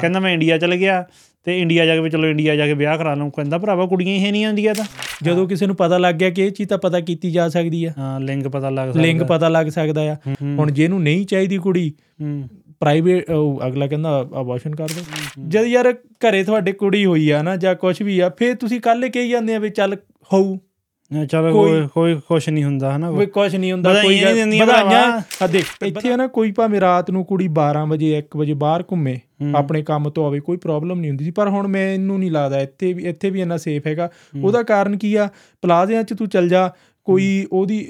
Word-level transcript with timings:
ਕਹਿੰਦਾ 0.00 0.20
ਮੈਂ 0.20 0.32
ਇੰਡੀਆ 0.32 0.58
ਚਲ 0.58 0.74
ਗਿਆ 0.76 1.04
ਤੇ 1.46 1.58
ਇੰਡੀਆ 1.60 1.84
ਜਾ 1.86 1.94
ਕੇ 1.94 2.00
ਵੀ 2.00 2.10
ਚਲੋ 2.10 2.28
ਇੰਡੀਆ 2.28 2.54
ਜਾ 2.56 2.66
ਕੇ 2.66 2.74
ਵਿਆਹ 2.74 2.96
ਕਰਾ 2.98 3.14
ਲਵਾਂ 3.14 3.30
ਕਹਿੰਦਾ 3.30 3.58
ਭਰਾਵਾ 3.58 3.86
ਕੁੜੀਆਂ 3.86 4.16
ਹੀ 4.16 4.30
ਨਹੀਂ 4.30 4.46
ਇੰਡੀਆ 4.46 4.74
ਤਾਂ। 4.74 4.84
ਜਦੋਂ 5.22 5.46
ਕਿਸੇ 5.48 5.66
ਨੂੰ 5.66 5.76
ਪਤਾ 5.76 5.98
ਲੱਗ 5.98 6.14
ਗਿਆ 6.14 6.30
ਕਿ 6.30 6.42
ਇਹ 6.42 6.50
ਚੀਜ਼ 6.50 6.68
ਤਾਂ 6.68 6.78
ਪਤਾ 6.78 7.00
ਕੀਤੀ 7.00 7.30
ਜਾ 7.30 7.48
ਸਕਦੀ 7.48 7.84
ਆ। 7.84 7.92
ਹਾਂ 7.98 8.20
ਲਿੰਗ 8.20 8.46
ਪਤਾ 8.46 8.70
ਲੱਗ 8.70 8.88
ਸਕਦਾ। 8.88 9.02
ਲਿੰਗ 9.02 9.22
ਪਤਾ 9.22 9.48
ਲੱਗ 9.48 9.66
ਸਕਦਾ 9.66 10.02
ਆ। 10.12 10.16
ਹੁਣ 10.42 10.70
ਜਿਹਨੂੰ 10.70 11.02
ਨਹੀਂ 11.02 11.26
ਚਾਹੀਦੀ 11.26 11.58
ਕੁੜੀ 11.58 11.92
ਪ੍ਰਾਈਵੇਟ 12.80 13.30
ਅਗਲਾ 13.66 13.86
ਕਹਿੰਦਾ 13.86 14.20
ਅਬੋਰਸ਼ਨ 14.40 14.74
ਕਰ 14.74 14.88
ਦੋ। 14.88 15.02
ਜਦ 15.48 15.66
ਯਾਰ 15.66 15.92
ਘਰੇ 16.24 16.42
ਤੁਹਾਡੇ 16.44 16.72
ਕੁੜੀ 16.72 17.04
ਹੋਈ 17.04 17.30
ਆ 17.30 17.42
ਨਾ 17.42 17.56
ਜਾਂ 17.56 17.74
ਕੁਝ 17.74 18.00
ਵੀ 18.02 18.18
ਆ 18.20 18.28
ਫੇਰ 18.38 18.54
ਤੁਸੀਂ 18.54 18.80
ਕੱਲ 18.80 19.08
ਕਹੀ 19.08 19.30
ਜਾਂਦੇ 19.30 19.54
ਆ 19.54 19.58
ਵੀ 19.58 19.70
ਚੱਲ 19.70 19.96
ਹੋਊ। 20.32 20.56
ਚਲੋ 21.30 21.52
ਕੋਈ 21.52 21.88
ਕੋਈ 21.94 22.14
ਕੁਛ 22.28 22.48
ਨਹੀਂ 22.48 22.64
ਹੁੰਦਾ 22.64 22.96
ਹਨਾ 22.96 23.10
ਕੋਈ? 23.10 23.26
ਕੁਝ 23.26 23.56
ਨਹੀਂ 23.56 23.72
ਹੁੰਦਾ 23.72 23.90
ਕੋਈ 24.02 24.18
ਵਧਾਈਆਂ। 24.60 25.20
ਆ 25.42 25.46
ਦੇਖ 25.46 25.66
ਇੱਥੇ 25.82 26.16
ਨਾ 26.16 26.26
ਕੋਈ 26.26 26.52
ਭਾਵੇਂ 26.52 26.80
ਰਾਤ 26.80 27.10
ਨੂੰ 27.10 27.24
ਕੁੜੀ 27.24 27.48
12 27.48 27.86
ਵਜੇ 27.88 28.18
1 28.18 28.36
ਵਜੇ 28.36 28.54
ਬਾਹਰ 28.54 28.82
ਘੁੰਮੇ 28.82 29.18
ਆਪਣੇ 29.56 29.82
ਕੰਮ 29.82 30.10
ਤੋਂ 30.10 30.26
ਆਵੇ 30.26 30.40
ਕੋਈ 30.40 30.56
ਪ੍ਰੋਬਲਮ 30.56 31.00
ਨਹੀਂ 31.00 31.10
ਹੁੰਦੀ 31.10 31.24
ਸੀ। 31.24 31.30
ਪਰ 31.30 31.48
ਹੁਣ 31.48 31.66
ਮੈਨੂੰ 31.66 32.18
ਨਹੀਂ 32.18 32.30
ਲੱਗਦਾ 32.30 32.60
ਇੱਥੇ 32.60 32.92
ਵੀ 32.92 33.04
ਇੱਥੇ 33.04 33.30
ਵੀ 33.30 33.40
ਇੰਨਾ 33.40 33.56
ਸੇਫ 33.56 33.86
ਹੈਗਾ। 33.86 34.10
ਉਹਦਾ 34.44 34.62
ਕਾਰਨ 34.62 34.96
ਕੀ 34.98 35.14
ਆ? 35.14 35.28
ਪਲਾਜ਼ਿਆਂ 35.62 36.02
'ਚ 36.02 36.14
ਤੂੰ 36.14 36.28
ਚੱਲ 36.28 36.48
ਜਾ 36.48 36.70
ਕੋਈ 37.04 37.46
ਉਹਦੀ 37.52 37.88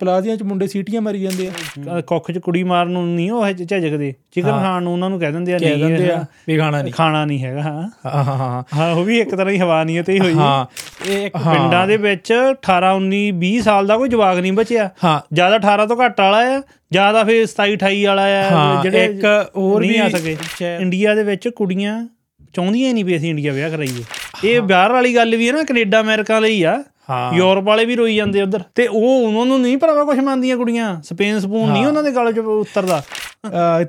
ਪਲਾਜ਼ਿਆਂ 0.00 0.36
'ਚ 0.36 0.42
ਮੁੰਡੇ 0.42 0.66
ਸੀਟੀਆਂ 0.66 1.00
ਮਾਰੀ 1.00 1.20
ਜਾਂਦੇ 1.22 1.50
ਆ। 1.90 2.00
ਕੁੱਖ 2.00 2.30
ਚ 2.30 2.38
ਕੁੜੀ 2.38 2.62
ਮਾਰਨ 2.62 2.90
ਨੂੰ 2.90 3.14
ਨਹੀਂ 3.14 3.30
ਉਹ 3.30 3.52
ਝਿਜਕਦੇ। 3.52 4.14
ਚਿਕਨ 4.32 4.50
ਖਾਣ 4.50 4.82
ਨੂੰ 4.82 4.92
ਉਹਨਾਂ 4.92 5.10
ਨੂੰ 5.10 5.18
ਕਹਿ 5.20 5.32
ਦਿੰਦੇ 5.32 5.54
ਆ 5.54 5.58
ਕਹਿ 5.58 5.70
ਨਹੀਂ 5.70 5.84
ਦਿੰਦੇ 5.84 6.04
ਇਹ 6.04 6.10
ਆ 6.12 6.24
ਵੀ 6.48 6.56
ਖਾਣਾ 6.58 6.82
ਨਹੀਂ। 6.82 6.92
ਖਾਣਾ 6.92 7.24
ਨਹੀਂ 7.24 7.44
ਹੈਗਾ 7.44 7.62
ਹਾਂ। 7.62 7.88
ਹਾਂ 8.06 8.62
ਹਾਂ 8.76 8.94
ਉਹ 8.94 9.04
ਵੀ 9.04 9.18
ਇੱਕ 9.20 9.30
ਤਰ੍ਹਾਂ 9.30 9.46
ਦੀ 9.46 9.58
ਹਵਾਨੀਅਤ 9.58 10.08
ਹੀ 10.08 10.18
ਹੋਈ। 10.20 10.34
ਹੈ। 10.34 10.64
ਇਹ 11.06 11.26
ਇੱਕ 11.26 11.36
ਪਿੰਡਾਂ 11.36 11.86
ਦੇ 11.86 11.96
ਵਿੱਚ 11.96 12.32
18 12.50 12.94
19 12.96 13.20
20 13.40 13.60
ਸਾਲ 13.60 13.86
ਦਾ 13.86 13.96
ਕੋਈ 13.96 14.08
ਜਵਾਕ 14.08 14.38
ਨਹੀਂ 14.38 14.52
ਬਚਿਆ। 14.52 14.90
ਹਾਂ। 15.04 15.20
ਜ਼ਿਆਦਾ 15.34 15.56
18 15.56 15.86
ਤੋਂ 15.86 15.96
ਘੱਟ 16.04 16.20
ਵਾਲਾ 16.20 16.38
ਆ 16.56 16.60
ਜ਼ਿਆਦਾ 16.92 17.24
ਫਿਰ 17.24 17.46
27 17.46 17.76
28 17.76 18.04
ਵਾਲਾ 18.06 18.22
ਆ। 18.22 18.50
ਹਾਂ, 18.50 18.84
ਇੱਕ 18.84 19.24
ਹੋਰ 19.56 19.82
ਵੀ 19.82 19.96
ਆ 19.98 20.08
ਸਕੇ। 20.08 20.36
ਇੰਡੀਆ 20.80 21.14
ਦੇ 21.14 21.22
ਵਿੱਚ 21.22 21.48
ਕੁੜੀਆਂ 21.48 22.06
ਚਾਹੁੰਦੀਆਂ 22.54 22.88
ਹੀ 22.88 22.92
ਨਹੀਂ 22.92 23.04
ਵੀ 23.04 23.16
ਅਸੀਂ 23.16 23.30
ਇੰਡੀਆ 23.30 23.52
ਵਿਆਹ 23.52 23.70
ਕਰਾਈਏ। 23.70 24.04
ਇਹ 24.44 24.60
ਬਾਹਰ 24.60 24.92
ਵਾਲੀ 24.92 25.14
ਗੱਲ 25.14 25.36
ਵੀ 25.36 25.48
ਹੈ 25.48 25.52
ਨਾ 25.52 25.62
ਕੈਨੇਡਾ 25.62 26.00
ਅਮਰੀਕਾ 26.00 26.38
ਲਈ 26.38 26.62
ਆ। 26.62 26.82
ਹਾਂ। 27.10 27.32
ਯੂਰਪ 27.34 27.64
ਵਾਲੇ 27.64 27.84
ਵੀ 27.84 27.96
ਰੋਈ 27.96 28.16
ਜਾਂਦੇ 28.16 28.42
ਉਧਰ। 28.42 28.60
ਤੇ 28.74 28.86
ਉਹ 28.86 29.26
ਉਹਨਾਂ 29.26 29.46
ਨੂੰ 29.46 29.60
ਨਹੀਂ 29.60 29.78
ਭਰਾਵਾ 29.78 30.04
ਕੁਝ 30.04 30.18
ਮੰਨਦੀਆਂ 30.18 30.56
ਕੁੜੀਆਂ। 30.56 31.02
ਸਪੇਨ 31.02 31.40
ਸਪੂਨ 31.40 31.72
ਨਹੀਂ 31.72 31.86
ਉਹਨਾਂ 31.86 32.02
ਦੇ 32.02 32.10
ਗਲ 32.10 32.32
ਚ 32.32 32.38
ਉਤਰਦਾ। 32.38 33.02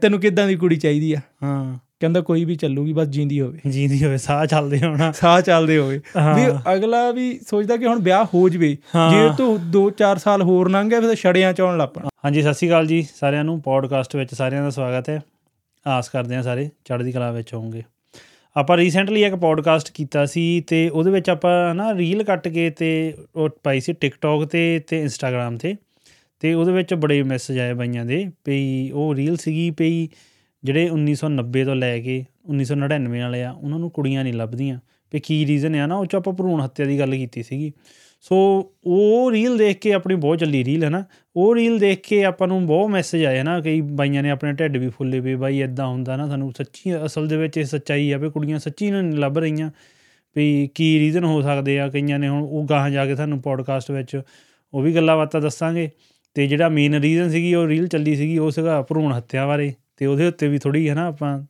ਤੈਨੂੰ 0.02 0.20
ਕਿੱਦਾਂ 0.20 0.48
ਦੀ 0.48 0.56
ਕੁੜੀ 0.56 0.76
ਚਾਹੀਦੀ 0.76 1.14
ਆ? 1.14 1.20
ਹਾਂ। 1.44 1.78
ਕਹਿੰਦਾ 2.00 2.22
ਕੋਈ 2.22 2.46
ਵੀ 2.46 2.56
ਚੱਲੂਗੀ 2.56 2.94
ਬਸ 2.94 3.08
ਜਿੰਦੀ 3.08 3.42
ਹੋਵੇ। 3.42 3.60
ਜੀਂਦੀ 3.70 4.04
ਹੋਵੇ 4.04 4.18
ਸਾਹ 4.18 4.46
ਚੱਲਦੇ 4.46 4.80
ਹੋਣਾ। 4.80 5.12
ਸਾਹ 5.12 5.42
ਚੱਲਦੇ 5.42 5.78
ਹੋਵੇ। 5.78 5.98
ਵੀ 6.36 6.74
ਅਗਲਾ 6.74 7.12
ਵੀ 7.12 7.40
ਸੋਚਦਾ 7.50 7.78
ਕਿ 7.78 7.86
ਹੁਣ 7.86 8.00
ਵਿਆਹ 8.00 8.26
ਹੋ 8.26 8.50
ਜਵੇ। 8.50 8.78
ਜੇ 9.12 9.30
ਤੋਂ 9.38 9.58
2-4 9.60 10.18
ਸਾਲ 10.18 10.42
ਹੋਰ 10.42 10.70
ਲੰਘ 10.70 10.90
ਗਏ 10.90 11.00
ਫਿਰ 11.00 11.16
ਛੜਿਆਂ 11.16 11.54
ਚ 11.54 11.62
ਆਉਣ 11.62 11.78
ਲੱਪਣਾ 11.78 12.10
ਹਾਂਜੀ 12.26 12.42
ਸਤਿ 12.42 12.54
ਸ਼੍ਰੀ 12.54 12.70
ਅਕਾਲ 12.70 12.88
ਜੀ 12.88 13.08
ਸਾਰਿਆਂ 13.20 13.44
ਨੂੰ। 13.44 13.62
ਪੋਡਕਾਸਟ 13.62 14.16
ਵਿੱਚ 14.16 14.34
ਸਾਰਿਆਂ 14.34 14.64
ਦਾ 14.64 14.70
ਸਵਾਗਤ 14.70 15.10
ਹੈ। 15.10 15.22
ਆਸ 15.88 16.10
ਕਰਦੇ 16.10 16.36
ਹਾਂ 16.36 16.44
ਸਾਰੇ 16.44 16.70
ਚੜ੍ਹਦੀ 16.86 17.12
ਕਲਾ 17.12 17.32
ਵਿੱਚ 17.32 17.54
ਹੋਵੋਗੇ। 17.54 17.84
ਆਪਾਂ 18.58 18.78
ਰੀਸੈਂਟਲੀ 18.78 19.24
ਇੱਕ 19.24 19.36
ਪੋਡਕਾਸਟ 19.36 19.92
ਕੀਤਾ 19.94 20.26
ਸੀ 20.26 20.62
ਤੇ 20.62 20.90
ਉਹਦੇ 20.90 21.12
ਵਿੱਚ 21.12 21.30
ਆਪਾਂ 21.30 21.76
ਨਾ 21.76 21.96
ਰੀਲ 21.96 22.24
ਕੱਟ 22.24 22.48
ਕੇ 22.48 22.70
ਤੇ 22.70 23.14
ਉਹ 23.36 23.50
ਪਾਈ 23.64 23.80
ਸੀ 23.80 23.94
ਟਿਕਟੌਕ 23.94 24.46
ਤੇ 24.46 24.80
ਤੇ 24.80 25.02
ਇੰਸਟਾਗ੍ਰam 25.02 25.58
ਤੇ 25.58 25.76
ਤੇ 26.40 26.54
ਉਹਦੇ 26.54 26.72
ਵਿੱਚ 26.72 26.94
ਬੜੇ 26.94 27.24
ਮੈਸੇਜ 27.24 27.60
ਆਏ 27.60 27.74
ਬਾਈਆਂ 27.74 28.06
ਦੇ 28.06 28.32
ਪਈ 28.44 28.92
ਉਹ 28.92 29.16
ਰੀਲ 29.16 29.36
ਸੀਗੀ 29.36 29.72
ਪਈ 29.72 30.08
ਜਿਹੜੇ 30.64 30.90
1990 30.90 31.64
ਤੋਂ 31.64 31.76
ਲੈ 31.76 32.00
ਕੇ 32.00 32.26
1999 32.50 33.20
ਵਾਲੇ 33.20 33.44
ਆ, 33.44 33.52
ਉਹਨਾਂ 33.52 33.80
ਨੂੰ 33.80 33.92
ਕੁੜੀਆਂ 33.92 34.24
ਨਹੀਂ 34.24 34.34
ਲੱਭਦੀਆਂ। 34.34 34.80
ਵੀ 35.14 35.20
ਕੀ 35.20 35.46
ਰੀਜ਼ਨ 35.46 35.76
ਆ 35.76 35.86
ਨਾ, 35.86 35.96
ਉਹ 35.96 36.06
ਚ 36.06 36.16
ਆਪਾਂ 36.16 36.34
ਭਰੂਣ 36.34 36.64
ਹੱਤਿਆ 36.64 36.86
ਦੀ 36.86 37.00
ਗੱਲ 37.00 37.16
ਕੀਤੀ 37.16 37.44
ਸੀਗੀ। 37.44 37.72
ਸੋ 38.22 38.36
ਉਹ 38.84 39.32
ਰੀਲ 39.32 39.58
ਦੇਖ 39.58 39.78
ਕੇ 39.78 39.94
ਆਪਣੀ 39.94 40.16
ਬਹੁਤ 40.16 40.40
ਚੱਲੀ 40.40 40.66
ਰੀਲ 40.66 40.84
ਹੈ 40.84 40.90
ਨਾ 40.90 41.04
ਉਹ 41.36 41.56
ਰੀਲ 41.56 41.80
ਦੇਖ 41.80 42.08
ਕੇ 42.08 42.24
ਆਪਾਂ 42.26 42.48
ਨੂੰ 42.48 42.68
ਬਹੁਤ 42.68 42.90
ਮੈਸੇਜ 42.90 43.26
ਆਏ 43.26 43.44
ਨਾ 43.44 43.60
ਕਈ 43.62 43.82
ਬਾਈਆਂ 43.82 44.24
ਨੇ 44.24 44.30
ਆਪਣੇ 44.30 44.54
ਢਿੱਡ 44.54 44.78
ਵੀ 44.78 44.90
ਫੁੱਲੇ 44.90 45.20
ਵੀ 45.20 45.36
ਬਾਈ 45.36 45.62
ਇਦਾਂ 45.62 45.88
ਹੁੰਦਾ 45.88 46.16
ਨਾ 46.16 46.28
ਸਾਨੂੰ 46.28 46.54
ਸੱਚੀ 46.58 47.06
ਅਸਲ 47.06 47.28
ਦੇ 47.28 47.38
ਵਿੱਚ 47.38 47.58
ਇਹ 47.58 47.66
ਸੱਚਾਈ 47.66 48.12
ਆ 48.12 48.18
ਵੀ 48.18 48.30
ਕੁੜੀਆਂ 48.30 48.60
ਸੱਚੀ 48.60 48.92
ਨੂੰ 48.92 49.04
ਨਹੀਂ 49.04 49.20
ਲੱਭ 49.20 49.38
ਰਹੀਆਂ। 49.38 49.72
ਵੀ 50.36 50.70
ਕੀ 50.76 51.00
ਰੀਜ਼ਨ 51.00 51.24
ਹੋ 51.24 51.42
ਸਕਦੇ 51.42 51.80
ਆ? 51.80 51.90
ਕਈਆਂ 51.90 52.20
ਨੇ 52.20 52.28
ਹੁਣ 52.28 52.44
ਉਹ 52.44 52.66
ਗਾਹਾਂ 52.66 52.90
ਜਾ 52.90 53.06
ਕੇ 53.06 53.16
ਤੁਹਾਨੂੰ 53.16 53.42
ਪੋਡਕਾਸਟ 53.42 53.92
ਵਿੱਚ 53.92 54.22
ਉਹ 54.74 54.82
ਵੀ 54.82 54.96
ਗੱਲਾਂ 54.96 55.18
ਬਾਤਾਂ 55.18 55.42
ਦੱਸਾਂਗੇ। 55.42 55.90
ਤੇ 56.34 56.48
ਜਿਹੜਾ 56.48 56.70
ਮੇਨ 56.70 56.96
ਰੀਜ਼ਨ 56.96 57.30
ਸੀਗੀ 57.30 57.56
ਉਹ 57.56 57.68
ਰੀਲ 57.68 57.88
ਚੱਲੀ 57.88 58.16
ਸੀਗੀ 58.16 58.38
ਉਹ 58.38 58.52
ਸੀਗਾ 58.52 58.82
ਭਰੂਣ 58.82 59.18
ਹੱਤਿਆ 59.18 59.48
ਬਾਰੇ। 59.48 59.74
ਤੇ 59.98 60.06
ਉਹਦੇ 60.06 60.28
ਉੱਤੇ 60.28 60.48
ਵੀ 60.48 60.58
ਥੋੜੀ 60.58 60.90
ਹੈ 60.90 60.96
ਨਾ 60.96 61.06
ਆਪਾਂ 61.08 61.44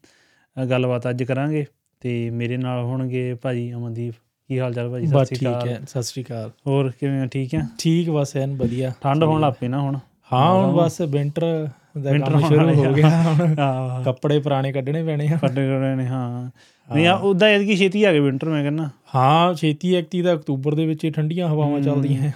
ਅ, 0.64 0.66
ਗੱਲਬਾਤ 0.66 1.10
ਅੱਜ 1.10 1.24
ਕਰਾਂਗੇ। 1.24 1.66
ਤੇ 2.00 2.30
ਮੇਰੇ 2.30 2.58
ਨਾਲ 2.58 2.84
ਹੋਣਗੇ 2.84 3.34
ਭਾਜੀ 3.34 3.74
ਅਮਨਦੀਪ 3.74 4.14
ਕੀ 4.50 4.60
ਹਾਲ 4.60 4.74
ਚਾਲ 4.74 4.90
ਭਾਜੀ? 4.90 5.06
ਬਸ 5.06 5.28
ਸਤਿ 5.28 5.36
ਸ਼੍ਰੀ 5.36 5.38
ਠੀਕ 5.38 5.58
ਅਕਾਲ। 5.58 5.68
ਹੈ 5.70 5.82
ਸਤਿ 5.88 6.02
ਸ੍ਰੀ 6.04 6.24
ਅਕਾਲ। 6.24 6.52
ਹੋਰ 6.68 6.92
ਕਿਵੇਂ 7.00 7.22
ਆ 7.22 7.26
ਠੀਕ 7.26 7.56
ਆ 7.56 7.60
ਠੀਕ 7.78 8.10
ਬਸ 8.10 8.38
ਐਨ 8.38 8.56
ਵਧੀਆ। 8.56 8.94
ਠੰਡ 9.02 9.24
ਹੋਣ 9.24 9.42
ਲੱਗ 9.42 9.54
ਪਈ 9.54 9.68
ਨਾ 9.68 9.80
ਹੁਣ। 9.82 9.98
ਹਾਂ। 10.34 10.54
ਹੁਣ 10.54 10.76
ਬਸ 10.78 11.02
ਵਿੰਟਰ 11.02 11.68
ਦਾ 11.98 12.12
Winter 12.12 12.26
ਕੰਮ 12.26 12.42
ਹੋਣ 12.42 12.50
ਸ਼ੁਰੂ 12.50 12.74
ਹੋ 12.74 12.94
ਗਿਆ 12.94 13.10
ਹੁਣ। 13.24 13.56
ਆਹ 13.60 14.04
ਕੱਪੜੇ 14.04 14.40
ਪੁਰਾਣੇ 14.40 14.72
ਕੱਢਣੇ 14.72 15.04
ਪੈਣੇ 15.04 15.28
ਆ। 15.28 15.38
ਫੱਟੇ 15.38 15.68
ਗੜੇ 15.68 15.96
ਨੇ 15.96 16.06
ਹਾਂ। 16.08 16.50
ਨਹੀਂ 16.96 17.08
ਆ 17.08 17.14
ਉਦਾਂ 17.14 17.48
ਐਤਕੀ 17.50 17.76
ਛੇਤੀ 17.76 18.04
ਆ 18.04 18.12
ਗਏ 18.12 18.20
ਵਿੰਟਰ 18.20 18.50
ਮੈਂ 18.50 18.64
ਕਹਿੰਦਾ। 18.64 18.90
ਹਾਂ 19.16 19.54
ਛੇਤੀ 19.54 19.96
ਐਕਤੀ 19.96 20.22
ਦਾ 20.22 20.34
ਅਕਤੂਬਰ 20.34 20.76
ਦੇ 20.76 20.86
ਵਿੱਚ 20.86 21.06
ਹੀ 21.06 21.10
ਠੰਡੀਆਂ 21.10 21.48
ਹਵਾਵਾਂ 21.50 21.82
ਚੱਲਦੀਆਂ 21.82 22.32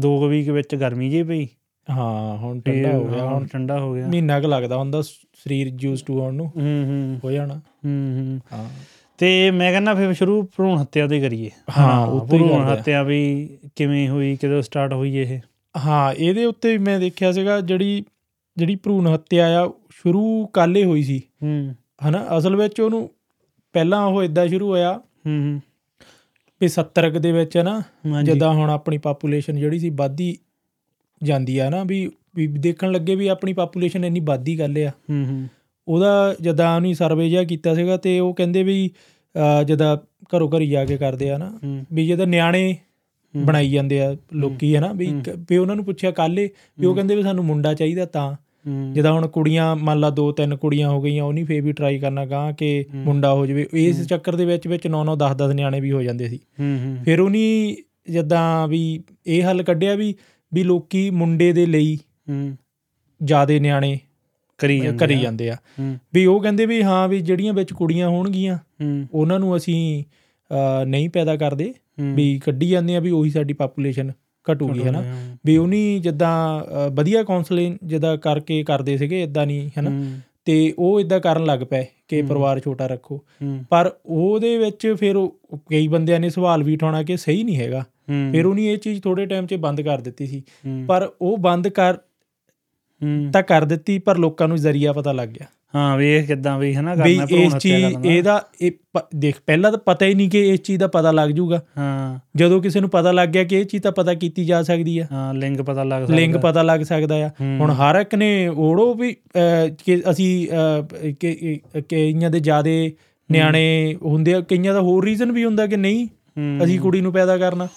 ਦੋ 0.00 0.20
ਕੁ 0.20 0.28
ਵੀਕ 0.28 0.48
ਵਿੱਚ 0.48 0.74
ਗਰਮੀ 0.74 1.10
ਜੇ 1.10 1.22
ਪਈ। 1.22 1.48
ਹਾਂ 1.90 2.36
ਹੁਣ 2.36 2.60
ਤੇ 2.60 2.82
ਠੰਡਾ 2.82 2.98
ਹੋ 2.98 3.04
ਗਿਆ 3.04 3.24
ਹੁਣ 3.24 3.32
ਹੁਣ। 3.34 3.46
ਠੰਡਾ 3.46 3.78
ਹੋ 3.80 3.94
ਗਿਆ। 3.94 4.06
ਮਹੀਨਾ 4.06 4.40
ਕੁ 4.40 4.48
ਲੱਗਦਾ 4.48 4.76
ਹੁੰਦਾ 4.76 5.02
ਸਰੀਰ 5.02 5.72
ਯੂਜ਼ 5.80 6.04
ਟੂ 6.04 6.20
ਹੋਣ 6.20 6.34
ਨੂੰ। 6.34 6.46
ਹੂੰ 6.46 6.84
ਹੂੰ। 6.84 7.20
ਹੋ 7.24 7.30
ਜਾਣਾ। 7.30 7.54
ਹੂੰ 7.54 8.16
ਹੂੰ। 8.18 8.40
ਹਾਂ। 8.52 8.68
ਤੇ 9.18 9.50
ਮੈਂ 9.50 9.72
ਕਹਿੰਦਾ 9.72 9.94
ਫਿਰ 9.94 10.12
ਸ਼ੁਰੂ 10.12 10.42
ਭਰੂਣ 10.42 10.80
ਹੱਤਿਆ 10.80 11.06
ਤੋਂ 11.06 11.16
ਹੀ 11.16 11.20
ਕਰੀਏ। 11.20 11.50
ਹਾਂ, 11.78 12.26
ਭਰੂਣ। 12.26 12.72
ਹੱਤਿਆ 12.72 13.02
ਵੀ 13.02 13.48
ਕਿਵੇਂ 13.76 14.08
ਹੋਈ 14.08 14.36
ਕਦੋਂ 14.36 14.62
ਸਟਾਰਟ 14.62 14.92
ਹੋਈ 14.92 15.16
ਇਹ? 15.16 15.38
ਹਾਂ 15.76 16.12
ਇਹਦੇ 16.12 16.44
ਉੱਤੇ 16.44 16.70
ਵੀ 16.70 16.78
ਮੈਂ 16.78 17.00
ਦੇਖਿਆ 17.00 17.32
ਸੀਗਾ 17.32 17.60
ਜਿਹੜੀ 17.60 18.04
ਜਿਹੜੀ 18.56 18.76
ਭਰੂਣ 18.76 19.14
ਹੱਤਿਆ 19.14 19.64
ਆ 19.64 19.72
ਸ਼ੁਰੂ 19.90 20.46
ਕਾਲੇ 20.46 20.84
ਹੋਈ 20.84 21.02
ਸੀ। 21.02 21.22
ਹੂੰ। 21.42 21.74
ਹਨਾ 22.08 22.26
ਅਸਲ 22.38 22.56
ਵਿੱਚ 22.56 22.80
ਉਹਨੂੰ 22.80 23.10
ਪਹਿਲਾਂ 23.72 24.06
ਉਹ 24.06 24.22
ਇਦਾਂ 24.22 24.48
ਸ਼ੁਰੂ 24.48 24.68
ਹੋਇਆ 24.68 24.92
ਹੂੰ 25.26 25.40
ਹੂੰ। 25.40 25.60
ਵੀ 26.60 26.68
70 26.68 27.10
ਕੁ 27.10 27.18
ਦੇ 27.18 27.32
ਵਿੱਚ 27.32 27.58
ਨਾ 27.58 27.82
ਜਿੱਦਾਂ 28.22 28.52
ਹੁਣ 28.52 28.70
ਆਪਣੀ 28.70 28.98
ਪਾਪੂਲੇਸ਼ਨ 28.98 29.56
ਜਿਹੜੀ 29.56 29.78
ਸੀ 29.78 29.90
ਵੱਧਦੀ 29.90 30.38
ਜਾਂਦੀ 31.22 31.58
ਆ 31.58 31.70
ਨਾ 31.70 31.84
ਵੀ 31.84 32.10
ਵੀ 32.34 32.46
ਦੇਖਣ 32.46 32.92
ਲੱਗੇ 32.92 33.14
ਵੀ 33.14 33.28
ਆਪਣੀ 33.28 33.52
ਪਾਪੂਲੇਸ਼ਨ 33.52 34.04
ਇੰਨੀ 34.04 34.20
ਵੱਧਦੀ 34.20 34.58
ਗੱਲ 34.58 34.78
ਆ। 34.78 34.88
ਹੂੰ 34.88 35.26
ਹੂੰ। 35.26 35.48
ਉਹਦਾ 35.88 36.34
ਜਦਾਂ 36.40 36.76
ਉਹਨੇ 36.76 36.94
ਸਰਵੇ 36.94 37.30
ਜਿਹਾ 37.30 37.44
ਕੀਤਾ 37.44 37.74
ਸੀਗਾ 37.74 37.96
ਤੇ 37.96 38.20
ਉਹ 38.20 38.34
ਕਹਿੰਦੇ 38.34 38.62
ਵੀ 38.62 38.90
ਜਦਾਂ 39.66 39.96
ਘਰੋਂ 40.36 40.50
ਘਰੀ 40.50 40.68
ਜਾ 40.68 40.84
ਕੇ 40.84 40.96
ਕਰਦੇ 40.96 41.30
ਆ 41.30 41.38
ਨਾ 41.38 41.58
ਹੂੰ। 41.64 41.86
ਵੀ 41.92 42.06
ਜਦਾਂ 42.06 42.26
ਨਿਆਣੇ 42.26 42.76
ਬਣਾਈ 43.36 43.70
ਜਾਂਦੇ 43.70 44.00
ਆ 44.00 44.16
ਲੋਕੀ 44.32 44.76
ਹਨਾ 44.76 44.92
ਵੀ 44.92 45.06
ਇੱਕ- 45.06 45.40
ਵੀ 45.50 45.56
ਉਹਨਾਂ 45.56 45.76
ਨੂੰ 45.76 45.84
ਪੁੱਛਿਆ 45.84 46.10
ਕੱਲੇ 46.10 46.50
ਵੀ 46.78 46.86
ਉਹ 46.86 46.94
ਕਹਿੰਦੇ 46.94 47.16
ਵੀ 47.16 47.22
ਸਾਨੂੰ 47.22 47.44
ਮੁੰਡਾ 47.44 47.74
ਚਾਹੀਦਾ 47.74 48.04
ਤਾਂ। 48.04 48.34
ਹੂੰ। 48.34 48.92
ਜਿੱਦਾਂ 48.92 49.12
ਹੁਣ 49.12 49.26
ਕੁੜੀਆਂ 49.26 49.76
ਮੰਨ 49.76 50.00
ਲਾ 50.00 50.10
ਦੋ 50.10 50.32
ਤਿੰਨ 50.32 50.56
ਕੁੜੀਆਂ 50.56 50.90
ਹੋ 50.90 51.02
ਗਈਆਂ 51.02 51.24
ਉਹ 51.24 51.32
ਨਹੀਂ 51.32 51.44
ਫੇਰ 51.44 51.62
ਵੀ 51.62 51.72
ਟਰਾਈ 51.72 51.98
ਕਰਨਾ 51.98 52.26
ਗਾਂ 52.26 52.52
ਕਿ 52.52 52.84
ਮੁੰਡਾ 52.94 53.34
ਹੋ 53.34 53.46
ਜਾਵੇ। 53.46 53.66
ਇਸ 53.72 54.06
ਚੱਕਰ 54.06 54.36
ਦੇ 54.36 54.44
ਵਿੱਚ 54.44 54.68
ਵਿੱਚ 54.68 54.86
9 54.86 55.04
9 55.04 55.16
10 55.16 55.34
10 55.34 55.54
ਨਿਆਣੇ 55.54 55.80
ਵੀ 55.80 55.92
ਹੋ 55.92 56.02
ਜਾਂਦੇ 56.02 56.28
ਸੀ। 56.28 56.36
ਹੂੰ 56.60 56.78
ਹੂੰ। 56.84 57.04
ਫਿਰ 57.04 57.20
ਉਹਨੀ 57.20 57.76
ਜਦਾਂ 58.10 58.68
ਵੀ 58.68 59.00
ਇਹ 59.26 59.50
ਹੱਲ 59.50 59.62
ਕੱਢਿਆ 59.62 59.94
ਵੀ 59.94 60.14
ਵੀ 60.54 60.62
ਲੋਕੀ 60.62 61.10
ਮੁੰਡੇ 61.10 61.52
ਦੇ 61.52 61.66
ਲਈ 61.66 61.98
ਹੂੰ। 62.30 62.56
ਜਿਆਦੇ 63.22 63.60
ਨਿਆਣੇ 63.60 63.98
ਕਰੀ 64.58 64.80
ਜਾਂਦੇ 64.80 64.98
ਕਰੀ। 64.98 65.18
ਜਾਂਦੇ 65.18 65.50
ਆ। 65.50 65.56
ਵੀ 66.14 66.26
ਉਹ 66.26 66.40
ਕਹਿੰਦੇ 66.40 66.66
ਵੀ 66.66 66.82
ਹਾਂ 66.82 67.08
ਵੀ 67.08 67.20
ਜਿਹੜੀਆਂ 67.20 67.52
ਵਿੱਚ 67.52 67.72
ਕੁੜੀਆਂ 67.72 68.08
ਹੋਣਗੀਆਂ 68.08 68.58
ਉਹਨਾਂ 69.12 69.38
ਨੂੰ 69.38 69.56
ਅਸੀਂ 69.56 70.04
ਨਹੀਂ 70.86 71.08
ਪੈਦਾ 71.10 71.36
ਕਰਦੇ। 71.36 71.72
ਵੀ 72.14 72.38
ਕੱਢੀ 72.44 72.68
ਜਾਂਦੇ 72.68 72.96
ਆ 72.96 73.00
ਵੀ 73.00 73.10
ਉਹੀ 73.10 73.30
ਸਾਡੀ 73.30 73.52
ਪਾਪੂਲੇਸ਼ਨ 73.52 74.12
ਘਟੂਗੀ 74.52 74.82
ਹੈ 74.82 74.90
ਨਾ 74.90 75.02
ਹੂੰ। 75.02 75.36
ਵੀ 75.46 75.56
ਉਹਨੀ 75.56 75.98
ਜਿੱਦਾਂ 75.98 76.64
ਵਧੀਆ 76.90 77.22
ਕਾਉਂਸਲਿੰਗ 77.22 77.76
ਜਿੱਦਾਂ 77.84 78.16
ਕਰਕੇ 78.16 78.62
ਕਰਦੇ 78.64 78.96
ਸੀਗੇ 78.96 79.22
ਇਦਾਂ 79.22 79.46
ਨਹੀਂ 79.46 79.68
ਹੈ 79.78 79.82
ਨਾ 79.82 79.90
ਹੂੰ। 79.90 80.20
ਤੇ 80.44 80.74
ਉਹ 80.78 81.00
ਇਦਾਂ 81.00 81.20
ਕਰਨ 81.20 81.44
ਲੱਗ 81.44 81.60
ਪਏ 81.60 81.84
ਕਿ 82.08 82.22
ਪਰਿਵਾਰ 82.22 82.60
ਛੋਟਾ 82.60 82.86
ਰੱਖੋ। 82.86 83.24
ਪਰ 83.70 83.92
ਉਹਦੇ 84.06 84.58
ਵਿੱਚ 84.58 84.94
ਫਿਰ 85.00 85.28
ਕਈ 85.70 85.88
ਬੰਦਿਆਂ 85.88 86.20
ਨੇ 86.20 86.30
ਸਵਾਲ 86.30 86.62
ਵੀ 86.62 86.74
ਉਠਾਉਣਾ 86.74 87.02
ਕਿ 87.02 87.16
ਸਹੀ 87.16 87.42
ਨਹੀਂ 87.44 87.56
ਹੈਗਾ। 87.56 87.84
ਫਿਰ 88.32 88.46
ਉਹਨੇ 88.46 88.66
ਇਹ 88.72 88.78
ਚੀਜ਼ 88.78 89.02
ਥੋੜੇ 89.02 89.26
ਟਾਈਮ 89.26 89.46
'ਚ 89.46 89.54
ਬੰਦ 89.54 89.80
ਕਰ 89.80 90.00
ਦਿੱਤੀ 90.00 90.26
ਸੀ। 90.26 90.42
ਪਰ 90.86 91.10
ਉਹ 91.20 91.38
ਬੰਦ 91.38 91.68
ਕਰ 91.68 91.96
ਤਾਂ 93.32 93.42
ਕਰ 93.42 93.64
ਦਿੱਤੀ 93.64 93.98
ਪਰ 93.98 94.18
ਲੋਕਾਂ 94.18 94.48
ਨੂੰ 94.48 94.56
ਜ਼ਰੀਆ 94.56 94.92
ਪਤਾ 94.92 95.12
ਲੱਗ 95.12 95.28
ਗਿਆ। 95.28 95.46
ਹਾਂ 95.74 95.96
ਵੀ 95.96 96.10
ਇਹ 96.14 96.22
ਕਿਦਾਂ 96.24 96.58
ਵੀ 96.58 96.74
ਹਨਾ 96.74 96.94
ਕਰਨਾ 96.96 97.26
ਭਰੂਣ 97.26 97.44
ਹੱਤਿਆ 97.44 97.58
ਚੀਜ਼ 97.58 97.94
ਕਰਨਾ। 97.94 98.10
ਇਹਦਾ 98.10 98.46
ਇਹ 98.60 98.72
ਦੇਖ 99.16 99.34
ਪਹਿਲਾਂ 99.46 99.70
ਤਾਂ 99.72 99.78
ਪਤਾ 99.78 100.06
ਹੀ 100.06 100.14
ਨਹੀਂ 100.14 100.30
ਕਿ 100.30 100.48
ਇਸ 100.48 100.60
ਚੀਜ਼ 100.60 100.80
ਦਾ 100.80 100.86
ਪਤਾ 100.86 101.10
ਲੱਗ 101.10 101.30
ਜਾਊਗਾ 101.30 101.62
ਹਾਂ। 101.78 102.18
ਜਦੋਂ 102.36 102.60
ਕਿਸੇ 102.62 102.80
ਨੂੰ 102.80 102.90
ਪਤਾ 102.90 103.12
ਲੱਗ 103.12 103.28
ਗਿਆ 103.28 103.44
ਕਿ 103.44 103.56
ਇਹ 103.56 103.64
ਚੀਜ਼ 103.64 103.82
ਤਾਂ 103.82 103.92
ਪਤਾ 103.92 104.14
ਕੀਤੀ 104.14 104.44
ਜਾ 104.44 104.62
ਸਕਦੀ 104.62 104.98
ਆ। 104.98 105.06
ਹਾਂ 105.12 105.34
ਲਿੰਗ 105.34 105.60
ਪਤਾ 105.60 105.84
ਲੱਗ 105.84 106.02
ਸਕਦਾ। 106.02 106.16
ਲਿੰਗ 106.16 106.34
ਪਤਾ 106.34 106.62
ਲੱਗ 106.62 106.80
ਸਕਦਾ 106.80 107.26
ਆ। 107.26 107.30
ਹੁਣ 107.60 107.70
ਹਰ 107.70 108.00
ਇੱਕ 108.00 108.14
ਨੇ 108.14 108.48
ਓੜੋ 108.48 108.94
ਵੀ 108.94 109.16
ਕਿ 109.84 110.02
ਅਸੀਂ 110.10 110.48
ਕਿ 111.20 111.60
ਕਈਆਂ 111.88 112.30
ਦੇ 112.30 112.40
ਜਿਆਦੇ 112.40 112.92
ਨਿਆਣੇ 113.30 113.96
ਹੁੰਦੇ 114.04 114.34
ਆ 114.34 114.40
ਕਈਆਂ 114.40 114.74
ਦਾ 114.74 114.80
ਹੋਰ 114.80 115.04
ਰੀਜ਼ਨ 115.04 115.32
ਵੀ 115.32 115.44
ਹੁੰਦਾ 115.44 115.66
ਕਿ 115.66 115.76
ਨਹੀਂ 115.76 116.06
ਅਸੀਂ 116.64 116.80
ਕੁੜੀ 116.80 117.00
ਨੂੰ 117.00 117.12
ਪੈਦਾ 117.12 117.36
ਕਰਨਾ। 117.38 117.68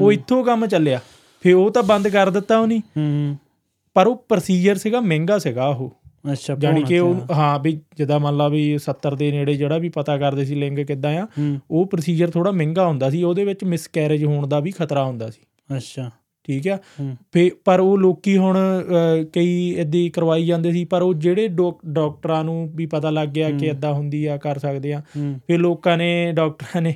ਉਹ 0.00 0.12
ਇੱਥੋਂ 0.12 0.44
ਕੰਮ 0.44 0.66
ਚੱਲਿਆ। 0.66 1.00
ਫੇ 1.42 1.52
ਉਹ 1.52 1.70
ਤਾਂ 1.70 1.82
ਬੰਦ 1.82 2.08
ਕਰ 2.08 2.30
ਦਿੱਤਾ 2.30 2.58
ਉਹਨੀ। 2.58 2.78
ਹੂੰ। 2.78 3.36
ਪਰ 3.96 4.06
ਉਹ 4.06 4.26
ਪ੍ਰੋਸੀਜਰ 4.28 4.76
ਸੀਗਾ 4.76 5.00
ਮਹਿੰਗਾ 5.00 5.38
ਸੀਗਾ 5.38 5.68
ਉਹ। 5.68 5.96
ਅੱਛਾ 6.32 6.54
ਭਰੂਣ 6.54 6.80
ਕਿ 6.80 6.98
ਉਹ। 6.98 7.14
ਹਾਂ 7.32 7.58
ਵੀ 7.58 7.80
ਜਿੱਦਾਂ 7.96 8.20
ਮੰਨ 8.20 8.36
ਲਾ 8.36 8.48
ਵੀ 8.48 8.78
70 8.78 9.16
ਦੇ 9.16 9.30
ਨੇੜੇ 9.30 9.54
ਜਿਹੜਾ 9.54 9.78
ਵੀ 9.78 9.88
ਪਤਾ 9.88 10.18
ਕਰਦੇ 10.18 10.44
ਸੀ 10.44 10.54
ਲਿੰਗ 10.54 10.78
ਕਿੱਦਾਂ 10.78 11.14
ਆ 11.14 11.26
ਉਹ 11.70 11.86
ਪ੍ਰੋਸੀਜਰ 11.86 12.30
ਥੋੜਾ 12.30 12.50
ਮਹਿੰਗਾ 12.50 12.86
ਹੁੰਦਾ 12.86 13.10
ਸੀ 13.10 13.22
ਉਹਦੇ 13.22 13.44
ਵਿੱਚ 13.44 13.64
ਮਿਸਕੈਰੇਜ 13.64 14.24
ਹੋਣ 14.24 14.46
ਦਾ 14.46 14.60
ਵੀ 14.60 14.70
ਖਤਰਾ 14.70 15.04
ਹੁੰਦਾ 15.04 15.30
ਸੀ। 15.30 15.76
ਅੱਛਾ। 15.76 16.10
ਠੀਕ 16.44 16.68
ਆ? 16.68 16.78
ਫੇ 17.32 17.50
ਪਰ 17.64 17.80
ਉਹ 17.80 17.98
ਲੋਕੀ 17.98 18.36
ਹੁਣ 18.36 18.58
ਕਈ 19.32 19.74
ਏਦੀ 19.78 20.08
ਕਰਵਾਈ 20.08 20.46
ਜਾਂਦੇ 20.46 20.72
ਸੀ 20.72 20.84
ਪਰ 20.84 21.02
ਉਹ 21.02 21.14
ਜਿਹੜੇ 21.14 21.48
ਡਾਕ- 21.48 21.92
ਡਾਕਟਰਾਂ 21.92 22.44
ਨੂੰ 22.44 22.72
ਵੀ 22.74 22.86
ਪਤਾ 22.86 23.10
ਲੱਗ 23.10 23.28
ਗਿਆ 23.28 23.50
ਕਿ। 23.50 23.66
ਇਦਾਂ 23.66 23.94
ਹੁੰਦੀ 23.94 24.26
ਆ 24.26 24.36
ਕਰ 24.36 24.58
ਸਕਦੇ 24.58 24.92
ਆ। 24.92 25.02
ਫਿਰ 25.46 25.58
ਲੋਕਾਂ 25.58 25.96
ਨੇ 25.96 26.32
ਡਾਕਟਰਾਂ 26.32 26.82
ਨੇ 26.82 26.94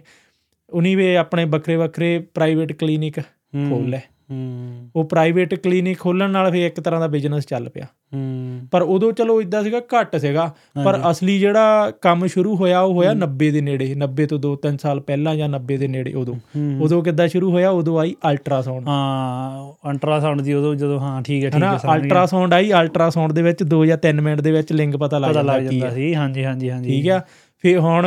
ਉਨੀ 0.71 0.95
ਵੀ 0.95 1.15
ਆਪਣੇ 1.15 1.45
ਵੱਖਰੇ 1.45 1.77
ਵੱਖਰੇ 1.77 2.19
ਪ੍ਰਾਈਵੇਟ 2.19 2.73
ਕਲੀਨਿਕ। 2.73 3.21
ਖੋਲ 3.69 3.89
ਲਏ। 3.89 4.01
ਹੂੰ। 4.31 4.91
ਉਹ 4.97 5.05
ਪ੍ਰਾਈਵੇਟ 5.05 5.55
ਕਲੀਨਿਕ 5.55 5.99
ਖੋਲਣ 5.99 6.31
ਨਾਲ 6.31 6.51
ਫਿਰ 6.51 6.67
ਇੱਕ 6.67 6.81
ਤਰ੍ਹਾਂ 6.81 7.01
ਦਾ 7.01 7.07
ਬਿਜ਼ਨਸ 7.07 7.47
ਚੱਲ 7.47 7.69
ਪਿਆ। 7.69 7.87
ਹੂੰ। 8.15 8.61
ਪਰ 8.71 8.83
ਉਦੋਂ 8.83 9.13
ਚਲੋ 9.13 9.43
ਇਦਾਂ 9.43 9.63
ਸੀਗਾ 9.65 9.81
ਘੱਟ 9.81 10.17
ਸੀਗਾ। 10.17 10.55
ਪਰ। 10.85 11.01
ਅਸਲੀ 11.11 11.39
ਜਿਹੜਾ 11.39 11.93
ਕੰਮ 12.01 12.27
ਸ਼ੁਰੂ 12.27 12.57
ਹੋਇਆ 12.57 12.81
ਉਹ 12.81 12.95
ਹੋਇਆ 12.95 13.11
ਹੂੰ। 13.11 13.19
90 13.19 13.51
ਦੇ 13.51 13.61
ਨੇੜੇ। 13.61 13.95
90 13.95 14.27
ਤੋਂ 14.27 14.39
2-3 14.39 14.77
ਸਾਲ 14.79 15.01
ਪਹਿਲਾਂ 15.01 15.37
ਜਾਂ 15.37 15.49
90 15.49 15.77
ਦੇ 15.77 15.89
ਨੇੜੇ 15.89 16.13
ਉਦੋਂ। 16.13 16.35
ਉਦੋਂ 16.81 17.03
ਕਿੱਦਾਂ 17.03 17.29
ਸ਼ੁਰੂ 17.29 17.51
ਹੋਇਆ? 17.51 17.71
ਉਦੋਂ 17.71 18.01
ਆਈ 18.01 18.15
ਅਲਟਰਾਸਾਊਂਡ 18.31 18.89
ਹਾਂ 18.89 19.91
ਅਲਟਰਾਸਾਊਂਡ 19.91 20.41
ਦੀ 20.41 20.55
ਉਦੋਂ 20.55 20.75
ਜਦੋਂ 20.75 21.01
ਹਾਂ 21.01 21.23
ਠੀਕ 21.23 21.45
ਹੈ 21.45 21.51
ਠੀਕ 21.51 21.63
ਹੈ 21.63 21.77
ਸਮਝ 21.77 21.83
ਗਿਆ। 21.83 21.95
ਅਲਟਰਾਸਾਊਂਡ 21.95 22.55
ਆਈ 22.55 22.73
ਅਲਟਰਾਸਾਊਂਡ 22.73 23.33
ਦੇ 23.33 23.43
ਵਿੱਚ 23.43 23.65
2 23.75 23.85
ਜਾਂ 23.85 23.99
3 23.99 24.21
ਮਿੰਟ 24.21 24.41
ਦੇ 24.41 24.53
ਵਿੱਚ 24.53 24.73
ਲਿੰਗ 24.73 24.95
ਪਤਾ 24.95 25.19
ਲੱਗ 25.19 25.61
ਜਾਂਦਾ 25.63 25.91
ਸੀ। 25.91 26.15
ਹਾਂਜੀ 26.15 26.45
ਹਾਂਜੀ 26.45 26.71
ਹਾਂਜੀ। 26.71 26.91
ਠੀਕ 26.91 27.09
ਆ 27.09 27.21
ਫਿਰ 27.59 27.79
ਹੁਣ 27.79 28.07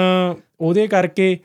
ਉਹਦੇ 0.61 0.87
ਕਰਕੇ 0.87 1.39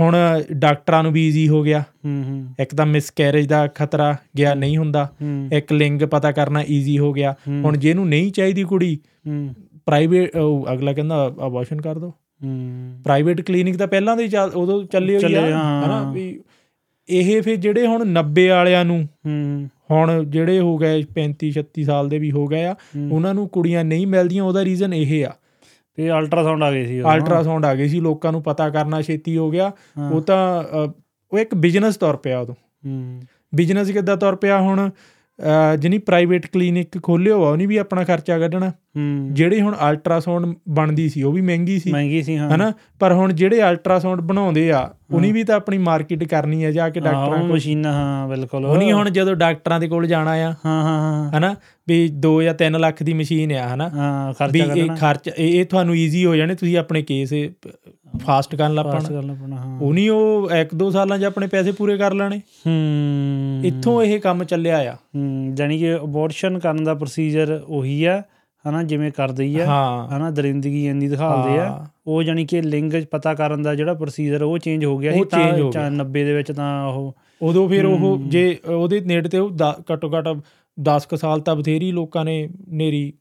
ਹੁਣ 0.00 0.16
ਡਾਕਟਰਾਂ 0.52 1.02
ਨੂੰ 1.02 1.12
ਵੀ 1.12 1.28
ਈਜ਼ੀ 1.28 1.48
ਹੋ 1.48 1.62
ਗਿਆ। 1.62 1.80
ਹੂੰ 1.80 2.24
ਹੂੰ। 2.28 2.54
ਇੱਕ 2.60 2.74
ਤਾਂ 2.74 2.86
ਮਿਸਕੈਰੇਜ 2.86 3.46
ਦਾ 3.46 3.66
ਖਤਰਾ 3.66 4.16
ਗਿਆ 4.38 4.54
ਨਹੀਂ 4.54 4.76
ਹੁੰਦਾ। 4.76 5.10
ਇੱਕ 5.52 5.72
ਲਿੰਗ 5.72 6.02
ਪਤਾ 6.02 6.32
ਕਰਨਾ 6.32 6.62
ਈਜ਼ੀ 6.70 6.98
ਹੋ 6.98 7.12
ਗਿਆ। 7.12 7.34
ਹੁਣ 7.48 7.76
ਜਿਹਨੂੰ 7.76 8.08
ਨਹੀਂ 8.08 8.32
ਚਾਹੀਦੀ 8.32 8.64
ਕੁੜੀ 8.64 8.98
ਹੂੰ। 9.28 9.54
ਪ੍ਰਾਈਵੇਟ 9.86 10.32
ਅਗਲਾ 10.72 10.92
ਕਹਿੰਦਾ 10.92 11.26
ਅਬੋਰਸ਼ਨ 11.28 11.80
ਕਰ 11.80 11.98
ਦੋ। 11.98 12.14
ਹੂੰ। 12.44 13.00
ਪ੍ਰਾਈਵੇਟ 13.04 13.40
ਕਲੀਨਿਕ 13.40 13.76
ਤਾਂ 13.76 13.86
ਪਹਿਲਾਂ 13.86 14.16
ਦੇ 14.16 14.28
ਉਦੋਂ 14.54 14.84
ਚੱਲੇ 14.84 15.16
ਹੋਈ 15.16 15.34
ਆ। 15.34 15.58
ਹਨਾ 15.86 16.12
ਵੀ 16.12 16.40
ਇਹ 17.08 17.42
ਫਿਰ 17.42 17.56
ਜਿਹੜੇ 17.56 17.86
ਹੁਣ 17.86 18.04
90 18.04 18.48
ਵਾਲਿਆਂ 18.48 18.84
ਨੂੰ 18.84 19.08
ਹੁਣ 19.90 20.24
ਜਿਹੜੇ 20.24 20.60
ਹੋ 20.60 20.78
ਗਏ 20.78 21.02
35 21.02 21.50
36 21.50 21.82
ਸਾਲ 21.84 22.08
ਦੇ 22.08 22.18
ਵੀ 22.18 22.30
ਹੋ 22.30 22.46
ਗਏ 22.46 22.64
ਆ। 22.64 22.74
ਉਹਨਾਂ 23.12 23.34
ਨੂੰ 23.34 23.48
ਕੁੜੀਆਂ 23.48 23.84
ਨਹੀਂ 23.84 24.06
ਮਿਲਦੀਆਂ 24.06 24.44
ਉਹਦਾ 24.44 24.64
ਰੀਜ਼ਨ 24.64 24.94
ਇਹ 24.94 25.26
ਆ। 25.26 25.32
ਤੇ 25.98 26.10
ਅਲਟਰਾਸਾਊਂਡ 26.10 26.62
ਆ 26.62 26.72
ਗਏ 26.72 26.84
ਸੀ। 26.86 27.00
ਅਲਟਰਾਸਾਊਂਡ 27.00 27.64
ਆ 27.64 27.74
ਗਈ 27.74 27.88
ਸੀ 27.88 28.00
ਲੋਕਾਂ 28.00 28.32
ਨੂੰ 28.32 28.42
ਪਤਾ 28.42 28.70
ਕਰਨਾ 28.70 29.02
ਛੇਤੀ 29.02 29.36
ਹੋ 29.36 29.50
ਗਿਆ। 29.50 29.72
ਉਹ 30.12 30.20
ਤਾਂ 30.20 30.62
ਉਹ 31.32 31.38
ਇੱਕ 31.38 31.54
ਬਿਜ਼ਨਸ 31.54 31.96
ਤੌਰ 31.96 32.16
ਪਿਆ 32.16 32.38
ਉਦੋਂ 32.40 32.54
ਹੂੰ 32.86 33.20
ਬਿਜ਼ਨਸ 33.54 33.90
ਕਿੱਦਾਂ 33.90 34.16
ਤੌਰ 34.16 34.36
ਪਿਆ 34.36 34.60
ਹੁਣ 34.60 34.90
ਜਿਹਨੀ 35.78 35.98
ਪ੍ਰਾਈਵੇਟ 35.98 36.46
ਕਲੀਨਿਕ 36.46 37.02
ਖੋਲਿਓ 37.02 37.44
ਆ 37.44 37.50
ਉਹਨੇ 37.50 37.66
ਵੀ 37.66 37.76
ਆਪਣਾ 37.76 38.04
ਖਰਚਾ 38.04 38.38
ਕੱਢਣਾ। 38.38 38.72
ਜਿਹੜੀ 39.32 39.60
ਹੁਣ 39.60 39.76
ਅਲਟਰਾਸਾਊਂਡ 39.90 40.54
ਬਣਦੀ 40.68 41.08
ਸੀ 41.08 41.22
ਉਹ 41.22 41.32
ਵੀ 41.32 41.40
ਮਹਿੰਗੀ 41.40 41.78
ਸੀ। 41.78 41.92
ਮਹਿੰਗੀ 41.92 42.22
ਸੀ 42.22 42.36
ਹਾਂ। 42.36 42.50
ਹਨਾ? 42.50 42.72
ਪਰ 42.98 43.12
ਹੁਣ 43.12 43.32
ਜਿਹੜੇ 43.32 43.62
ਅਲਟਰਾਸਾਊਂਡ 43.62 44.20
ਬਣਾਉਂਦੇ 44.20 44.72
ਆ 44.72 44.90
ਉਹਨੀ 45.12 45.32
ਵੀ 45.32 45.44
ਤਾਂ 45.44 45.56
ਆਪਣੀ 45.56 45.78
ਮਾਰਕੀਟ 45.78 46.24
ਕਰਨੀ 46.24 46.64
ਹੈ 46.64 46.70
ਜਾ 46.70 46.88
ਕੇ 46.90 47.00
ਡਾਕਟਰਾਂ 47.00 47.40
ਕੋਲ। 47.42 47.52
ਮਸ਼ੀਨਾਂ 47.52 47.92
ਹਾਂ 47.92 48.28
ਬਿਲਕੁਲ। 48.28 48.66
ਉਹਨੀ 48.66 48.92
ਹੁਣ 48.92 49.10
ਜਦੋਂ 49.10 49.36
ਡਾਕਟਰਾਂ 49.36 49.80
ਦੇ 49.80 49.88
ਕੋਲ 49.88 50.06
ਜਾਣਾ 50.06 50.30
ਆ 50.30 50.36
ਹਾਂ 50.36 50.52
ਹਾਂ 50.66 50.82
ਹਾਂ। 50.82 51.38
ਹਨਾ? 51.38 51.56
ਵੀ 51.88 52.10
2 52.26 52.42
ਜਾਂ 52.42 52.54
3 52.54 52.78
ਲੱਖ 52.78 53.02
ਦੀ 53.02 53.14
ਮਸ਼ੀਨ 53.14 53.52
ਆ 53.52 53.74
ਹਨਾ? 53.74 53.88
ਹਾਂ 53.88 54.48
ਵੀ 54.52 54.60
ਖਰਚਾ 54.60 54.74
ਕਰਨਾ 54.74 54.94
ਖਰਚ 54.94 55.30
ਇਹ 55.38 55.60
ਇਹ 55.60 55.64
ਤੁਹਾਨੂੰ 55.64 55.96
ਈਜ਼ੀ 55.96 56.26
ਹੋ 56.26 56.36
ਜਾਣੇ 56.36 56.54
ਤੁਸੀਂ 56.54 56.78
ਆਪਣੇ 56.78 57.02
ਕੇਸ 57.02 57.34
ਫਾਸਟ 58.18 58.56
ਕਰਨ 58.56 58.74
ਲੱਗ 58.74 58.86
ਪਾਸ 58.86 59.06
ਪੈਣਾ। 59.06 59.20
ਕਰਨਾ 59.20 59.34
ਪੈਣਾ 59.34 59.56
ਹਾਂ। 59.56 59.80
ਉਹਨੀ 59.80 60.08
ਉਹ 60.08 60.50
1-2 60.60 60.90
ਸਾਲਾਂ 60.90 61.18
'ਚ 61.18 61.24
ਆਪਣੇ 61.24 61.46
ਪੈਸੇ 61.46 61.72
ਪੂਰੇ 61.72 61.96
ਕਰ 61.96 62.14
ਲੈਣੇ। 62.14 62.38
ਹੂੰ। 62.38 63.60
ਇੱਥੋਂ 63.64 64.02
ਇਹ 64.02 64.20
ਕੰਮ 64.20 64.44
ਚੱਲਿਆ 64.44 64.78
ਆ। 64.78 64.94
ਹੂੰ 64.94 65.50
ਜਾਨੀ 65.54 65.78
ਕਿ 65.78 65.94
ਅਬੋਰਸ਼ਨ 65.94 66.58
ਕਰਨ 66.58 66.84
ਦਾ 66.84 66.94
ਪ੍ਰੋਸੀਜਰ 66.94 67.62
ਉਹੀ 67.68 68.04
ਆ 68.04 68.22
ਹਨਾ 68.68 68.82
ਜਿਵੇਂ 68.82 69.12
ਕਰਦੇ 69.12 69.44
ਹੀ 69.44 69.60
ਆ। 69.60 69.66
ਹਨਾ 70.16 70.30
ਦਰਿੰਦਗੀ 70.30 70.88
ਇੰਨੀ 70.88 71.08
ਦਿਖਾਉਂਦੇ 71.08 71.58
ਆ। 71.58 71.86
ਉਹ 72.06 72.22
ਜਾਨੀ 72.22 72.46
ਕਿ 72.46 72.62
ਲਿੰਗ 72.62 72.92
ਪਤਾ 73.10 73.34
ਕਰਨ 73.34 73.62
ਦਾ 73.62 73.74
ਜਿਹੜਾ 73.74 73.94
ਪ੍ਰੋਸੀਜਰ 73.94 74.42
ਉਹ 74.42 74.58
ਚੇਂਜ 74.58 74.84
ਹੋ 74.84 74.98
ਗਿਆ 74.98 75.12
ਸੀ 75.12 75.20
ਉਹ 75.20 75.72
ਤਾਂ 75.72 75.90
90 75.90 76.24
ਦੇ 76.24 76.34
ਵਿੱਚ 76.34 76.52
ਤਾਂ 76.52 76.86
ਉਹ 76.86 77.16
ਉਦੋਂ 77.42 77.68
ਫਿਰ 77.68 77.84
ਉਹ। 77.86 78.18
ਜੇ 78.26 78.58
ਉਹਦੇ 78.68 79.00
ਨੇੜੇ 79.00 79.28
ਤੇ 79.28 79.38
ਉਹ 79.38 79.50
ਘੱਟੋ 79.92 80.18
ਘੱਟ 80.18 80.28
10 80.78 81.06
ਕੁ 81.10 81.16
ਸਾਲ 81.16 81.40
ਤਾਂ 81.40 81.56
ਬਥੇਰੀ 81.56 81.92
ਲੋਕਾਂ 81.92 82.24
ਨੇ 82.24 82.48
ਨੇਰੀ 82.68 83.12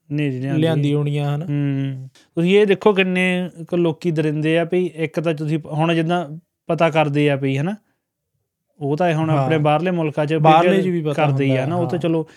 ਲਿਆਂਦੀ 0.58 0.94
ਹੋਣੀਆਂ 0.94 1.36
ਹਨ? 1.36 1.46
ਤੁਸੀਂ 2.36 2.60
ਇਹ 2.60 2.66
ਦੇਖੋ 2.68 2.94
ਕਿੰਨੇ 2.94 3.50
ਕੁ 3.70 3.78
ਲੋਕੀ 3.78 4.12
ਦਰਿੰਦੇ 4.12 4.58
ਆ 4.60 4.64
ਵੀ 4.64 4.92
ਇੱਕ 4.96 5.20
ਤਾਂ 5.20 5.34
ਤੁਸੀਂ 5.34 5.60
ਹੁਣ 5.72 5.94
ਜਿੱਦਾਂ 5.94 6.26
ਪਤਾ 6.68 6.90
ਕਰਦੇ 6.90 7.30
ਆ 7.30 7.36
ਵੀ 7.36 7.58
ਹਨਾ? 7.58 7.76
ਉਹ 8.80 8.98
ਤਾਂ 8.98 9.14
ਹੁਣ। 9.14 9.30
ਆਪਣੇ 9.30 9.58
ਬਾਹਰਲੇ 9.58 9.92
ਮੁਲਕਾਂ 9.92 10.26
'ਚ 10.26 10.34
ਬਾਹਰਲੇ 10.34 10.82
'ਚ 10.82 10.88
ਵੀ 10.88 11.02
ਪਤਾ 11.02 11.26
ਕਰਦੇ 11.26 11.58
ਆ 11.58 11.66
ਨਾ 11.66 11.76
ਉਹ 11.76 11.88
ਤਾਂ। 11.90 12.00
ਚਲੋ 12.00 12.28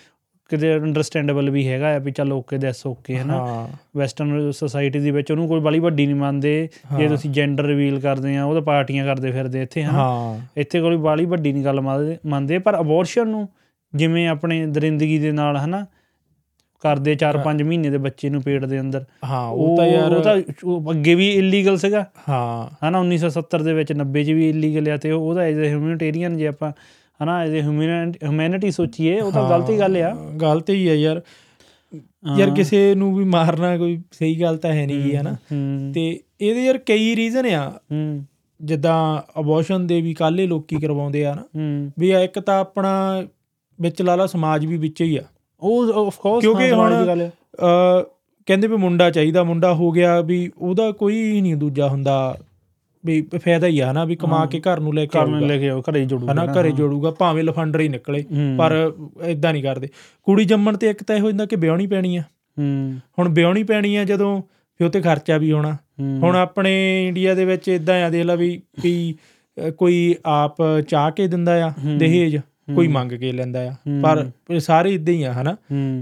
ਕਿਤੇ 0.49 0.75
ਅੰਡਰਸਟੈਂਡੇਬਲ 0.77 1.49
ਵੀ 1.49 1.67
ਹੈਗਾ 1.67 1.95
ਆ 1.95 1.97
ਵੀ 1.97 2.11
ਚਲ 2.11 2.31
ਓਕੇ 2.33 2.57
ਦੈਸ 2.57 2.85
ਓਕੇ 2.85 3.17
ਹਨਾ? 3.17 3.35
ਹਾਂ। 3.37 3.67
ਵੈਸਟਰਨ 3.97 4.51
ਸੋਸਾਇਟੀ 4.51 4.99
ਦੇ 4.99 5.11
ਵਿੱਚ 5.11 5.31
ਉਹਨੂੰ 5.31 5.47
ਕੋਈ 5.47 5.59
ਬੜੀ 5.59 5.79
ਵੱਡੀ 5.79 6.05
ਨਹੀਂ 6.05 6.15
ਮੰਨਦੇ। 6.15 6.69
ਜੇ। 6.97 7.07
ਤੁਸੀਂ 7.07 7.29
ਜੈਂਡਰ 7.29 7.63
ਰਿਵੀਲ 7.65 7.99
ਕਰਦੇ 7.99 8.35
ਆ 8.37 8.43
ਉਹ 8.45 8.53
ਤਾਂ 8.53 8.61
ਪਾਰਟੀਆਂ 8.61 9.05
ਕਰਦੇ 9.05 9.31
ਫਿਰਦੇ 9.31 9.61
ਇੱਥੇ 9.61 9.83
ਹਨਾ? 9.83 9.91
ਹਾਂ। 9.91 10.39
ਇੱਥੇ 10.57 10.81
ਕੋਈ 10.81 10.97
ਬਾਲੀ 10.97 11.25
ਵੱਡੀ 11.25 11.53
ਨਹੀਂ 11.53 11.63
ਗੱਲ 11.65 11.81
ਮੰਨਦੇ 11.81 12.59
ਪਰ 12.59 12.79
ਅਬੋਰਸ਼ਨ 12.79 13.27
ਨੂੰ 13.27 13.49
ਜਿਵੇਂ 13.95 14.27
ਆਪਣੇ 14.27 14.65
ਦਰਿੰਦਗੀ 14.65 15.19
ਦੇ 15.19 15.31
ਨਾਲ 15.31 15.57
ਹਨਾ? 15.57 15.85
ਕਰਦੇ 16.79 17.15
4-5 17.15 17.63
ਮਹੀਨੇ 17.63 17.89
ਦੇ 17.89 17.97
ਬੱਚੇ 17.97 18.29
ਨੂੰ 18.29 18.41
ਪੇਟ 18.41 18.65
ਦੇ 18.65 18.79
ਅੰਦਰ। 18.79 19.05
ਹਾਂ 19.23 19.47
ਉਹ 19.47 19.77
ਤਾਂ 19.77 19.85
ਯਾਰ 19.85 20.11
ਉਹ 20.13 20.21
ਤਾਂ 20.23 20.37
ਅੱਗੇ 20.91 21.15
ਵੀ 21.15 21.31
ਇਲੀਗਲ 21.31 21.77
ਸੀਗਾ। 21.77 22.05
ਹਾਂ। 22.29 22.89
ਹਨਾ 22.89 22.99
1970 22.99 23.63
ਦੇ 23.63 23.73
ਵਿੱਚ 23.73 23.93
90 23.93 24.23
ਚ 24.23 24.29
ਵੀ 24.29 24.49
ਇਲੀਗਲ 24.49 24.91
ਆ 24.91 24.97
ਤੇ 24.97 25.11
ਉਹ- 25.11 25.21
ਉਹਦਾ 25.21 25.41
ਐਜ਼ 25.41 25.59
ਅ 25.59 25.63
ਹਿਊਮੈਨਿਟੇਰੀਅਨ 25.63 26.37
ਜੇ 26.37 26.47
ਆਪਾਂ 26.47 26.71
ਹਨਾ 27.23 27.39
ਐਜ਼ 27.39 27.55
ਅ 27.55 27.61
ਹਿਊਮੈਨਿਟੀ 27.63 28.71
ਸੋਚੀਏ 28.71 29.21
ਉਹ 29.21 29.31
ਤਾਂ 29.31 29.49
ਗਲਤੀ 29.49 29.79
ਗੱਲ 29.79 29.97
ਆ। 29.97 30.15
ਗਲਤ 30.41 30.69
ਹੀ 30.69 30.87
ਆ 30.87 30.93
ਯਾਰ। 30.93 31.21
ਯਾਰ। 32.37 32.49
ਕਿਸੇ 32.49 32.95
ਨੂੰ 32.95 33.15
ਵੀ 33.15 33.23
ਮਾਰਨਾ 33.25 33.77
ਕੋਈ 33.77 34.01
ਸਹੀ 34.11 34.41
ਗੱਲ 34.41 34.57
ਤਾਂ 34.57 34.73
ਹੈ 34.73 34.85
ਨਹੀਂ 34.85 35.17
ਹੂੰ 35.17 35.91
ਤੇ 35.93 36.19
ਇਹਦੇ 36.41 36.65
ਯਾਰ 36.65 36.77
ਕਈ 36.77 37.15
ਰੀਜ਼ਨ 37.15 37.45
ਆ। 37.45 37.79
ਜਿੱਦਾਂ 38.61 39.21
ਅਬੋਰਸ਼ਨ 39.39 39.87
ਦੇ 39.87 40.01
ਵੀ 40.01 40.13
ਕਾਲੇ 40.13 40.47
ਲੋਕੀ 40.47 40.75
ਕਰਵਾਉਂਦੇ 40.75 41.25
ਆ 41.25 41.35
ਨਾ 41.35 41.43
ਵੀ 41.99 42.11
ਇੱਕ 42.11 42.39
ਤਾਂ 42.39 42.59
ਆਪਣਾ 42.59 43.23
ਵਿੱਚ 43.81 44.01
ਲਾ 44.01 44.15
ਲਾ 44.15 44.25
ਸਮਾਜ 44.25 44.65
ਵੀ 44.65 44.77
ਵਿੱਚ 44.77 45.01
ਹੀ 45.01 45.17
ਆ। 45.17 45.23
ਉਹ 45.59 46.07
ਆਫ 46.07 46.17
ਕੋਰਸ 46.17 46.41
ਕਿਉਂਕਿ 46.41 46.71
ਹੁਣ 46.71 47.05
ਅ 47.05 48.03
ਕਹਿੰਦੇ 48.45 48.67
ਵੀ 48.67 48.75
ਮੁੰਡਾ 48.75 49.09
ਚਾਹੀਦਾ 49.11 49.43
ਮੁੰਡਾ 49.43 49.73
ਹੋ 49.73 49.91
ਗਿਆ 49.91 50.21
ਵੀ 50.21 50.51
ਉਹਦਾ 50.57 50.91
ਕੋਈ 50.91 51.41
ਨਹੀਂ 51.41 51.55
ਦੂਜਾ 51.55 51.87
ਹੁੰਦਾ 51.87 52.37
ਵੀ 53.05 53.21
ਫਾਇਦਾ 53.21 53.67
ਹੀ 53.67 53.79
ਆ 53.79 53.91
ਹਨਾ 53.91 54.05
ਵੀ 54.05 54.15
ਕਮਾ। 54.15 54.45
ਕੇ 54.45 54.59
ਘਰ 54.59 54.79
ਨੂੰ 54.79 54.93
ਲੈ 54.95 55.05
ਕੇ 55.05 55.19
ਨੂੰ 55.19 55.35
ਆਊਗਾ। 55.35 55.47
ਲੈ 55.47 55.57
ਕੇ 55.57 55.69
ਆਓ 55.69 55.81
ਘਰੇ 55.81 56.05
ਜੋੜੂਗਾ 56.05 56.31
ਹਨਾ 56.33 56.45
ਨਾ, 56.45 56.53
ਘਰੇ। 56.53 56.71
ਜੋੜੂਗਾ 56.71 57.11
ਭਾਵੇਂ 57.11 57.43
ਲਫੰਡਰ 57.43 57.79
ਹੀ 57.79 57.89
ਨਿਕਲੇ 57.89 58.25
ਪਰ 58.57 58.93
ਇਦਾਂ 59.25 59.53
ਨਹੀਂ 59.53 59.63
ਕਰਦੇ। 59.63 59.87
ਕੁੜੀ 60.23 60.45
ਜੰਮਣ 60.45 60.77
ਤੇ 60.77 60.89
ਇੱਕ 60.89 61.03
ਤਾਂ 61.03 61.15
ਇਹ 61.15 61.21
ਹੋ 61.21 61.31
ਜਾਂਦਾ 61.31 61.45
ਕਿ 61.45 61.55
ਵਿਆਹਣੀ 61.55 61.87
ਪੈਣੀ 61.87 62.17
ਆ। 62.17 62.23
ਹੁਣ 63.19 63.29
ਵਿਆਹਣੀ 63.29 63.63
ਪੈਣੀ 63.63 63.95
ਆ 63.95 64.03
ਜਦੋਂ 64.03 64.41
ਫਿਰ 64.41 64.85
ਉਹ 64.85 64.91
ਤੇ 64.91 65.01
ਖਰਚਾ 65.01 65.37
ਵੀ 65.37 65.51
ਹੋਣਾ। 65.51 65.77
ਹੁਣ 66.01 66.35
ਆਪਣੇ 66.35 67.07
ਇੰਡੀਆ 67.07 67.33
ਦੇ 67.33 67.45
ਵਿੱਚ 67.45 67.67
ਇਦਾਂ 67.67 68.03
ਆ 68.03 68.09
ਦੇਖ 68.09 68.25
ਲਾ 68.25 68.35
ਵੀ 68.35 68.61
ਵੀ 68.83 69.15
ਕੋਈ 69.77 70.15
ਆਪ 70.25 70.57
ਚਾਹ 70.87 71.11
ਕੇ 71.11 71.27
ਦਿੰਦਾ 71.27 71.67
ਆ। 71.67 71.73
ਦਹੇਜ। 71.97 72.37
ਕੋਈ। 72.75 72.87
ਮੰਗ 72.87 73.11
ਕੇ 73.11 73.31
ਲੈਂਦਾ 73.31 73.67
ਆ। 73.67 73.75
ਪਰ 74.03 74.29
ਸਾਰੇ 74.59 74.93
ਇਦਾਂ 74.93 75.13
ਹੀ 75.13 75.23
ਆ 75.23 75.33
ਹਨਾ? 75.33 75.57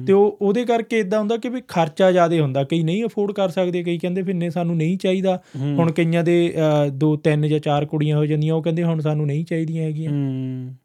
ਤੇ 0.08 0.14
ਉਹ 0.14 0.38
ਉਹਦੇ 0.42 0.66
ਕਰਕੇ 0.66 1.00
ਇਦਾਂ 1.00 1.20
ਹੁੰਦਾ 1.20 1.38
ਕਿ 1.38 1.50
ਵੀ 1.50 1.62
ਖਰਚਾ 1.68 2.12
ਜ਼ਿਆਦਾ 2.12 2.42
ਹੁੰਦਾ। 2.42 2.64
ਕਈ 2.64 2.84
ਨਹੀਂ 2.84 3.06
ਅਫੋਰਡ 3.06 3.32
ਕਰ 3.32 3.50
ਸਕਦੇ 3.50 3.84
ਕਈ 3.84 3.98
ਕਹਿੰਦੇ 3.98 4.24
ਫਿਰ 4.24 4.36
ਨੇ 4.36 4.50
ਸਾਨੂੰ 4.50 4.78
ਨਹੀਂ 4.78 4.98
ਚਾਹੀਦਾ। 4.98 5.42
ਹੁਣ 5.62 5.92
ਕਈਆਂ 5.92 6.24
ਦੇ 6.24 6.56
ਦੋ 6.94 7.16
ਤਿੰਨ 7.16 7.48
ਜਾਂ 7.48 7.60
ਚਾਰ 7.60 7.86
ਕੁੜੀਆਂ 7.86 8.18
ਹੋ 8.18 8.26
ਜਾਂਦੀਆਂ 8.26 8.56
ਉਹ 8.56 8.64
ਕਹਿੰਦੇ 8.64 8.84
ਹੁਣ 8.84 9.00
ਸਾਨੂੰ 9.00 9.26
ਨਹੀਂ 9.26 9.46
ਚਾਹੀਦੀਆਂ 9.46 9.84
ਹੈਗੀਆਂ। 9.84 10.12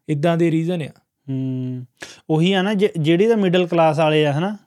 ਇਦਾਂ 0.09 0.37
ਦੇ 0.37 0.51
ਰੀਜ਼ਨ 0.51 0.81
ਆ। 0.81 0.91
ਹੂੰ। 1.29 1.85
ਉਹੀ 2.29 2.53
ਆ 2.53 2.61
ਨਾ 2.61 2.73
ਜਿਹੜੀ 2.73 3.27
ਤਾਂ 3.27 3.37
ਮਿਡਲ 3.37 3.67
ਕਲਾਸ 3.67 3.99
ਵਾਲੇ 3.99 4.25
ਆ 4.25 4.33
ਹਨਾ? 4.33 4.57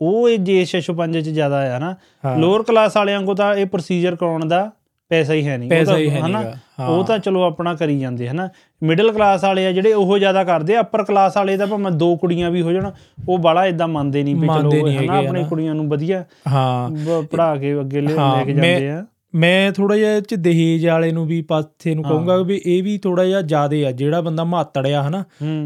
ਉਹ 0.00 0.28
ਇਹ 0.28 0.38
ਜੇ 0.38 0.64
605 0.64 1.20
ਚ 1.20 1.28
ਜ਼ਿਆਦਾ 1.28 1.76
ਆ 1.76 1.78
ਹਨਾ? 1.78 1.96
ਲੋਅਰ 2.36 2.62
ਕਲਾਸ 2.62 2.96
ਵਾਲਿਆਂ 2.96 3.22
ਕੋ 3.22 3.34
ਤਾਂ 3.34 3.54
ਇਹ 3.54 3.66
ਪ੍ਰੋਸੀਜਰ 3.66 4.16
ਕਰਾਉਣ 4.16 4.46
ਦਾ 4.46 4.72
ਪੈਸਾ 5.08 5.32
ਹੀ 5.34 5.46
ਹੈ 5.46 5.56
ਨਹੀਂ। 5.58 5.68
ਉਹ 5.68 5.76
ਪੈਸਾ 5.76 5.92
ਤਾਂ, 5.92 5.98
ਹੀ 5.98 6.10
ਹੈ 6.10 6.20
ਹਨਾ, 6.20 6.40
ਨਹੀਂਗਾ 6.40 6.56
ਹਾਂ। 6.80 6.88
ਉਹ 6.88 7.04
ਤਾਂ 7.04 7.18
ਚਲੋ 7.18 7.42
ਆਪਣਾ 7.42 7.74
ਕਰੀ 7.74 7.98
ਜਾਂਦੇ 8.00 8.28
ਹਨਾ। 8.28 8.48
ਮਿਡਲ 8.82 9.12
ਕਲਾਸ 9.12 9.44
ਵਾਲੇ 9.44 9.66
ਆ 9.66 9.72
ਜਿਹੜੇ 9.72 9.92
ਉਹ 9.92 10.18
ਜ਼ਿਆਦਾ 10.18 10.44
ਕਰਦੇ 10.44 10.76
ਆ 10.76 10.80
ਅਪਰ 10.80 11.04
ਕਲਾਸ 11.04 11.36
ਵਾਲੇ 11.36 11.56
ਤਾਂ 11.56 11.66
ਭਾਵੇਂ 11.66 11.90
ਦੋ 11.92 12.16
ਕੁੜੀਆਂ 12.16 12.50
ਵੀ 12.50 12.62
ਹੋ 12.62 12.72
ਜਾਣ 12.72 12.90
ਉਹ 13.28 13.38
ਬਾਲਾ 13.38 13.66
ਇਦਾਂ 13.66 13.88
ਮੰਨਦੇ 13.88 14.22
ਨਹੀਂ 14.22 14.36
ਵੀ 14.36 14.48
ਚਲੋ 14.48 14.86
ਨਹੀਂ 14.86 14.98
ਹਨਾ 14.98 15.18
ਆਪਣੀ। 15.18 15.44
ਕੁੜੀਆਂ 15.44 15.74
ਨੂੰ 15.74 15.88
ਵਧੀਆ 15.88 16.24
ਹਾਂ। 16.48 16.90
ਪੜਾ 17.22 17.56
ਕੇ 17.56 17.80
ਅੱਗੇ 17.80 18.00
ਲੈ 18.00 18.44
ਕੇ 18.44 18.52
ਜਾਂਦੇ 18.52 18.90
ਆ। 18.90 19.06
ਮੈਂ 19.34 19.72
ਥੋੜਾ 19.72 19.96
ਜਿਹਾ 19.96 20.16
ਇਹ 20.16 20.22
ਚ 20.22 20.34
ਦਹੇਜ 20.34 20.86
ਵਾਲੇ 20.86 21.12
ਨੂੰ 21.12 21.26
ਵੀ 21.26 21.42
ਪਾਸੇ 21.42 21.94
ਨੂੰ। 21.94 22.04
ਕਹੂੰਗਾ 22.04 22.36
ਵੀ 22.36 22.60
ਇਹ 22.66 22.82
ਵੀ 22.82 22.98
ਥੋੜਾ 22.98 23.24
ਜਿਹਾ 23.24 23.42
ਜ਼ਿਆਦੇ 23.42 23.86
ਆ 23.86 23.92
ਜਿਹੜਾ 23.92 24.20
ਬੰਦਾ 24.20 24.44
ਮਾਤੜਿਆ 24.44 25.08
ਹਨਾ 25.08 25.24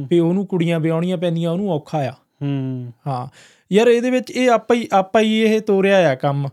ਵੀ 0.08 0.18
ਉਹਨੂੰ 0.18 0.46
ਕੁੜੀਆਂ 0.46 0.80
ਵਿਆਹਣੀਆਂ 0.80 1.16
ਪੈਂਦੀਆਂ 1.16 1.50
ਉਹਨੂੰ 1.50 1.70
ਔਖਾ 1.70 1.98
ਆ। 1.98 2.12
ਹੂੰ। 2.42 2.92
ਹਾਂ। 3.06 3.26
ਯਾਰ 3.72 3.86
ਇਹਦੇ 3.88 4.10
ਵਿੱਚ 4.10 4.30
ਇਹ 4.30 4.50
ਆਪਾਂ 4.50 4.76
ਹੀ 4.76 4.88
ਆਪਾਂ 4.92 5.22
ਹੀ 5.22 5.40
ਇਹ 5.40 5.60
ਤੋਰਿਆ 5.60 6.12
ਆ 6.12 6.14
ਕੰਮ 6.14 6.48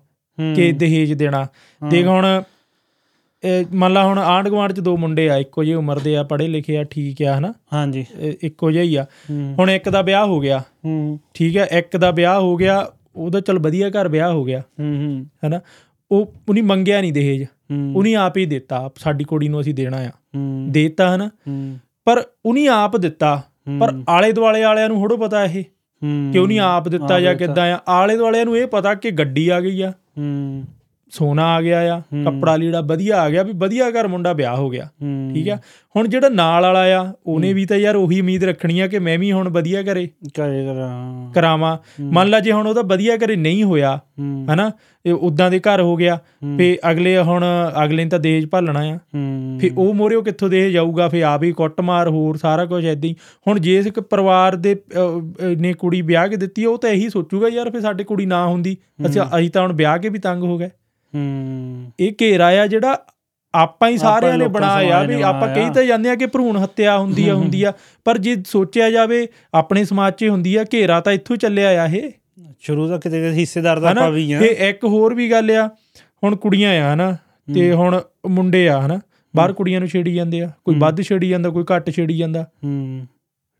ਕਿ 0.55 0.71
ਦਹੇਜ 0.71 1.13
ਦੇਣਾ। 1.13 1.47
ਦੇਖ 1.89 2.07
ਹੁਣ 2.07 2.41
ਮੰਨ 3.73 3.93
ਲਾ 3.93 4.05
ਹੁਣ 4.05 4.19
ਆਂਢ 4.19 4.49
ਗੁਆਂਢ 4.49 4.71
ਚ 4.71 4.79
ਦੋ 4.79 4.97
ਮੁੰਡੇ 4.97 5.29
ਆ 5.29 5.37
ਇੱਕੋ 5.37 5.63
ਜਿਹੇ 5.63 5.75
ਉਮਰ 5.75 5.99
ਦੇ 5.99 6.17
ਆ 6.17 6.23
ਪੜ੍ਹੇ 6.23 6.47
ਲਿਖੇ 6.47 6.77
ਆ 6.77 6.83
ਠੀਕ 6.83 7.23
ਆ 7.23 7.39
ਹਨਾ? 7.39 7.53
ਹਾਂਜੀ। 7.73 8.05
ਇੱਕੋ 8.19 8.71
ਜਿਹਾ 8.71 8.83
ਹੀ 8.83 8.95
ਆ। 8.95 9.05
ਹੁਣ 9.31 9.71
ਇੱਕ 9.71 9.89
ਦਾ 9.89 10.01
ਵਿਆਹ 10.01 10.25
ਹੋ 10.25 10.39
ਗਿਆ। 10.39 10.63
ਹੂੰ। 10.85 11.19
ਠੀਕ 11.33 11.57
ਹੈ 11.57 11.65
ਇੱਕ 11.65 11.97
ਦਾ 11.97 12.11
ਵਿਆਹ 12.11 12.39
ਹੋ 12.39 12.55
ਗਿਆ 12.55 12.87
ਉਹਦਾ 13.15 13.39
ਚਲ 13.39 13.59
ਵਧੀਆ 13.59 13.89
ਘਰ 13.89 14.07
ਵਿਆਹ 14.07 14.31
ਹੋ 14.31 14.43
ਗਿਆ। 14.43 14.59
ਹੂੰ 14.59 14.97
ਹੂੰ। 14.97 15.25
ਹਨਾ? 15.47 15.61
ਉਹ 16.11 16.33
ਉਹਨੇ 16.49 16.61
ਮੰਗਿਆ 16.61 17.01
ਨਹੀਂ 17.01 17.13
ਦਹੇਜ। 17.13 17.45
ਉਹਨੇ 17.95 18.15
ਆਪ 18.15 18.37
ਹੀ 18.37 18.45
ਦਿੱਤਾ 18.45 18.89
ਸਾਡੀ 18.95 19.23
ਕੁੜੀ 19.23 19.47
ਨੂੰ 19.47 19.61
ਅਸੀਂ 19.61 19.73
ਦੇਣਾ 19.73 19.97
ਆ। 19.97 20.09
ਦੇਤਾ 20.67 21.15
ਹਨਾ? 21.15 21.29
ਪਰ 22.05 22.23
ਉਹਨੇ 22.45 22.67
ਆਪ 22.67 22.97
ਦਿੱਤਾ। 22.97 23.43
ਪਰ 23.79 23.93
ਆਲੇ 24.09 24.31
ਦੁਆਲੇ 24.31 24.63
ਵਾਲਿਆਂ 24.63 24.87
ਨੂੰ 24.87 24.97
ਥੋੜੋ 24.97 25.17
ਪਤਾ 25.17 25.45
ਇਹ। 25.45 25.63
ਕਿ 26.33 26.39
ਉਹਨੇ 26.39 26.57
ਆਪ 26.57 26.87
ਦਿੱਤਾ 26.87 27.19
ਜਾਂ। 27.19 27.35
ਕਿੱਦਾਂ 27.35 27.73
ਆ? 27.73 27.79
ਆਲੇ 27.87 28.17
ਦੁਆਲਿਆਂ 28.17 28.45
ਨੂੰ 28.45 28.57
ਇਹ 28.57 28.67
ਪਤਾ 28.67 28.93
ਕਿ 28.93 29.11
ਗੱਡੀ 29.11 29.49
ਆ 29.49 29.61
ਗਈ 29.61 29.81
ਆ। 29.81 29.93
ਸੋਨਾ 31.09 31.45
ਆ 31.55 31.61
ਗਿਆ 31.61 31.79
ਆ 31.95 31.99
ਕੱਪੜਾ 32.25 32.55
ਲੀੜਾ 32.55 32.81
ਵਧੀਆ 32.81 33.21
ਆ 33.21 33.29
ਗਿਆ 33.29 33.43
ਵੀ 33.43 33.53
ਵਧੀਆ 33.57 33.89
ਘਰ 33.91 34.07
ਮੁੰਡਾ 34.07 34.33
ਵਿਆਹ 34.33 34.55
ਹੋ 34.55 34.69
ਗਿਆ 34.69 34.87
ਠੀਕ 35.33 35.49
ਆ? 35.49 35.57
ਹੁਣ 35.95 36.07
ਜਿਹੜਾ 36.07 36.29
ਨਾਲ 36.29 36.63
ਵਾਲਾ 36.63 36.83
ਆ 36.99 37.11
ਉਹਨੇ 37.25 37.51
ਵੀ 37.53 37.65
ਤਾਂ 37.65 37.77
ਯਾਰ 37.77 37.95
ਉਹੀ 37.95 38.19
ਉਮੀਦ 38.21 38.43
ਰੱਖਣੀ 38.43 38.79
ਆ 38.79 38.87
ਕਿ 38.87 38.99
ਮੈਂ 38.99 39.17
ਵੀ 39.19 39.31
ਹੁਣ 39.31 39.49
ਵਧੀਆ 39.49 39.81
ਘਰੇ 39.81 40.07
ਕਰੇ 40.35 40.65
ਕਰਾਂ। 40.65 41.31
ਕਰਾਵਾਂ। 41.33 41.77
ਮੰਨ 42.13 42.29
ਲਾ 42.29 42.39
ਜੇ 42.39 42.51
ਹੁਣ 42.51 42.67
ਉਹਦਾ 42.67 42.81
ਵਧੀਆ 42.81 43.15
ਘਰੇ 43.17 43.35
ਨਹੀਂ 43.35 43.63
ਹੋਇਆ 43.63 43.99
ਹਨਾ? 44.53 44.71
ਇਹ 45.05 45.13
ਉਦਾਂ 45.13 45.49
ਦੇ 45.51 45.59
ਘਰ 45.59 45.81
ਹੋ 45.81 45.95
ਗਿਆ 45.95 46.17
ਫੇ 46.57 46.77
ਅਗਲੇ 46.91 47.17
ਹੁਣ 47.17 47.43
ਅਗਲੇ 47.83 48.03
ਨੇ 48.03 48.09
ਤਾਂ 48.09 48.19
ਦੇਜ 48.19 48.45
ਭਾਲਣਾ 48.49 48.79
ਆ। 48.79 48.97
ਫੇ 49.59 49.69
ਉਹ 49.77 49.93
ਮੋਰੇ 49.93 50.15
ਉਹ 50.15 50.23
ਕਿੱਥੋਂ 50.23 50.49
ਦੇ 50.49 50.69
ਜਾਊਗਾ? 50.71 51.07
ਫੇ 51.09 51.23
ਆਪ 51.23 51.43
ਹੀ 51.43 51.51
ਕੁੱਟਮਾਰ 51.51 52.09
ਹੋਰ 52.09 52.37
ਸਾਰਾ 52.37 52.65
ਕੁਝ 52.65 52.85
ਐਦਾਂ 52.85 53.09
ਹੀ। 53.09 53.15
ਹੁਣ 53.47 53.59
ਜੇ 53.59 53.77
ਇੱਕ 53.79 53.99
ਪਰਿਵਾਰ 53.99 54.55
ਦੇ 54.55 54.75
ਨੇ 55.59 55.73
ਕੁੜੀ 55.73 56.01
ਵਿਆਹ 56.01 56.27
ਕੇ 56.27 56.35
ਦਿੱਤੀ 56.35 56.65
ਉਹ 56.65 56.77
ਤਾਂ 56.77 56.89
ਇਹੀ 56.89 57.09
ਸੋਚੂਗਾ 57.09 57.47
ਯਾਰ 57.47 57.69
ਫੇ 57.71 57.79
ਸਾਡੇ 57.79 58.03
ਕੁੜੀ 58.03 58.25
ਨਾ 58.25 58.45
ਹੁੰਦੀ। 58.47 58.77
ਅਸੀਂ 59.05 59.21
ਅਸੀਂ 59.37 59.49
ਤਾਂ 59.49 59.61
ਹੁਣ 59.61 59.73
ਵਿਆਹ 59.73 59.97
ਕੇ 59.97 60.09
ਵੀ 60.09 60.19
ਤੰਗ 60.19 60.43
ਹੋ 60.43 60.57
ਗਏ। 60.57 60.69
ਹੂੰ। 61.15 61.91
ਇਹ 61.99 62.13
ਘੇਰਾ 62.21 62.47
ਆ 62.61 62.67
ਜਿਹੜਾ 62.67 62.97
ਆਪਾਂ 63.53 63.89
ਹੀ 63.89 63.97
ਸਾਰਿਆਂ 63.97 64.37
ਨੇ 64.37 64.47
ਬਣਾਇਆ 64.47 65.03
ਵੀ 65.03 65.21
ਆਪਾਂ 65.21 65.47
ਕਹੀ। 65.55 65.69
ਤਾਂ 65.69 65.83
ਜਾਂਦੇ 65.83 66.09
ਆ 66.09 66.15
ਕਿ 66.15 66.25
ਭਰੂਣ 66.25 66.57
ਹੱਤਿਆ 66.63 66.97
ਹੁੰਦੀ 66.97 67.29
ਆ 67.29 67.33
ਹੁੰਦੀ 67.35 67.63
ਆ 67.63 67.73
ਪਰ 68.05 68.17
ਜੇ 68.17 68.35
ਸੋਚਿਆ 68.47 68.89
ਜਾਵੇ 68.91 69.27
ਆਪਣੇ 69.53 69.83
ਸਮਾਜ 69.85 70.13
'ਚ 70.13 70.27
ਹੁੰਦੀ 70.29 70.55
ਆ 70.55 70.65
ਘੇਰਾ 70.73 70.99
ਤਾਂ 71.01 71.13
ਇੱਥੋਂ 71.13 71.37
ਚੱਲਿਆ 71.37 71.83
ਆ 71.83 71.87
ਇਹ। 71.87 72.11
ਸ਼ੁਰੂ 72.59 72.87
ਤੋਂ 72.87 72.99
ਕਿਤੇ 72.99 73.21
ਕਿਤੇ 73.21 73.33
ਹਿੱਸੇਦਾਰ 73.33 73.79
ਦਾ 73.79 73.89
ਆਪਾਂ 73.89 74.11
ਵੀ 74.11 74.31
ਆ। 74.31 74.39
ਤੇ 74.39 74.47
ਇੱਕ 74.69 74.85
ਹੋਰ 74.85 75.13
ਵੀ 75.13 75.31
ਗੱਲ 75.31 75.51
ਆ 75.51 75.67
ਹੁਣ 76.23 76.35
ਕੁੜੀਆਂ 76.35 76.71
ਆ 76.83 76.93
ਹਨਾ? 76.93 77.17
ਤੇ 77.55 77.73
ਹੁਣ 77.73 78.01
ਮੁੰਡੇ 78.29 78.69
ਆ 78.69 78.81
ਹਨਾ? 78.81 78.99
ਬਾਹਰ 79.35 79.53
ਕੁੜੀਆਂ 79.53 79.79
ਨੂੰ 79.79 79.89
ਛੇੜੀ 79.89 80.13
ਜਾਂਦੇ 80.15 80.41
ਆ 80.41 80.51
ਕੋਈ 80.65 80.75
ਵੱਧ 80.79 81.01
ਛੇੜੀ 81.01 81.29
ਜਾਂਦਾ 81.29 81.49
ਕੋਈ 81.49 81.63
ਘੱਟ 81.75 81.89
ਛੇੜੀ 81.89 82.17
ਜਾਂਦਾ। 82.17 82.43
ਹੂੰ। 82.43 83.07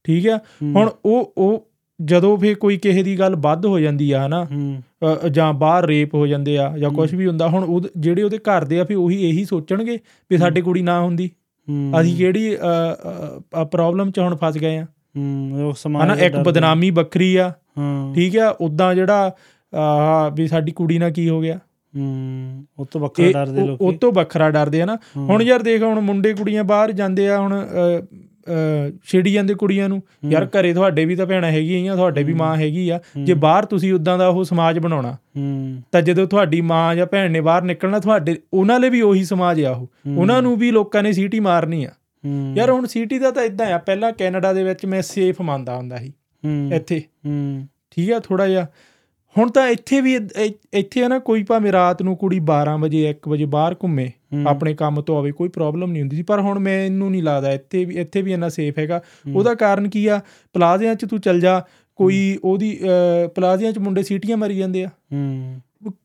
ਠੀਕ 0.03 0.27
ਆ? 0.27 0.39
ਹੁਣ 0.63 0.89
ਉਹ 1.05 1.33
ਉਹ 1.37 1.68
ਜਦੋਂ 2.01 2.37
ਫੇ 2.37 2.53
ਕੋਈ 2.53 2.77
ਕਿਸੇ 2.77 3.03
ਦੀ 3.03 3.19
ਗੱਲ 3.19 3.35
ਵੱਧ 3.35 3.65
ਹੋ 3.65 3.79
ਜਾਂਦੀ 3.79 4.11
ਆ 4.11 4.25
ਹਨਾ? 4.27 4.45
ਜਾਂ 5.31 5.53
ਬਾਹਰ 5.53 5.85
ਰੇਪ 5.85 6.13
ਹੋ 6.15 6.27
ਜਾਂਦੇ 6.27 6.57
ਆ 6.57 6.77
ਜਾਂ 6.77 6.89
ਕੁਝ 6.89 7.13
ਵੀ 7.15 7.27
ਹੁੰਦਾ 7.27 7.47
ਹੁਣ 7.47 7.63
ਉਹ 7.63 7.81
ਜਿਹੜੇ 7.97 8.23
ਉਹਦੇ 8.23 8.37
ਘਰ 8.37 8.65
ਦੇ 8.65 8.79
ਆ 8.79 8.83
ਫੇ 8.83 8.95
ਉਹੀ 8.95 9.29
ਇਹੀ 9.29 9.45
ਸੋਚਣਗੇ 9.45 9.97
ਵੀ 10.31 10.37
ਸਾਡੀ 10.37 10.61
ਕੁੜੀ 10.61 10.81
ਨਾ 10.81 10.99
ਹੁੰਦੀ। 11.01 11.29
ਅਸੀਂ 12.01 12.17
ਕਿਹੜੀ 12.17 12.57
ਪ੍ਰੋਬਲਮ 13.71 14.11
ਚ 14.11 14.19
ਹੁਣ 14.19 14.35
ਫਸ 14.43 14.57
ਗਏ 14.57 14.77
ਆ। 14.77 14.85
ਉਹ 15.63 15.73
ਸਮਾਜ 15.73 16.03
ਹਨਾ 16.03 16.13
ਇੱਕ 16.15 16.35
ਬਦਨਾਮੀ 16.35 16.89
ਵੱਖਰੀ 16.91 17.35
ਆ। 17.35 17.51
ਠੀਕ 18.15 18.37
ਆ 18.37 18.49
ਉਦਾਂ 18.61 18.93
ਜਿਹੜਾ 18.95 19.31
ਆਹ 19.73 20.29
ਵੀ 20.31 20.47
ਸਾਡੀ 20.47 20.71
ਕੁੜੀ 20.71 20.97
ਨਾਲ 20.99 21.11
ਕੀ 21.11 21.29
ਹੋ 21.29 21.41
ਗਿਆ। 21.41 21.59
ਹੂੰ 21.95 22.65
ਉਹ 22.79 22.85
ਤੋਂ 22.85 23.01
ਵੱਖਰਾ 23.01 23.31
ਡਰਦੇ 23.31 23.65
ਲੋਕੀ। 23.65 23.85
ਉਹ 23.85 23.93
ਤੋਂ 23.93 24.11
ਵੱਖਰਾ 24.11 24.49
ਡਰਦੇ 24.51 24.81
ਆ 24.81 24.85
ਨਾ। 24.85 24.97
ਹੁਣ 25.17 25.41
ਯਾਰ 25.41 25.61
ਦੇਖ 25.63 25.83
ਹੁਣ 25.83 25.99
ਮੁੰਡੇ 25.99 26.33
ਕੁੜੀਆਂ 26.33 26.63
ਬਾਹਰ 26.63 26.91
ਜਾਂਦੇ 26.91 27.29
ਆ 27.29 27.39
ਹੁਣ 27.39 27.65
ਛੇੜੀ 29.03 29.33
ਜਾਂਦੇ 29.33 29.53
ਕੁੜੀਆਂ 29.53 29.89
ਨੂੰ। 29.89 30.01
ਯਾਰ 30.29 30.45
ਘਰੇ 30.45 30.73
ਤੁਹਾਡੇ 30.73 31.05
ਵੀ 31.05 31.15
ਤਾਂ 31.15 31.25
ਭੈਣਾਂ 31.25 31.51
ਹੈਗੀਆਂ 31.51 31.93
ਆ 31.93 31.95
ਤੁਹਾਡੇ 31.95 32.23
ਵੀ 32.23 32.33
ਮਾਂ 32.33 32.55
ਹੈਗੀ 32.57 32.89
ਆ। 32.89 32.99
ਜੇ 33.23 33.33
ਬਾਹਰ 33.33 33.65
ਤੁਸੀਂ 33.65 33.93
ਉਦਾਂ 33.93 34.17
ਦਾ 34.17 34.27
ਉਹ 34.27 34.43
ਸਮਾਜ 34.43 34.79
ਬਣਾਉਣਾ 34.79 35.17
ਤਾਂ 35.91 36.01
ਜਦੋਂ 36.01 36.27
ਤੁਹਾਡੀ 36.27 36.61
ਮਾਂ 36.61 36.95
ਜਾਂ 36.95 37.05
ਭੈਣ 37.05 37.31
ਨੇ 37.31 37.41
ਬਾਹਰ 37.41 37.61
ਨਿਕਲਣਾ 37.61 37.99
ਤੁਹਾਡੇ 37.99 38.35
ਉਹਨਾਂ 38.53 38.79
ਲਈ 38.79 38.89
ਵੀ 38.89 39.01
ਉਹੀ 39.01 39.23
ਸਮਾਜ 39.23 39.63
ਆ 39.63 39.71
ਉਹ। 39.71 39.87
ਉਹਨਾਂ 40.17 40.41
ਨੂੰ 40.41 40.57
ਵੀ 40.57 40.71
ਲੋਕਾਂ 40.71 41.03
ਨੇ 41.03 41.13
ਸੀਟੀ 41.13 41.39
ਮਾਰਨੀ 41.39 41.83
ਆ। 41.85 41.91
ਯਾਰ 42.55 42.69
ਹੁਣ 42.69 42.85
ਸੀਟੀ 42.85 43.19
ਦਾ 43.19 43.31
ਤਾਂ 43.31 43.43
ਇਦਾਂ 43.43 43.67
ਆ 43.67 43.77
ਪਹਿਲਾਂ 43.77 44.11
ਕੈਨੇਡਾ 44.11 44.53
ਦੇ 44.53 44.63
ਵਿੱਚ 44.63 44.85
ਮੈਂ 44.85 45.01
ਸੇਫ 45.01 45.41
ਮੰਨਦਾ 45.41 45.75
ਹੁੰਦਾ 45.75 45.97
ਸੀ। 45.97 46.13
ਇੱਥੇ। 46.75 47.01
ਠੀਕ 47.91 48.11
ਆ 48.11 48.19
ਥੋੜਾ 48.19 48.47
ਜਿਹਾ। 48.47 48.67
ਹੁਣ 49.37 49.49
ਤਾਂ 49.51 49.67
ਇੱਥੇ 49.67 50.01
ਵੀ 50.01 50.19
ਇੱਥੇ 50.73 51.03
ਆ 51.03 51.07
ਨਾ 51.07 51.19
ਕੋਈ 51.19 51.43
ਭਾਵੇਂ 51.43 51.71
ਰਾਤ 51.71 52.01
ਨੂੰ 52.01 52.15
ਕੁੜੀ 52.17 52.39
12 52.39 52.77
ਵਜੇ 52.79 53.09
1 53.09 53.29
ਵਜੇ 53.29 53.45
ਬਾਹਰ 53.45 53.75
ਘੁੰਮੇ 53.83 54.09
ਆਪਣੇ 54.47 54.73
ਕੰਮ 54.73 55.01
ਤੋਂ 55.01 55.17
ਆਵੇ 55.17 55.31
ਕੋਈ 55.31 55.49
ਪ੍ਰੋਬਲਮ 55.49 55.91
ਨਹੀਂ 55.91 56.01
ਹੁੰਦੀ 56.01 56.15
ਸੀ। 56.15 56.23
ਪਰ 56.23 56.39
ਹੁਣ 56.39 56.59
ਮੈਨੂੰ 56.59 57.11
ਨਹੀਂ 57.11 57.23
ਲੱਗਦਾ। 57.23 57.51
ਇੱਥੇ 57.51 57.85
ਵੀ 57.85 57.95
ਇੱਥੇ 57.95 58.21
ਵੀ 58.21 58.33
ਇੰਨਾ 58.33 58.49
ਸੇਫ 58.49 58.79
ਹੈਗਾ। 58.79 59.01
ਉਹਦਾ 59.35 59.53
ਕਾਰਨ 59.53 59.89
ਕੀ 59.89 60.07
ਆ? 60.07 60.19
ਪਲਾਜ਼ਿਆਂ 60.53 60.95
'ਚ 60.95 61.05
ਤੂੰ 61.05 61.19
ਚੱਲ 61.21 61.39
ਜਾ। 61.39 61.61
ਕੋਈ 61.95 62.37
ਉਹਦੀ 62.43 62.79
ਪਲਾਜ਼ਿਆਂ 63.35 63.71
'ਚ 63.73 63.77
ਮੁੰਡੇ 63.77 64.03
ਸੀਟੀਆਂ 64.03 64.37
ਮਾਰੀ 64.37 64.57
ਜਾਂਦੇ 64.57 64.83
ਆ। 64.83 64.89
ਹੂੰ। 65.13 65.59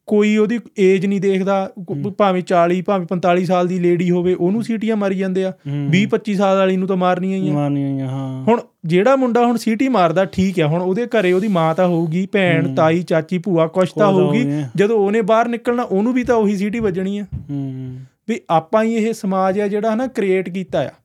ਕੋਈ 0.06 0.36
ਉਹਦੀ 0.36 0.60
ਏਜ 0.78 1.06
ਨਹੀਂ 1.06 1.20
ਦੇਖਦਾ 1.20 1.72
ਭਾਵੇਂ 2.18 2.42
40 2.42 2.80
ਭਾਵੇਂ 2.82 3.06
45 3.06 3.44
ਸਾਲ 3.44 3.68
ਦੀ 3.68 3.78
ਲੇਡੀ 3.78 4.10
ਹੋਵੇ 4.10 4.34
ਉਹਨੂੰ 4.34 4.62
ਸੀਟੀਆਂ 4.62 4.96
ਮਾਰੀ 4.96 5.18
ਜਾਂਦੇ 5.18 5.44
ਆ। 5.44 5.52
20 5.90 6.06
25 6.06 6.34
ਸਾਲ 6.34 6.56
ਵਾਲੀ 6.56 6.76
ਨੂੰ 6.76 6.88
ਤਾਂ 6.88 6.96
ਮਾਰਨੀਆਂ 6.96 7.38
ਹੀ 7.38 7.48
ਆ। 7.48 7.52
ਮਾਨੀ 7.52 7.84
ਹੋਈਆਂ 7.84 8.08
ਹਾਂ। 8.08 8.44
ਹੁਣ 8.44 8.60
ਜਿਹੜਾ 8.84 9.16
ਮੁੰਡਾ 9.16 9.46
ਹੁਣ 9.46 9.56
ਸੀਟੀ 9.56 9.88
ਮਾਰਦਾ 9.88 10.24
ਠੀਕ 10.24 10.60
ਆ 10.60 10.66
ਹੁਣ 10.66 10.82
ਉਹਦੇ 10.82 11.06
ਘਰੇ 11.06 11.32
ਉਹਦੀ 11.32 11.48
ਮਾਂ 11.48 11.74
ਤਾਂ 11.74 11.86
ਹੋਊਗੀ 11.86 12.26
ਭੈਣ 12.26 12.74
ਤਾਈ 12.74 13.02
ਚਾਚੀ 13.02 13.38
ਭੂਆ 13.38 13.66
ਕੁਛ 13.66 13.92
ਤਾਂ 13.92 14.12
ਹੋਊਗੀ। 14.12 14.46
ਜਦੋਂ 14.76 14.98
ਉਹਨੇ 14.98 15.20
ਬਾਹਰ 15.20 15.48
ਨਿਕਲਣਾ 15.48 15.82
ਉਹਨੂੰ 15.82 16.12
ਵੀ 16.12 16.24
ਤਾਂ 16.24 16.36
ਉਹੀ 16.36 16.56
ਸੀਟੀ 16.56 16.78
ਵੱਜਣੀ 16.80 17.18
ਆ। 17.18 17.24
ਹੂੰ। 17.50 17.96
ਵੀ 18.28 18.40
ਆਪਾਂ 18.50 18.84
ਹੀ 18.84 18.94
ਇਹ 18.94 19.12
ਸਮਾਜ 19.12 19.60
ਆ 19.60 19.68
ਜਿਹੜਾ 19.68 19.94
ਹਨਾ 19.94 20.06
ਕ੍ਰੀਏਟ 20.06 20.48
ਕੀਤਾ 20.48 20.80
ਆ। 20.80 20.88
ਹੂੰ 20.88 21.03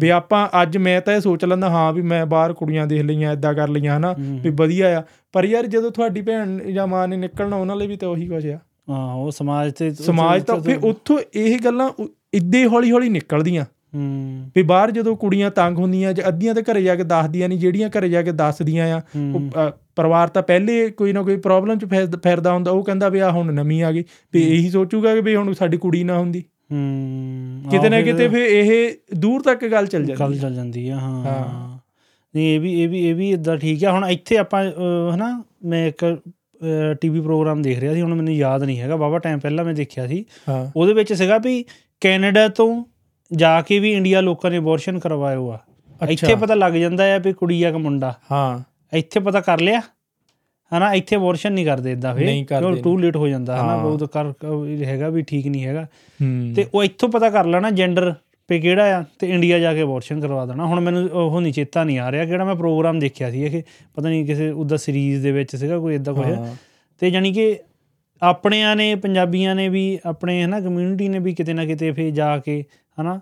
ਵੀ 0.00 0.08
ਆਪਾਂ 0.08 0.48
ਅੱਜ 0.62 0.76
ਮੈਂ 0.76 1.00
ਤਾਂ 1.00 1.14
ਇਹ 1.14 1.20
ਸੋਚ 1.20 1.44
ਲੈਂਦਾ 1.44 1.70
ਹਾਂ 1.70 1.92
ਵੀ 1.92 2.02
ਮੈਂ 2.02 2.26
ਬਾਹਰ 2.26 2.52
ਕੁੜੀਆਂ 2.52 2.86
ਦੇਖ 2.86 3.02
ਲਈਆਂ 3.02 3.32
ਇਦਾਂ 3.32 3.54
ਕਰ 3.54 3.68
ਲਈਆਂ 3.68 3.96
ਹਨਾ 3.96 4.14
ਵੀ 4.18 4.50
ਵਧੀਆ 4.50 4.98
ਆ। 4.98 5.02
ਪਰ 5.32 5.44
ਯਾਰ 5.44 5.66
ਜਦੋਂ 5.66 5.90
ਤੁਹਾਡੀ 5.90 6.20
ਭੈਣ 6.20 6.72
ਜਾਂ 6.72 6.86
ਮਾਂ 6.86 7.08
ਨੇ 7.08 7.16
ਨਿਕਲਣਾ 7.16 7.56
ਉਹਨਾਂ 7.56 7.76
ਲਈ 7.76 7.86
ਵੀ 7.86 7.96
ਤਾਂ 7.96 8.08
ਉਹੀ 8.08 8.28
ਕੁਝ 8.28 8.46
ਆ। 8.48 8.58
ਹਾਂ 8.90 9.14
ਉਹ 9.14 9.30
ਸਮਾਜ 9.30 9.72
ਤੇ 9.72 9.90
ਸਮਾਜ 9.94 10.42
ਤਾਂ 10.42 10.60
ਫਿਰ 10.60 10.78
ਉੱਥੋਂ 10.82 11.18
ਇਹ 11.34 11.58
ਗੱਲਾਂ 11.64 11.90
ਇੱਦੇ 12.34 12.66
ਹੌਲੀ 12.66 12.92
ਹੌਲੀ 12.92 13.08
ਨਿਕਲਦੀਆਂ। 13.08 13.64
ਹੂੰ। 13.94 14.50
ਵੀ 14.56 14.62
ਬਾਹਰ 14.62 14.90
ਜਦੋਂ 14.90 15.16
ਕੁੜੀਆਂ 15.16 15.50
ਤੰਗ 15.50 15.78
ਹੁੰਦੀਆਂ 15.78 16.12
ਜਾਂ 16.12 16.28
ਅੱਧੀਆਂ 16.28 16.54
ਤਾਂ 16.54 16.62
ਘਰੇ 16.62 16.82
ਜਾ 16.82 16.94
ਕੇ 16.94 17.04
ਦੱਸਦੀਆਂ 17.04 17.48
ਨਹੀਂ 17.48 17.58
ਜਿਹੜੀਆਂ 17.58 17.90
ਘਰੇ 17.98 18.08
ਜਾ 18.08 18.22
ਕੇ 18.22 18.32
ਦੱਸਦੀਆਂ 18.32 18.96
ਆ 18.96 19.00
ਉਹ, 19.34 19.40
ਪਰਿਵਾਰ 19.96 20.28
ਤਾਂ 20.28 20.42
ਪਹਿਲੇ 20.42 20.90
ਕੋਈ 20.90 21.12
ਨਾ 21.12 21.22
ਕੋਈ 21.22 21.36
ਪ੍ਰੋਬਲਮ 21.36 21.78
ਚ 21.78 21.84
ਫਿਰਦ- 21.84 22.46
ਹੁੰਦਾ 22.46 22.70
ਉਹ 22.70 22.84
ਕਹਿੰਦਾ 22.84 23.08
ਵੀ 23.08 23.18
ਆ 23.18 23.30
ਹੁਣ 23.30 23.52
ਨਵੀਂ 23.52 23.82
ਆ 23.82 23.92
ਗਈ 23.92 24.04
ਵੀ 24.32 24.42
ਇਹੀ 24.42 24.70
ਸੋਚੂਗਾ 24.70 25.14
ਕਿ 25.14 25.20
ਵੀ 25.20 25.36
ਹੁਣ 25.36 25.52
ਸਾਡੀ 25.52 25.76
ਕੁੜੀ 25.76 26.04
ਨਾ 26.04 26.18
ਹੁੰਦੀ। 26.18 26.44
ਹੂੰ। 26.72 27.70
ਕਿਤੇ 27.70 27.88
ਨਾ 27.88 28.00
ਕਿਤੇ 28.02 28.28
ਫਿਰ 28.28 28.42
ਇਹ 28.42 28.94
ਦੂਰ 29.18 29.42
ਤੱਕ 29.42 29.66
ਗੱਲ 29.66 29.86
ਚੱਲ 29.86 30.04
ਜਾਂਦੀ 30.04 30.20
ਗੱਲ 30.20 30.38
ਚੱਲ 30.38 30.54
ਜਾਂਦੀ 30.54 30.88
ਆ 30.88 30.96
ਹਾਂ। 30.96 31.78
ਨਹੀਂ 32.34 32.54
ਇਹ 32.54 32.60
ਵੀ 32.60 32.82
ਇਹ 32.82 32.88
ਵੀ 32.88 33.08
ਇਹ 33.08 33.14
ਵੀ 33.14 33.30
ਇਦਾਂ 33.30 33.56
ਠੀਕ 33.56 33.84
ਆ। 33.84 33.92
ਹੁਣ 33.92 34.04
ਇੱਥੇ 34.04 34.36
ਆਪਾਂ 34.36 34.64
ਹਨਾ 35.14 35.42
ਮੈਂ 35.64 35.86
ਇੱਕ 35.88 36.16
ਟੀਵੀ 37.00 37.20
ਪ੍ਰੋਗਰਾਮ 37.20 37.62
ਦੇਖ 37.62 37.78
ਰਿਹਾ 37.78 37.94
ਸੀ 37.94 38.00
ਹੁਣ 38.00 38.14
ਮੈਨੂੰ 38.14 38.34
ਯਾਦ 38.34 38.62
ਨਹੀਂ 38.62 38.80
ਹੈਗਾ। 38.80 38.96
ਬਾਬਾ 38.96 39.18
ਟਾਈਮ 39.18 39.38
ਪਹਿਲਾਂ 39.38 39.64
ਮੈਂ 39.64 39.74
ਦੇਖਿਆ 39.74 40.06
ਸੀ। 40.06 40.24
ਉਹਦੇ 40.76 40.92
ਵਿੱਚ 40.92 41.12
ਸੀਗਾ 41.12 41.38
ਵੀ 41.38 41.64
ਕੈਨੇਡਾ 42.00 42.48
ਤੋਂ 42.48 42.84
ਜਾ 43.32 43.60
ਕੇ 43.62 43.78
ਵੀ 43.78 43.92
ਇੰਡੀਆ 43.92 44.20
ਲੋਕਾਂ 44.20 44.50
ਨੇ 44.50 44.58
ਅਬੋਰਸ਼ਨ 44.58 44.98
ਕਰਵਾਇਆ 44.98 45.38
ਆ। 45.38 45.58
ਇੱਥੇ 46.10 46.34
ਪਤਾ 46.34 46.54
ਲੱਗ 46.54 46.72
ਜਾਂਦਾ 46.72 47.14
ਆ 47.14 47.18
ਵੀ 47.18 47.32
ਕੁੜੀ 47.32 47.62
ਆ 47.62 47.70
ਕਿ 47.70 47.78
ਮੁੰਡਾ। 47.78 48.14
ਹਾਂ। 48.32 48.60
ਇੱਥੇ 48.96 49.20
ਪਤਾ 49.20 49.40
ਕਰ 49.40 49.60
ਲਿਆ? 49.60 49.80
ਹਨਾ 50.72 50.92
ਇੱਥੇ 50.94 51.16
ਅਬੋਰਸ਼ਨ 51.16 51.52
ਨਹੀਂ 51.52 51.64
ਕਰਦੇ 51.66 51.92
ਇਦਾਂ 51.92 52.14
ਫੇ 52.14 52.44
ਕਰਦੇ 52.44 52.80
ਟੂ 52.82 52.96
ਲੇਟ 52.98 53.16
ਹੋ 53.16 53.28
ਜਾਂਦਾ 53.28 53.56
ਹਨਾ। 53.56 53.76
ਬਹੁਤ 53.76 54.04
ਕਰ 54.12 54.32
ਹੈਗਾ 54.84 55.08
ਵੀ 55.08 55.22
ਠੀਕ 55.22 55.46
ਨਹੀਂ 55.46 55.64
ਹੈਗਾ। 55.64 55.86
ਤੇ 56.56 56.66
ਉਹ 56.74 56.84
ਇੱਥੋਂ 56.84 57.08
ਪਤਾ 57.08 57.30
ਕਰ 57.30 57.46
ਲੈਣਾ 57.46 57.70
ਜੈਂਡਰ 57.70 58.14
ਪੇ 58.48 58.58
ਕਿਹੜਾ 58.60 58.98
ਆ 58.98 59.02
ਤੇ 59.18 59.28
ਇੰਡੀਆ 59.28 59.58
ਜਾ 59.58 59.72
ਕੇ 59.74 59.82
ਅਬੋਰਸ਼ਨ 59.82 60.20
ਕਰਵਾ 60.20 60.44
ਦੇਣਾ। 60.46 60.66
ਹੁਣ 60.66 60.80
ਮੈਨੂੰ 60.80 61.08
ਉਹ 61.10 61.40
ਨਹੀਂ 61.40 61.52
ਚੇਤਾ 61.52 61.84
ਨਹੀਂ 61.84 61.98
ਆ 61.98 62.10
ਰਿਹਾ 62.12 62.24
ਕਿਹੜਾ 62.24 62.44
ਮੈਂ 62.44 62.54
ਪ੍ਰੋਗਰਾਮ 62.54 62.98
ਦੇਖਿਆ 62.98 63.30
ਸੀ 63.30 63.42
ਇਹ 63.42 63.62
ਪਤਾ 63.94 64.08
ਨਹੀਂ 64.08 64.24
ਕਿਸੇ 64.26 64.50
ਉਹਦਾ 64.50 64.76
ਸੀਰੀਜ਼ 64.76 65.22
ਦੇ 65.22 65.32
ਵਿੱਚ 65.32 65.56
ਸੀਗਾ 65.56 65.78
ਕੋਈ 65.78 65.94
ਇਦਾਂ 65.94 66.14
ਕੁਝ। 66.14 66.26
ਤੇ 67.02 67.10
ਜਾਨੀ 67.10 67.32
ਕਿ 67.32 67.56
ਆਪਣਿਆਂ 68.22 68.74
ਨੇ 68.76 68.94
ਪੰਜਾਬੀਆਂ 68.94 69.54
ਨੇ 69.54 69.68
ਵੀ 69.68 69.98
ਆਪਣੇ 70.06 70.42
ਹਨਾ 70.44 70.60
ਕਮਿਊਨਿਟੀ 70.60 71.08
ਨੇ 71.08 71.18
ਵੀ 71.18 71.34
ਕਿਤੇ 71.34 71.52
ਨਾ 71.52 71.64
ਕਿਤੇ 71.64 71.90
ਫੇ 71.92 72.10
ਜਾ 72.10 72.36
ਕੇ 72.38 72.64
ਹਨਾ 73.00 73.20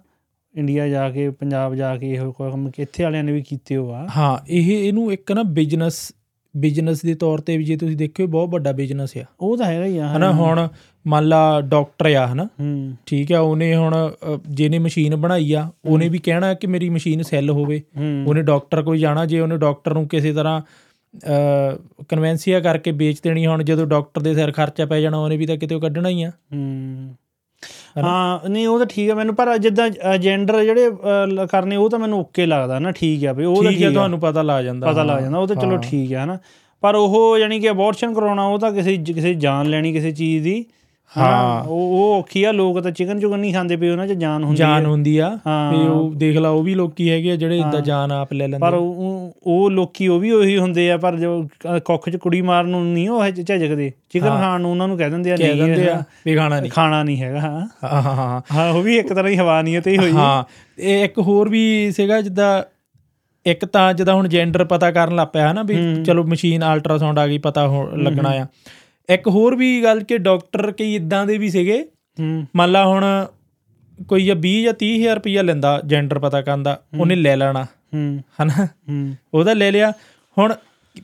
ਇੰਡੀਆ 0.55 0.89
ਜਾ 0.89 1.11
ਕੇ 1.11 1.29
ਪੰਜਾਬ 1.31 1.75
ਜਾ 1.75 1.97
ਕੇ 1.97 2.11
ਇਹੋ 2.13 2.33
ਕੰਮ 2.33 2.71
ਇੱਥੇ 2.79 3.03
ਵਾਲਿਆਂ 3.03 3.25
ਨੇ 3.25 3.33
ਵੀ 3.33 3.43
ਕੀਤੇ 3.43 3.77
ਹੋ 3.77 3.91
ਆ 3.91 4.07
ਹਾਂ 4.17 4.39
ਇਹ 4.49 4.89
ਇਹਨੂੰ 4.89 5.13
ਇੱਕ 5.13 5.33
ਨਾ 5.33 5.43
ਬਿਜ਼ਨਸ 5.43 6.13
ਬਿਜ਼ਨਸ 6.55 7.03
ਦੇ 7.03 7.15
ਤੌਰ 7.15 7.39
ਤੇ 7.39 7.57
ਵੀ 7.57 7.65
ਜੇ 7.65 7.77
ਤੁਸੀਂ 7.77 7.97
ਦੇਖਿਓ 7.97 8.27
ਬਹੁਤ 8.27 8.49
ਵੱਡਾ 8.49 8.73
ਬਿਜ਼ਨਸ 8.73 9.17
ਆ। 9.17 9.25
ਉਹ 9.41 9.57
ਤਾਂ 9.57 9.67
ਹੈਗਾ 9.67 9.85
ਹੀ 9.85 9.99
ਆ 9.99 10.09
ਹਨਾ 10.09 10.33
ਹੁਣ 10.33 10.69
ਮੰਨ 11.07 11.29
ਲਾ 11.29 11.61
ਡਾਕਟਰ 11.61 12.07
ਆ 12.07 12.27
ਹਨਾ। 12.27 12.49
ਠੀਕ 13.07 13.33
ਆ 13.33 13.41
ਉਹਨੇ 13.41 13.75
ਹੁਣ 13.75 13.95
ਜਿਹਨੇ 14.49 14.79
ਮਸ਼ੀਨ 14.79 15.17
ਬਣਾਈ 15.17 15.53
ਆ 15.53 15.71
ਉਹਨੇ 15.85 16.09
ਵੀ 16.09 16.19
ਕਹਿਣਾ 16.19 16.55
ਕਿ 16.55 16.67
ਮੇਰੀ 16.67 16.89
ਮਸ਼ੀਨ 16.89 17.23
ਸੈੱਲ 17.23 17.51
ਹੋਵੇ। 17.51 17.83
ਉਹਨੇ 18.27 18.43
ਡਾਕਟਰ 18.43 18.83
ਕੋਈ 18.83 18.99
ਜਾਣਾ 18.99 19.27
ਜੇ 19.27 19.41
ਉਹਨੇ 19.41 19.57
ਡਾਕਟਰ 19.57 19.95
ਨੂੰ 19.95 20.09
ਕਿਸੇ 20.09 20.33
ਤਰ੍ਹਾਂ 20.33 20.61
ਕਨਵੈਂਸੀਆ 22.09 22.61
ਕਰਕੇ 22.61 22.91
ਵੇਚ 22.91 23.21
ਦੇਣੀ 23.21 23.47
ਹੁਣ 23.47 23.63
ਜਦੋਂ 23.63 23.87
ਡਾਕਟਰ 23.87 24.21
ਦੇ 24.21 24.35
ਸਿਰ 24.35 24.53
ਖਰਚਾ 24.53 24.87
ਪੈ 24.87 25.01
ਜਾਣਾ 25.01 25.19
ਉਹਨੇ 25.19 25.37
ਵੀ 25.37 25.47
ਤਾਂ 25.47 25.57
ਕਿਤੇ 25.57 25.79
ਕੱਢਣਾ 25.81 26.09
ਹੀ 26.09 26.23
ਆ। 26.23 26.31
ਹੂੰ 27.97 28.05
ਹਾਂ 28.05 28.49
ਨਹੀਂ 28.49 28.67
ਉਹ 28.69 28.79
ਤਾਂ 28.79 28.87
ਠੀਕ 28.87 29.11
ਆ 29.11 29.15
ਮੈਨੂੰ 29.15 29.35
ਪਰ 29.35 29.57
ਜਿੱਦਾਂ 29.59 29.89
ਜੈਂਡਰ 30.19 30.63
ਜਿਹੜੇ 30.65 30.91
ਕਰਨੇ 31.47 31.77
ਉਹ 31.77 31.89
ਤਾਂ 31.91 31.99
ਮੈਨੂੰ 31.99 32.19
ਓਕੇ 32.21 32.47
ਲੱਗਦਾ 32.47 32.79
ਨਾ 32.79 32.91
ਠੀਕ 32.91 33.25
ਆ 33.25 33.33
ਵੀ 33.33 33.45
ਉਹ 33.45 33.63
ਤਾਂ 33.63 33.71
ਠੀਕ 33.73 33.83
ਹੈ 33.83 33.91
ਤੁਹਾਨੂੰ 33.91 34.21
ਪਤਾ 34.21 34.43
ਲੱਗ 34.43 34.65
ਜਾਂਦਾ 34.65 34.91
ਪਤਾ 34.93 35.03
ਲੱਗ 35.03 35.21
ਜਾਂਦਾ 35.23 35.39
ਉਹ 35.39 35.47
ਤਾਂ 35.47 35.57
ਚਲੋ 35.57 35.77
ਠੀਕ 35.77 36.13
ਆ 36.15 36.25
ਹਨਾ? 36.25 36.39
ਪਰ 36.83 36.95
ਉਹ 36.95 37.39
ਯਾਨੀ 37.39 37.59
ਕਿ 37.61 37.71
ਅਬੋਰਸ਼ਨ 37.71 38.15
ਕਰਾਉਣਾ 38.15 38.45
ਉਹ 38.45 38.59
ਤਾਂ 38.59 38.73
ਕਿਸੇ 38.73 38.97
ਕਿਸੇ 39.07 39.35
ਜਾਨ 39.35 39.67
ਲੈਣੀ 39.67 39.93
ਕਿਸੇ 39.93 40.11
ਚੀਜ਼ 40.11 40.45
ਦੀ। 40.45 40.65
ਹਾਂ। 41.17 41.63
ਉਹ 41.65 41.93
ਉਹ 41.93 42.19
ਔਖੀ 42.19 42.43
ਆ 42.45 42.53
ਲੋਕ 42.53 42.79
ਤਾਂ 42.81 42.91
ਚਿਕਨ 42.91 43.21
ਚੁਗਨ 43.21 43.39
ਨਹੀਂ 43.39 43.53
ਖਾਂਦੇ 43.55 43.77
ਪਏ 43.77 43.91
ਉਹਨਾਂ 43.91 44.07
'ਚ 44.07 44.13
ਜਾਨ 44.13 44.43
ਹੁੰਦੀ 44.45 44.57
ਜਾਨ 44.57 44.87
ਹੁੰਦੀ 44.87 45.17
ਆ। 45.19 45.31
ਹਾਂ। 45.47 45.73
ਵੀ 45.73 45.79
ਉਹ 45.87 46.13
ਦੇਖ 46.15 46.37
ਲਾ 46.37 46.49
ਉਹ 46.49 46.63
ਵੀ 46.63 46.75
ਲੋਕੀ 46.75 47.09
ਹੈਗੇ 47.11 47.31
ਆ 47.33 47.37
ਜਿਹੜੇ 47.37 47.59
ਇਦਾਂ 47.59 47.81
ਜਾਨ 47.81 48.13
ਆਪ 48.13 48.33
ਲੈ 48.33 48.49
ਲੈਂਦੇ 48.49 48.61
ਪਰ 48.61 48.75
ਉਹ 48.75 49.71
ਲੋਕੀ 49.71 50.09
ਉਹ 50.09 50.21
ਵੀ 50.21 50.31
ਉਹੀ 50.31 50.57
ਹੁੰਦੇ 50.59 50.91
ਆ 50.91 50.97
ਪਰ 50.97 51.17
ਜੋ 51.17 51.49
ਕੁੱਖ 51.85 52.09
'ਚ 52.11 52.17
ਕੁੜੀ 52.17 52.41
ਮਾਰਨ 52.43 52.69
ਨੂੰ 52.69 52.85
ਨਹੀਂ 52.87 53.09
ਉਹ 53.09 53.25
ਝਿਜਕਦੇ। 53.31 53.93
ਚਿਕਨ 54.11 54.29
ਖਾਣ 54.31 54.61
ਨੂੰ 54.61 54.71
ਉਹਨਾਂ 54.71 54.89
ਨੂੰ 54.89 54.97
ਕਹਿ 54.99 55.11
ਦਿੰਦੇ 55.11 55.33
ਆ 55.33 55.37
ਕਹਿ 55.37 55.55
ਨਹੀਂ 55.55 55.63
ਦਿੰਦੇ 55.67 55.83
ਇਹ 55.85 55.91
ਆ 55.91 56.03
ਵੀ 56.27 56.37
ਖਾਣਾ 56.37 56.61
ਨਹੀਂ। 56.61 56.71
ਖਾਣਾ 56.71 57.03
ਨਹੀਂ 57.03 57.17
ਹੈਗਾ 57.23 57.41
ਹਾਂ। 57.41 57.61
ਹਾਂ 57.85 58.03
ਹਾਂ 58.03 58.15
ਹਾਂ। 58.17 58.41
ਹਾਂ 58.55 58.73
ਉਹ 58.73 58.83
ਵੀ 58.83 58.97
ਇੱਕ 58.97 59.09
ਤਰ੍ਹਾਂ 59.09 59.31
ਦੀ 59.31 59.37
ਹਵਾਨੀਅਤ 59.37 59.87
ਹੀ 59.87 59.97
ਹੋਈ 59.99 60.13
ਹਾਂ 60.13 60.45
ਇਹ 60.79 61.05
ਇੱਕ 61.05 61.19
ਹੋਰ 61.19 61.49
ਵੀ 61.49 61.91
ਸੀਗਾ 61.93 62.21
ਜਿੱਦਾਂ 62.21 62.63
ਇੱਕ 63.47 63.65
ਤਾਂ 63.65 63.93
ਜਿੱਦਾਂ 63.95 64.15
ਹੁਣ 64.15 64.29
ਜੈਂਡਰ 64.29 64.65
ਪਤਾ 64.65 64.91
ਕਰਨ 64.91 65.15
ਲੱਗ 65.17 65.27
ਪਿਆ 65.27 65.51
ਹਨਾ 65.53 65.63
ਵੀ 65.63 65.77
ਚਲੋ 66.05 66.25
ਮਸ਼ੀਨ 66.25 66.63
ਅਲਟਰਾਸਾਊਂਡ 66.65 67.19
ਆ 67.19 67.27
ਗਈ 67.27 67.39
ਪਤਾ 67.39 67.67
ਹੋ- 67.69 67.89
ਲੱਗਣਾ 67.97 68.29
ਆ। 68.31 68.47
ਇੱਕ 69.11 69.29
ਹੋਰ 69.29 69.57
ਵੀ 69.57 69.83
ਗੱਲ 69.83 70.01
ਕਿ 70.01 70.19
ਡਾਕਟਰ 70.19 70.73
ਕਈ 70.73 70.95
ਇਦਾਂ 70.95 71.27
ਦੇ 71.27 71.39
ਵੀ 71.39 71.51
ਸੀਗੇ। 71.51 71.85
ਹੂੰ। 72.21 72.47
ਮੰਨ 72.57 72.73
ਲਾ 72.73 72.87
ਹੁਣ 72.87 73.27
ਕੋਈ 74.09 74.25
ਜਾਂ 74.25 74.37
20 74.37 74.63
ਜਾਂ 74.63 74.75
30 74.75 74.99
ਹਜ਼ਾਰ 74.99 75.15
ਰੁਪਈਆ 75.15 75.43
ਲੈਂਦਾ 75.43 75.83
ਜੈਂਡਰ 75.87 76.19
ਪਤਾ 76.19 76.43
ਕਰਨ 76.43 76.63
ਦਾ 76.63 76.83
ਉਹਨੇ 76.99 77.15
ਲੈ 77.15 77.37
ਲੈਣਾ। 77.37 77.65
ਹੂੰ। 77.65 78.21
ਹਨਾ? 78.43 78.65
ਹੂੰ। 78.65 79.15
ਉਹਦਾ 79.35 79.53
ਲੈ 79.53 79.71
ਲਿਆ। 79.71 79.93
ਹੁਣ 80.39 80.55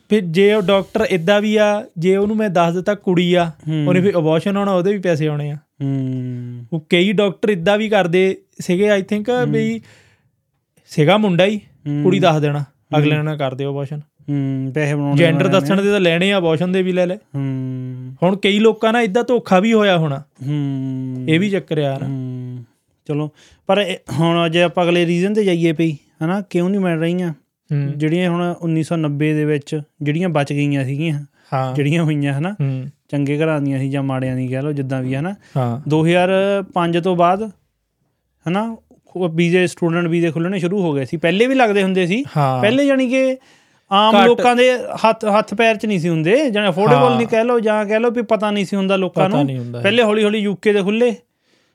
ਫਿਰ 0.09 0.21
ਜੇ 0.21 0.53
ਉਹ 0.53 0.61
ਡਾਕਟਰ 0.61 1.07
ਇਦਾਂ 1.09 1.41
ਵੀ 1.41 1.55
ਆ 1.55 1.85
ਜੇ 1.97 2.17
ਉਹਨੂੰ 2.17 2.35
ਮੈਂ 2.35 2.49
ਦੱਸ 2.49 2.73
ਦਿੱਤਾ 2.73 2.95
ਕੁੜੀ 2.95 3.33
ਆ। 3.33 3.51
ਉਹਨੇ 3.87 4.01
ਫਿਰ 4.01 4.15
ਅਬੋਰਸ਼ਨ 4.15 4.57
ਹੋਣਾ 4.57 4.71
ਉਹਦੇ 4.71 4.93
ਵੀ 4.93 4.99
ਪੈਸੇ 4.99 5.27
ਆਉਣੇ 5.27 5.51
ਆ। 5.51 5.55
ਹੂੰ। 5.55 6.65
ਉਹ 6.73 6.85
ਕਈ 6.89 7.11
ਡਾਕਟਰ 7.11 7.49
ਇਦਾਂ 7.49 7.77
ਵੀ 7.77 7.89
ਕਰਦੇ 7.89 8.37
ਸੀਗੇ 8.59 8.89
ਆਈ 8.89 9.01
ਥਿੰਕ 9.01 9.29
ਵੀ 9.49 9.81
ਸੀਗਾ 10.87 11.17
ਮੁੰਡਾ 11.17 11.45
ਹੀ 11.45 11.57
ਹੂੰ। 11.57 12.03
ਕੁੜੀ 12.03 12.19
ਦੱਸ 12.19 12.41
ਦੇਣਾ 12.41 12.63
ਅਗਲੇ 12.97 13.21
ਨਾਲ 13.21 13.37
ਕਰ 13.37 13.55
ਦਿਓ 13.55 13.71
ਅਬੋਰਸ਼ਨ 13.71 14.01
ਹੂੰ 14.29 14.71
ਪੈਸੇ 14.75 14.95
ਬਣਾਉਣੇ 14.95 15.15
ਜੈਂਡਰ। 15.15 15.47
ਦੱਸਣ 15.47 15.81
ਦੇ 15.81 15.91
ਤਾਂ 15.91 15.99
ਲੈਣੇ 15.99 16.31
ਆ 16.31 16.37
ਅਬੋਰਸ਼ਨ 16.37 16.71
ਦੇ 16.71 16.81
ਵੀ 16.81 16.91
ਲੈ 16.91 17.05
ਲੈ। 17.05 17.15
ਹੂੰ। 17.15 18.13
ਹੁਣ 18.23 18.35
ਕਈ 18.35 18.59
ਲੋਕਾਂ 18.59 18.93
ਨਾਲ 18.93 19.01
ਇਦਾਂ 19.01 19.23
ਧੋਖਾ 19.23 19.59
ਵੀ 19.59 19.73
ਹੋਇਆ 19.73 19.97
ਹੋਣਾ। 19.97 20.23
ਹੂੰ। 20.47 21.25
ਇਹ 21.29 21.39
ਵੀ 21.39 21.49
ਚੱਕਰ 21.49 21.99
ਨਾ 21.99 22.07
ਹੂੰ। 22.07 22.63
ਚਲੋ 23.07 23.29
ਪਰ 23.67 23.95
ਹੁਣ 24.19 24.49
ਜੇ 24.49 24.63
ਆਪਾਂ 24.63 24.83
ਅਗਲੇ 24.83 25.05
ਰੀਜ਼ਨ 25.05 25.33
ਤੇ 25.33 25.43
ਜਾਈਏ 25.43 25.73
ਪਈ 25.73 25.91
ਹਨਾ 25.91 26.41
ਕਿਉਂ 26.41 26.69
ਨਹੀਂ 26.69 26.81
ਮਿਲ 26.81 26.99
ਰਹੀਆਂ? 26.99 27.33
ਜਿਹੜੀਆਂ 27.95 28.31
ਹੁਣ 28.31 28.55
1990 28.61 29.33
ਦੇ 29.33 29.45
ਵਿੱਚ 29.45 29.81
ਜਿਹੜੀਆਂ 30.01 30.29
ਬਚ 30.29 30.53
ਗਈਆਂ 30.53 30.85
ਸੀਗੀਆਂ 30.85 31.25
ਹਾਂ। 31.53 31.75
ਜਿਹੜੀਆਂ 31.75 32.03
ਹੋਈਆਂ 32.03 32.39
ਹਨਾ 32.39 32.55
ਚੰਗੇ 33.09 33.39
ਘਰਾਂ 33.39 33.61
ਦੀਆਂ 33.61 33.79
ਸੀ 33.79 33.89
ਜਾਂ 33.89 34.03
ਮਾੜਿਆਂ 34.03 34.35
ਦੀ 34.35 34.47
ਕਹਿ 34.47 34.61
ਲਓ 34.61 34.71
ਜਿੱਦਾਂ 34.71 35.01
ਵੀ 35.03 35.15
ਹਨਾ। 35.15 35.35
ਹਾਂ। 35.57 35.89
2005 35.89 37.01
ਤੋਂ 37.01 37.15
ਬਾਅਦ 37.15 37.51
ਹਨਾ 38.49 38.77
ਵੀਜ਼ੇ 39.31 39.67
ਸਟੂਡੈਂਟ 39.67 40.07
ਵੀਜ਼ੇ 40.07 40.31
ਖੁੱਲਣੇ 40.31 40.59
ਸ਼ੁਰੂ 40.59 40.81
ਹੋ 40.81 40.93
ਗਏ 40.93 41.05
ਸੀ 41.05 41.17
ਪਹਿਲੇ 41.17 41.47
ਵੀ 41.47 41.55
ਲੱਗਦੇ 41.55 41.83
ਹੁੰਦੇ 41.83 42.05
ਸੀ। 42.07 42.23
ਪਹਿਲੇ 42.61 42.85
ਜਾਨੀ 42.85 43.09
ਕਿ 43.09 43.37
ਆਮ 43.91 44.15
ਲੋਕਾਂ 44.25 44.55
ਦੇ 44.55 44.71
ਹੱਥ 45.05 45.25
ਹੱਥ 45.25 45.53
ਪੈਰ 45.53 45.75
'ਚ 45.75 45.85
ਨਹੀਂ 45.85 45.99
ਸੀ 45.99 46.09
ਹੁੰਦੇ 46.09 46.49
ਜਾਂ 46.49 46.69
ਅਫੋਰਡੇਬਲ 46.69 47.15
ਨਹੀਂ 47.17 47.27
ਕਹਿ 47.27 47.43
ਲਓ 47.43 47.59
ਜਾਂ 47.59 47.85
ਕਹਿ 47.85 47.99
ਲਓ 47.99 48.11
ਵੀ 48.11 48.21
ਪਤਾ 48.21 48.51
ਨਹੀਂ 48.51 48.65
ਸੀ 48.65 48.75
ਹੁੰਦਾ 48.75 48.95
ਲੋਕਾਂ 48.95 49.29
ਨੂੰ। 49.29 49.37
ਪਹਿਲੇ 49.81 50.03
ਹੌਲੀ 50.03 50.23
ਹੌਲੀ 50.23 50.39
ਯੂਕੇ 50.39 50.73
ਦੇ 50.73 50.81
ਖੁੱਲੇ। 50.83 51.15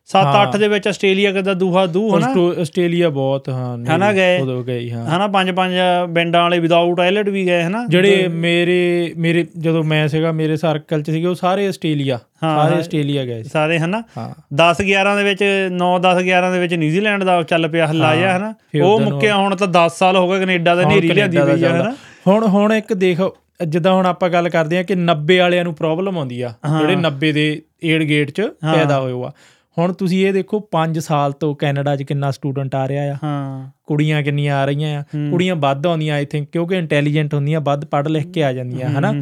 7-8 0.08 0.58
ਦੇ 0.58 0.68
ਵਿੱਚ 0.68 0.88
ਆਸਟ੍ਰੇਲੀਆ 0.88 1.32
ਕਿਦਾ 1.32 1.54
ਦੂਹਾ 1.54 1.86
ਦੂ 1.86 2.18
ਹਨਾ? 2.18 2.26
ਆਸਟ੍ਰੋ- 2.26 2.60
ਆਸਟ੍ਰੇਲੀਆ 2.60 3.08
ਬਹੁਤ 3.08 3.48
ਹਾਂ 3.48 3.78
ਹਨਾ 3.96 4.12
ਗਏ। 4.12 4.38
ਉਦੋਂ 4.38 4.64
ਗਏ 4.64 4.90
ਹਾਂ। 4.90 5.06
ਹਨਾ 5.06 5.26
ਪੰਜ 5.26 5.50
ਪੰਜ 5.50 5.72
ਬੈਂਡਾਂ 6.08 6.42
ਵਾਲੇ 6.42 6.58
ਵਿਦਆਊਟ 6.58 6.96
ਟਾਇਲਟ 6.96 7.28
ਵੀ 7.28 7.46
ਗਏ 7.46 7.62
ਹਨਾ? 7.62 7.86
ਜਿਹੜੇ 7.88 8.28
ਮੇਰੇ 8.28 9.12
ਮੇਰੇ 9.16 9.46
ਜਦੋਂ 9.58 9.84
ਮੈਂ 9.84 10.08
ਸੀਗਾ 10.08 10.32
ਮੇਰੇ 10.32 10.56
ਸਰਕਲ 10.56 11.02
ਚ 11.02 11.10
ਸੀਗੇ 11.10 11.26
ਉਹ 11.26 11.34
ਸਾਰੇ 11.34 11.66
ਆਸਟ੍ਰੇਲੀਆ 11.66 12.18
ਹਾਂ, 12.42 12.56
ਸਾਰੇ 12.56 12.72
ਹਾਂ। 12.72 12.80
ਆਸਟ੍ਰੇਲੀਆ 12.80 13.24
ਗਏ 13.24 13.42
ਸਾਰੇ 13.42 13.78
ਹਨਾ? 13.78 14.02
ਹਾਂ। 14.18 14.30
10 14.54 14.80
11 14.80 15.16
ਦੇ 15.16 15.24
ਵਿੱਚ 15.24 15.44
9 15.72 15.98
10 15.98 16.20
11 16.20 16.50
ਦੇ 16.52 16.58
ਵਿੱਚ 16.58 16.74
ਨਿਊਜ਼ੀਲੈਂਡ 16.74 17.24
ਦਾ 17.24 17.42
ਚੱਲ 17.42 17.68
ਪਿਆ 17.68 17.86
ਹੱਲਾ 17.86 18.16
ਜਿਹਾ 18.16 18.36
ਹਨਾ? 18.36 18.54
ਉਹ 18.84 19.00
ਮੁੱਕਿਆ 19.00 19.36
ਹੁਣ 19.36 19.56
ਤਾਂ 19.56 19.68
10 19.68 19.98
ਸਾਲ 19.98 20.16
ਹੋ 20.16 20.30
ਗਏ 20.30 20.38
ਕੈਨੇਡਾ 20.38 20.74
ਦਾ 20.74 20.88
ਨੇਰੀ 20.88 21.08
ਲਿਆਂਦੀ 21.08 21.36
ਪਈ 21.36 21.60
ਚੱਲਦਾ। 21.60 21.82
ਹਨਾ? 21.82 21.94
ਹੁਣ 22.26 22.46
ਹੁਣ 22.46 22.72
ਇੱਕ 22.72 22.92
ਦੇਖ 22.92 23.20
ਜਿੱਦਾਂ 23.68 23.92
ਹੁਣ 23.92 24.06
ਆਪਾਂ 24.06 24.30
ਗੱਲ 24.30 24.48
ਕਰਦੇ 24.48 24.78
ਆ 24.78 24.82
ਕਿ 24.82 24.94
90 24.94 25.38
ਵਾਲਿਆਂ 25.38 25.64
ਨੂੰ 25.64 25.74
ਪ੍ਰੋਬਲਮ 25.74 26.18
ਆਉਂਦੀ 26.18 26.42
ਆ 26.42 26.54
ਜਿਹੜੇ 26.78 26.96
90 26.96 27.32
ਦੇ 27.32 27.62
ਏਡ 27.84 28.02
ਗੇਟ 28.02 28.30
ਚ 28.30 28.40
ਪੈਦਾ 28.40 29.00
ਹੋਏ 29.00 29.12
ਹੋ 29.12 29.24
ਆ 29.24 29.30
ਹੁਣ 29.78 29.92
ਤੁਸੀਂ 29.92 30.26
ਇਹ 30.26 30.32
ਦੇਖੋ 30.32 30.68
5 30.72 30.98
ਸਾਲ 31.00 31.32
ਤੋਂ 31.32 31.54
ਕੈਨੇਡਾ 31.54 31.96
'ਚ 31.96 32.02
ਕਿੰਨਾ 32.02 32.30
ਸਟੂਡੈਂਟ 32.30 32.74
ਆ 32.74 32.88
ਰਿਹਾ 32.88 33.12
ਆ। 33.12 33.16
ਹਾਂ। 33.22 33.70
ਕੁੜੀਆਂ 33.84 34.22
ਕਿੰਨੀਆਂ 34.22 34.56
ਆ 34.56 34.64
ਰਹੀਆਂ 34.64 35.00
ਆ। 35.00 35.02
ਕੁੜੀਆਂ 35.30 35.56
ਵੱਧ 35.56 35.86
ਆਉਂਦੀਆਂ 35.86 36.14
ਆਈ 36.14 36.24
ਥਿੰਕ 36.24 36.48
ਕਿਉਂਕਿ 36.52 36.74
ਇੰਟੈਲੀਜੈਂਟ 36.74 37.34
ਹੁੰਦੀਆਂ 37.34 37.60
ਵੱਧ 37.60 37.84
ਪੜ੍ਹ 37.84 38.08
ਲਿਖ 38.08 38.26
ਕੇ 38.26 38.44
ਆ 38.44 38.52
ਜਾਂਦੀਆਂ 38.52 38.88
ਹਨਾ? 38.88 39.12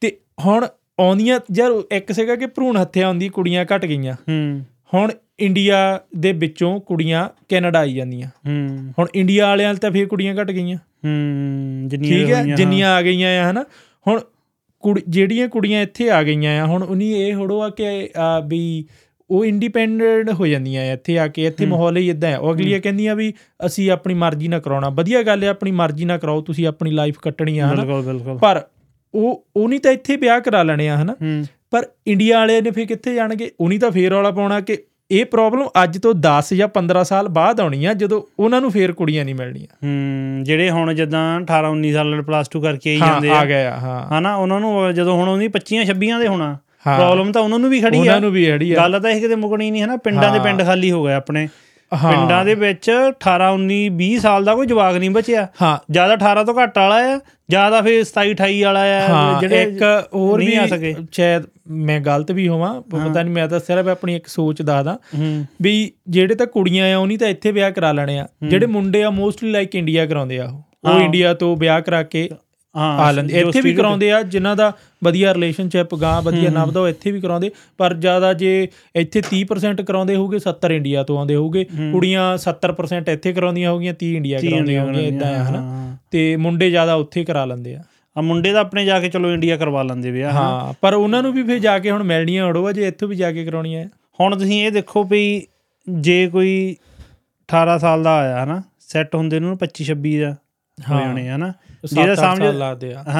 ਤੇ 0.00 0.16
ਹੁਣ 0.46 0.66
ਆਉਂਦੀਆਂ 1.00 1.40
ਯਾਰ 1.56 1.70
ਇੱਕ 1.92 2.12
ਸੀਗਾ 2.12 2.36
ਕਿ 2.36 2.46
ਭਰੂਣ 2.46 2.80
ਹੱਤਿਆ 2.80 3.08
ਹੁੰਦੀ 3.08 3.28
ਕੁੜੀਆਂ 3.28 3.64
ਘਟ 3.64 3.86
ਗਈਆਂ। 3.86 4.14
ਹੁਣ 4.94 5.10
ਇੰਡੀਆ 5.38 6.00
ਦੇ 6.16 6.32
ਵਿੱਚੋਂ 6.32 6.80
ਕੁੜੀਆਂ 6.80 7.28
ਕੈਨੇਡਾ 7.48 7.78
ਆਈ 7.78 7.94
ਜਾਂਦੀਆਂ। 7.94 8.28
ਹੁਣ 8.98 9.06
ਇੰਡੀਆ 9.14 9.46
ਵਾਲਿਆਂ 9.46 9.74
ਤਾਂ 9.74 9.90
ਫੇਰ 9.90 10.06
ਕੁੜੀਆਂ 10.06 10.34
ਘਟ 10.34 10.50
ਗਈਆਂ। 10.50 10.78
ਜਿੰਨੀਆਂ 11.86 12.18
ਠੀਕ 12.18 12.30
ਹੈ? 12.30 12.44
ਜਿੰਨੀਆਂ 12.56 12.92
ਆ 12.92 13.02
ਗਈਆਂ 13.02 13.46
ਆ 13.46 13.50
ਹਨਾ? 13.50 13.64
ਹੁਣ 14.06 14.20
ਕੁੜੀ 14.80 15.02
ਜਿਹੜੀਆਂ 15.08 15.48
ਕੁੜੀਆਂ 15.48 15.82
ਇੱਥੇ 15.82 16.10
ਆ 16.10 16.22
ਗਈਆਂ 16.22 16.62
ਆ 16.62 16.66
ਹੁਣ 16.66 16.82
ਉਨੀ 16.82 17.12
ਇਹ 17.12 17.34
ਹੋੜੋ 17.34 17.62
ਆ 17.62 17.68
ਕਿ 17.68 18.08
ਵੀ 18.46 18.84
ਉਹ 19.30 19.44
ਇੰਡੀਪੈਂਡੈਂਟ 19.44 20.32
ਹੋ 20.32 20.46
ਜਾਂਦੀਆਂ 20.46 20.82
ਆ 20.82 20.92
ਇੱਥੇ 20.92 21.18
ਆ 21.18 21.28
ਕੇ 21.28 21.44
ਇੱਥੇ 21.46 21.66
ਮਾਹੌਲ 21.66 21.96
ਹੀ 21.96 22.10
ਇਦਾਂ 22.10 22.30
ਹੈ। 22.30 22.38
ਉਹ 22.38 22.54
ਅਗਲੀਆਂ 22.54 22.80
ਕਹਿੰਦੀਆਂ 22.80 23.16
ਵੀ 23.16 23.34
ਅਸੀਂ 23.66 23.90
ਆਪਣੀ 23.90 24.14
ਮਰਜ਼ੀ 24.14 24.48
ਨਾਲ 24.48 24.60
ਕਰਾਉਣਾ। 24.60 24.88
ਵਧੀਆ 24.88 25.22
ਗੱਲ 25.22 25.44
ਹੈ 25.44 25.48
ਆਪਣੀ 25.48 25.70
ਮਰਜ਼ੀ 25.70 26.04
ਨਾਲ 26.04 26.18
ਕਰਾਓ 26.18 26.40
ਤੁਸੀਂ 26.40 26.66
ਆਪਣੀ 26.66 26.90
ਲਾਈਫ 26.90 27.18
ਕੱਟਣੀ 27.18 27.58
ਆ 27.58 27.66
ਹਨਾ? 27.66 27.84
ਬਿਲਕੁਲ 27.84 28.02
ਬਿਲਕੁਲ। 28.02 28.38
ਪਰ 28.38 28.62
ਉਹ 29.14 29.46
ਉਹ 29.56 29.68
ਨਹੀਂ 29.68 29.80
ਤਾਂ 29.80 29.92
ਇੱਥੇ 29.92 30.16
ਵਿਆਹ 30.16 30.40
ਕਰਾ 30.40 30.62
ਲੈਣੇ 30.62 30.88
ਆ 30.88 30.96
ਹਨਾ? 31.02 31.44
ਪਰ 31.70 31.86
ਇੰਡੀਆ 32.06 32.38
ਵਾਲੇ 32.38 32.60
ਨੇ 32.60 32.70
ਫੇਰ 32.70 32.86
ਕਿੱਥੇ 32.86 33.14
ਜਾਣਗੇ? 33.14 33.50
ਉਨੀ 33.60 33.78
ਤਾਂ 33.78 33.90
ਫੇਰ 33.90 34.10
ਰੌਲਾ 34.10 34.30
ਪਾਉਣਾ 34.30 34.60
ਕਿ 34.60 34.78
ਇਹ 35.10 35.26
ਪ੍ਰੋਬਲਮ 35.26 35.68
ਅੱਜ 35.84 35.98
ਤੋਂ 35.98 36.14
10 36.14 36.54
ਜਾਂ 36.54 36.68
15 36.68 37.04
ਸਾਲ 37.04 37.28
ਬਾਅਦ 37.28 37.60
ਆਉਣੀ 37.60 37.84
ਆ 37.84 37.94
ਜਦੋਂ 37.94 38.22
ਉਹਨਾਂ 38.38 38.60
ਨੂੰ 38.60 38.70
ਫੇਰ 38.70 38.92
ਕੁੜੀਆਂ 38.92 39.24
ਨਹੀਂ 39.24 39.34
ਮਿਲਣੀਆਂ। 39.34 39.76
ਹੂੰ 39.84 40.44
ਜਿਹੜੇ 40.44 40.70
ਹੁਣ 40.70 40.94
ਜਦਾਂ 40.94 41.40
18 41.40 41.70
19 41.70 41.92
ਸਾਲ 41.92 42.22
ਪਲੱਸ 42.22 42.46
2 42.56 42.60
ਕਰਕੇ 42.60 42.90
ਆਈ 42.90 42.96
ਜਾਂਦੇ 42.96 43.30
ਆ। 43.30 43.34
ਆ 43.34 43.44
ਗਏ 43.44 43.64
ਆ 43.64 43.76
ਹਾਂ। 43.76 44.18
ਹਨਾ 44.18 44.36
ਉਹਨਾਂ 44.36 44.60
ਨੂੰ 44.60 44.94
ਜਦੋਂ 44.94 45.14
ਹੁਣ 45.14 45.28
ਉਹਦੀ 45.28 45.48
25 45.48 45.84
26 45.84 46.18
ਦੇ 46.18 46.28
ਹੋਣਾ। 46.28 46.58
ਪ੍ਰੋਬਲਮ 46.84 47.32
ਤਾਂ 47.32 47.42
ਉਹਨਾਂ 47.42 47.58
ਨੂੰ 47.58 47.70
ਵੀ 47.70 47.80
ਖੜੀ 47.80 47.96
ਆ। 47.96 48.00
ਉਹਨਾਂ 48.00 48.20
ਨੂੰ 48.20 48.30
ਵੀ 48.30 48.52
ਅੜੀ 48.52 48.72
ਆ। 48.72 48.76
ਗੱਲ 48.76 49.00
ਤਾਂ 49.00 49.10
ਇਹ 49.10 49.20
ਕਿਤੇ 49.20 49.34
ਮੁਕਣੀ 49.34 49.70
ਨਹੀਂ 49.70 49.82
ਹੈ 49.82 49.86
ਨਾ। 49.86 49.96
ਪਿੰਡਾਂ 49.96 50.32
ਦੇ 50.32 50.38
ਪਿੰਡ 50.38 50.62
ਖਾਲੀ 50.62 50.90
ਹੋ 50.90 51.04
ਗਏ 51.04 51.12
ਆਪਣੇ। 51.12 51.48
ਪਿੰਡਾਂ 51.92 52.44
ਦੇ 52.44 52.54
ਵਿੱਚ 52.54 52.90
18 53.08 53.54
19 53.54 53.88
20 53.96 54.18
ਸਾਲ 54.18 54.44
ਦਾ 54.44 54.54
ਕੋਈ 54.54 54.66
ਜਵਾਕ 54.66 54.96
ਨਹੀਂ 54.96 55.10
ਬਚਿਆ। 55.10 55.48
ਹਾਂ। 55.62 55.78
ਜ਼ਿਆਦਾ 55.92 56.14
18 56.14 56.44
ਤੋਂ 56.44 56.54
ਘੱਟ 56.62 56.78
ਵਾਲਾ 56.78 57.14
ਆ 57.14 57.20
ਜ਼ਿਆਦਾ 57.50 57.80
ਫਿਰ 57.82 58.04
27 58.04 58.30
28 58.30 58.62
ਵਾਲਾ 58.64 58.80
ਆ 58.80 59.00
ਹਾਂ 59.08 59.42
ਇੱਕ 59.42 59.82
ਹੋਰ 60.14 60.38
ਵੀ 60.38 60.54
ਆ 60.54 60.66
ਸਕੇ। 60.66 60.94
ਸ਼ਾਇਦ 61.12 61.42
ਮੈਂ 61.70 62.00
ਗਲਤ 62.00 62.30
ਵੀ 62.32 62.48
ਹੋਵਾਂ 62.48 62.80
ਪਤਾ 62.80 63.22
ਨਹੀਂ 63.22 63.34
ਮੈਂ 63.34 63.48
ਤਾਂ 63.48 63.60
ਸਿਰਫ 63.60 63.88
ਆਪਣੀ 63.88 64.16
ਇੱਕ 64.16 64.26
ਸੋਚ 64.26 64.62
ਦੱਸਦਾ। 64.62 64.98
ਵੀ 65.62 65.92
ਜਿਹੜੇ 66.08 66.34
ਤਾਂ 66.34 66.46
ਕੁੜੀਆਂ 66.46 66.94
ਆ 66.94 66.98
ਉਹ 66.98 67.06
ਨਹੀਂ 67.06 67.18
ਤਾਂ 67.18 67.28
ਇੱਥੇ 67.28 67.52
ਵਿਆਹ 67.52 67.70
ਕਰਾ 67.70 67.92
ਲੈਣੇ 67.92 68.18
ਆ। 68.18 68.26
ਜਿਹੜੇ 68.48 68.66
ਮੁੰਡੇ 68.66 69.02
ਆ 69.02 69.10
ਮੋਸਟਲੀ 69.10 69.50
ਲਾਈਕ 69.50 69.74
ਇੰਡੀਆ 69.74 70.06
ਕਰਾਉਂਦੇ 70.06 70.38
ਆ 70.38 70.48
ਉਹ। 70.48 70.90
ਉਹ 70.90 71.00
ਇੰਡੀਆ 71.00 71.34
ਤੋਂ 71.34 71.56
ਵਿਆਹ 71.56 71.80
ਕਰਾ 71.80 72.02
ਕੇ 72.02 72.30
ਹਾਂ 72.76 72.98
ਆ 72.98 73.10
ਲੈਂਦੇ 73.12 73.40
ਜੋ 73.40 73.48
ਇੱਥੇ 73.48 73.60
ਵੀ 73.60 73.74
ਕਰਾਉਂਦੇ 73.74 74.12
ਆ 74.12 74.22
ਜਿਨ੍ਹਾਂ 74.22 74.56
ਦਾ 74.56 74.72
ਵਧੀਆ 75.04 75.34
ਰਿਲੇਸ਼ਨਸ਼ਿਪ 75.34 75.94
ਗਾਂ 75.94 76.22
ਵਧੀਆ 76.22 76.50
ਨਵਦਾ 76.50 76.80
ਉਹ 76.80 76.88
ਇੱਥੇ 76.88 77.10
ਵੀ 77.10 77.20
ਕਰਾਉਂਦੇ। 77.20 77.50
ਪਰ 77.78 77.94
ਜ਼ਿਆਦਾ 77.94 78.32
ਜੇ 78.32 78.68
ਇੱਥੇ 78.96 79.20
30% 79.20 79.82
ਕਰਾਉਂਦੇ 79.82 80.16
ਹੋਗੇ 80.16 80.38
70 80.38 80.72
ਇੰਡੀਆ 80.72 81.02
ਤੋਂ 81.02 81.18
ਆਉਂਦੇ 81.18 81.34
ਹੋਗੇ 81.34 81.64
ਕੁੜੀਆਂ 81.64 82.38
70% 82.38 83.08
ਇੱਥੇ 83.08 83.32
ਕਰਾਉਂਦੀਆਂ 83.32 83.72
ਹੋਗੀਆਂ 83.72 83.94
30 83.94 84.14
ਇੰਡੀਆ 84.16 84.40
ਕਰਾਉਂਦੀਆਂ 84.40 84.84
ਹੋਗੀਆਂ 84.84 85.02
ਇਦਾਂ 85.02 85.40
ਆ 85.40 85.44
ਹਨਾ। 85.44 85.96
ਤੇ 86.10 86.36
ਮੁੰਡੇ 86.36 86.70
ਜ਼ਿਆਦਾ 86.70 86.94
ਉੱਥੇ 86.94 87.24
ਕਰਾ 87.24 87.44
ਲੈਂਦੇ 87.44 87.74
ਆ। 87.74 87.82
ਆ 88.16 88.20
ਮੁੰਡੇ 88.20 88.52
ਤਾਂ 88.52 88.60
ਆਪਣੇ 88.60 88.84
ਜਾ 88.84 89.00
ਕੇ 89.00 89.08
ਚਲੋ 89.08 89.32
ਇੰਡੀਆ 89.32 89.56
ਕਰਵਾ 89.56 89.82
ਲੈਂਦੇ 89.82 90.10
ਵਿਆਹ 90.10 90.32
ਹਾਂ 90.32 90.74
ਪਰ 90.80 90.94
ਉਹਨਾਂ 90.94 91.22
ਨੂੰ 91.22 91.32
ਵੀ 91.32 91.42
ਫਿਰ 91.42 91.58
ਜਾ 91.58 91.78
ਕੇ 91.78 91.90
ਹੁਣ 91.90 92.02
ਮਿਲਣੀਆਂ 92.02 92.48
ਅੜੋ 92.48 92.72
ਜੇ 92.72 92.88
ਇੱਥੋਂ 92.88 93.08
ਵੀ 93.08 93.16
ਜਾ 93.16 93.32
ਕੇ 93.32 93.44
ਕਰਾਉਣੀਆਂ। 93.44 93.84
ਆ 93.84 93.88
ਹੁਣ 94.20 94.38
ਤੁਸੀਂ 94.38 94.66
ਇਹ 94.66 94.72
ਦੇਖੋ 94.72 95.04
ਵੀ 95.04 95.46
ਜੇ 95.88 96.28
ਕੋਈ 96.28 96.76
18 97.48 97.78
ਸਾਲ 97.78 98.02
ਦਾ 98.02 98.16
ਆਇਆ 98.18 98.44
ਹਨਾ 98.44 98.62
ਸੈੱਟ 98.80 99.14
ਹੁੰਦੇ 99.14 99.40
ਨੂੰ 99.40 99.58
25 99.58 99.84
26 99.84 100.20
ਦਾ। 100.20 100.36
ਹੋ। 100.90 101.00
ਜਾਣੇ 101.00 101.28
ਹਨਾ? 101.28 101.52
ਜਿਹਦਾ 101.94 102.14
ਸਮਝ 102.14 102.42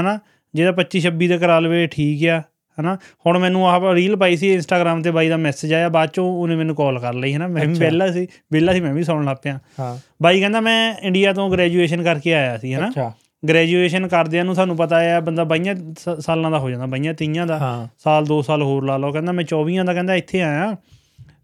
ਹਨਾ? 0.00 0.18
ਜਿਹਦਾ 0.54 0.72
25 0.72 1.00
26 1.00 1.28
ਦਾ 1.28 1.36
ਕਰਾ 1.36 1.60
ਲਵੇ 1.60 1.86
ਠੀਕ 1.86 2.26
ਆ 2.26 2.42
ਹਨਾ? 2.80 2.98
ਹੁਣ 3.26 3.38
ਮੈਨੂੰ 3.38 3.68
ਆਹ 3.68 3.94
ਰੀਲ 3.94 4.16
ਪਾਈ 4.16 4.36
ਸੀ 4.36 4.54
ਇੰਸਟਾਗ੍ਰam 4.54 5.02
ਤੇ 5.02 5.10
ਬਾਈ 5.10 5.28
ਦਾ 5.28 5.36
ਮੈਸੇਜ 5.36 5.74
ਆਇਆ 5.74 5.88
ਬਾਅਦ 5.88 6.08
ਚੋਂ 6.08 6.26
ਉਹਨੇ 6.26 6.56
ਮੈਨੂੰ 6.56 6.76
ਕਾਲ 6.76 6.98
ਕਰ 6.98 7.14
ਲਈ 7.14 7.34
ਹਨਾ? 7.34 7.46
ਮੈਂ 7.46 7.66
ਵੀ। 7.66 7.74
ਵਿਹਲਾ 7.74 8.10
ਸੀ 8.10 8.28
ਵਿਹਲਾ 8.52 8.72
ਸੀ 8.72 8.80
ਮੈਂ 8.80 8.94
ਵੀ 8.94 9.02
ਸੁਣਨ 9.02 9.24
ਲੱਗ 9.24 9.36
ਪਿਆ। 9.42 9.58
ਹਾਂ। 9.80 9.96
ਬਾਈ 10.22 10.40
ਕਹਿੰਦਾ 10.40 10.60
ਮੈਂ 10.60 10.94
ਇੰਡੀਆ 11.02 11.32
ਤੋਂ 11.32 11.50
ਗ੍ਰੈਜੂਏਸ਼ਨ 11.50 12.02
ਕਰਕੇ 12.02 12.34
ਆਇਆ 12.34 12.58
ਸੀ 12.58 12.74
ਹਨਾ? 12.74 12.88
ਅੱਛਾ। 12.88 13.12
ਗ੍ਰੈਜੂਏਸ਼ਨ 13.48 14.08
ਕਰਦਿਆਂ 14.08 14.44
ਨੂੰ 14.44 14.54
ਸਾਨੂੰ 14.54 14.76
ਪਤਾ 14.76 15.16
ਆ 15.16 15.20
ਬੰਦਾ 15.20 15.44
ਬਾਈਆਂ 15.44 15.74
ਸਾਲਾਂ 16.20 16.50
ਦਾ 16.50 16.58
ਹੋ 16.58 16.70
ਜਾਂਦਾ 16.70 16.86
ਬਾਈਆਂ 16.86 17.14
ਤੀਆਂ 17.14 17.46
ਦਾ। 17.46 17.88
ਸਾਲ 17.98 18.24
2 18.24 18.42
ਸਾਲ 18.42 18.62
ਹੋਰ 18.62 18.84
ਲਾ 18.84 18.96
ਲਓ। 18.96 19.12
ਕਹਿੰਦਾ 19.12 19.32
ਮੈਂ 19.32 19.44
24 19.44 19.84
ਦਾ 19.84 19.94
ਕਹਿੰਦਾ 19.94 20.14
ਇੱਥੇ 20.14 20.42
ਆਇਆ। 20.42 20.76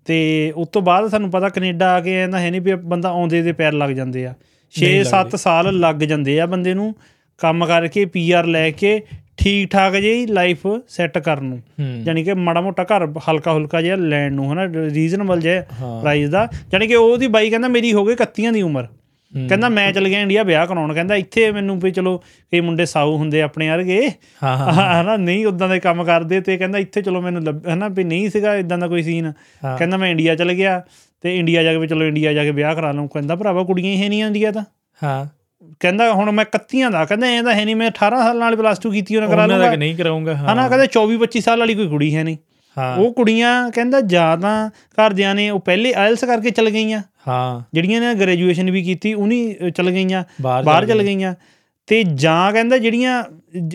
ਤੇ 0.05 0.53
ਉਸ 0.57 0.69
ਤੋਂ 0.69 0.83
ਬਾਅਦ 0.83 1.09
ਸਾਨੂੰ 1.09 1.31
ਪਤਾ 1.31 1.49
ਕੈਨੇਡਾ 1.49 1.93
ਆ 1.93 2.01
ਕੇ 2.01 2.15
ਕਹਿੰਦਾ 2.15 2.41
ਹੈ 2.41 2.51
ਨਹੀਂ 2.51 2.61
ਵੀ 2.61 2.75
ਬੰਦਾ 2.75 3.09
ਆਉਂਦੇ 3.09 3.43
ਦੇ 3.43 3.53
ਪੈਰ 3.53 3.73
ਲੱਗ 3.73 3.91
ਜਾਂਦੇ 3.91 4.27
ਆ। 4.27 4.35
6-7 4.73 5.37
ਸਾਲ 5.37 5.79
ਲੱਗ 5.79 5.97
ਜਾਂਦੇ 5.97 6.41
ਆ 6.41 6.47
ਬੰਦੇ 6.47 6.75
ਨੂੰ 6.75 6.95
ਕੰਮ 7.39 7.67
ਕਰਕੇ 7.67 8.05
ਪੀਆਰ 8.05 8.47
ਲੈ 8.47 8.71
ਕੇ 8.71 9.03
ਠੀਕ 9.37 9.71
ਠਾਕ 9.71 9.93
ਜਿਹੀ 9.93 10.27
ਲਾਈਫ 10.27 10.59
ਸੈੱਟ 10.89 11.19
ਕਰਨ 11.19 11.45
ਨੂੰ। 11.45 11.63
ਯਾਨੀ 12.05 12.25
ਕਿ 12.25 12.35
ਮਾੜਾ 12.35 12.61
ਮੋਟਾ 12.61 12.85
ਘਰ 12.85 13.07
ਹਲਕਾ 13.07 13.53
ਹੁਲਕਾ 13.53 13.83
ਜਿਹਾ 13.83 13.97
ਲੈਣ 13.97 14.33
ਨੂੰ 14.33 14.53
ਹਨਾ 14.53 14.65
ਰੀਜ਼ਨਬਲ 14.65 15.41
ਜਿਹਾ। 15.41 15.63
ਪ੍ਰਾਈਸ 16.01 16.29
ਦਾ। 16.29 16.49
ਯਾਨੀ 16.75 16.87
ਕਿ 16.87 16.95
ਉਹਦੀ 16.95 17.27
ਬਾਈ 17.27 17.51
ਕਹਿੰਦਾ 17.51 17.69
ਮੇਰੀ 17.69 17.93
ਹੋ 17.93 18.05
ਗਈ 18.05 18.15
31 18.15 18.53
ਦੀ 18.53 18.63
ਉਮਰ। 18.63 18.87
ਕਹਿੰਦਾ 19.49 19.69
ਮੈਂ 19.69 19.93
ਚਲ 19.93 20.09
ਗਿਆ 20.09 20.21
ਇੰਡੀਆ 20.21 20.43
ਵਿਆਹ 20.43 20.67
ਕਰਾਉਣ। 20.67 20.95
ਕਹਿੰਦਾ 20.95 21.15
ਇੱਥੇ 21.15 21.53
ਮੈਨੂੰ 21.53 21.81
ਵੀ 21.81 21.91
ਚਲੋ 21.91 22.19
ਕਈ 22.53 22.61
ਮੁੰਡੇ 22.61 22.87
ਸਾਊ 22.87 23.17
ਹੁੰਦੇ 23.17 23.43
ਆਪਣੇ 23.43 23.69
ਵਰਗੇ। 23.69 24.09
ਹਨਾ 25.03 25.17
ਨਹੀਂ 25.17 25.47
ਉਦਾਂ 25.47 25.69
ਦੇ 25.69 25.81
ਕੰਮ 25.81 26.05
ਕਰਦੇ 26.05 26.41
ਤੇ 26.41 26.57
ਕਹਿੰਦਾ 26.57 26.79
ਇੱਥੇ 26.79 27.03
ਚਲੋ 27.03 27.23
ਮੈਨੂੰ 27.23 27.43
ਹਨਾ 27.75 27.89
ਵੀ 27.89 28.05
ਨਹੀਂ 28.05 28.31
ਸੀਗਾ 28.31 28.55
ਇਦਾਂ 28.55 28.79
ਦਾ 28.79 28.89
ਕੋਈ 28.89 29.03
ਸੀਨ। 29.03 29.33
ਕਹਿੰਦਾ 29.79 29.97
ਮੈਂ 29.97 30.11
ਇੰਡੀਆ 30.11 30.35
ਚਲ 30.35 30.53
ਗਿਆ। 30.53 30.83
ਤੇ 31.21 31.37
ਇੰਡੀਆ 31.39 31.63
ਜਾ 31.63 31.73
ਕੇ 31.73 31.79
ਵੀ 31.79 31.87
ਚਲੋ 31.87 32.05
ਇੰਡੀਆ 32.05 32.33
ਜਾ 32.33 32.45
ਕੇ 32.45 32.51
ਵਿਆਹ 32.51 32.75
ਕਰਾ 32.75 32.93
ਲਵਾਂ 32.93 33.09
ਕਹਿੰਦਾ 33.09 33.37
ਭਰਾਵਾ 33.37 33.63
ਕੁੜੀਆਂ 33.63 33.95
ਹੀ 33.95 34.03
ਹੈ 34.03 34.09
ਨਹੀਂ 34.09 34.25
ਇੰਡੀਆ 34.25 34.53
ਤਾਂ। 34.53 34.65
ਹਾਂ। 35.03 35.27
ਕਹਿੰਦਾ 35.81 36.13
ਹੁਣ 36.13 36.31
ਮੈਂ 36.31 36.45
31 36.45 36.91
ਦਾ 36.91 37.05
ਕਹਿੰਦਾ 37.05 37.27
ਐਂ 37.27 37.43
ਤਾਂ 37.43 37.55
ਹੈ 37.55 37.65
ਨਹੀਂ 37.65 37.77
ਮੈਂ 37.77 37.87
18 37.87 38.19
ਸਾਲ 38.19 38.39
ਨਾਲ 38.39 38.57
ਪਲੱਸ 38.57 38.79
2 38.87 38.91
ਕੀਤੀ 38.91 39.17
ਉਹਨਾਂ 39.17 39.29
ਕਰਾ 39.29 39.47
ਲਵਾਂਗਾ 39.47 39.75
ਨਹੀਂ 39.75 39.97
ਕਰਾਉਂਗਾ 39.97 40.37
ਹਾਂ 40.37 40.53
ਹਨਾ 40.53 40.69
ਕਹਿੰਦਾ 40.69 40.87
24 40.87 41.17
25 41.17 41.41
ਸਾਲ 41.41 41.59
ਵਾਲੀ 41.59 41.75
ਕੋਈ 41.75 41.89
ਕੁੜੀ 41.89 42.17
ਹੈ 42.17 42.25
ਨਹੀਂ। 42.25 42.37
ਹਾਂ। 42.79 42.97
ਉਹ 42.97 43.15
ਕੁੜੀਆਂ 43.15 43.71
ਕਹਿੰਦਾ 43.71 44.01
ਜਾਂ 44.01 44.37
ਤਾਂ 44.37 44.71
ਘਰਦਿਆਂ 44.71 45.35
ਨੇ 45.35 45.51
ਉਹ 45.51 45.61
ਪਹਿਲੇ 45.61 45.95
ਆਇਲਸ 45.95 46.25
ਕਰਕੇ 46.25 46.51
ਚਲ 46.51 46.71
ਗਈਆਂ। 46.71 47.03
ਹਾਂ। 47.29 47.61
ਜਿਹੜੀਆਂ 47.75 48.01
ਨੇ 48.01 48.15
ਗ੍ਰੈਜੂਏਸ਼ਨ 48.15 48.71
ਵੀ 48.71 48.83
ਕੀਤੀ 48.83 49.15
ਉਹਨੀ 49.15 49.55
ਚਲ 49.77 49.91
ਗਈਆਂ 49.91 50.25
ਬਾਹਰ 50.43 50.87
ਚਲ 50.87 51.03
ਗਈਆਂ। 51.03 51.35
ਤੇ 51.87 52.03
ਜਾਂ 52.03 52.53
ਕਹਿੰਦਾ 52.53 52.79
ਜਿਹੜੀਆਂ 52.79 53.25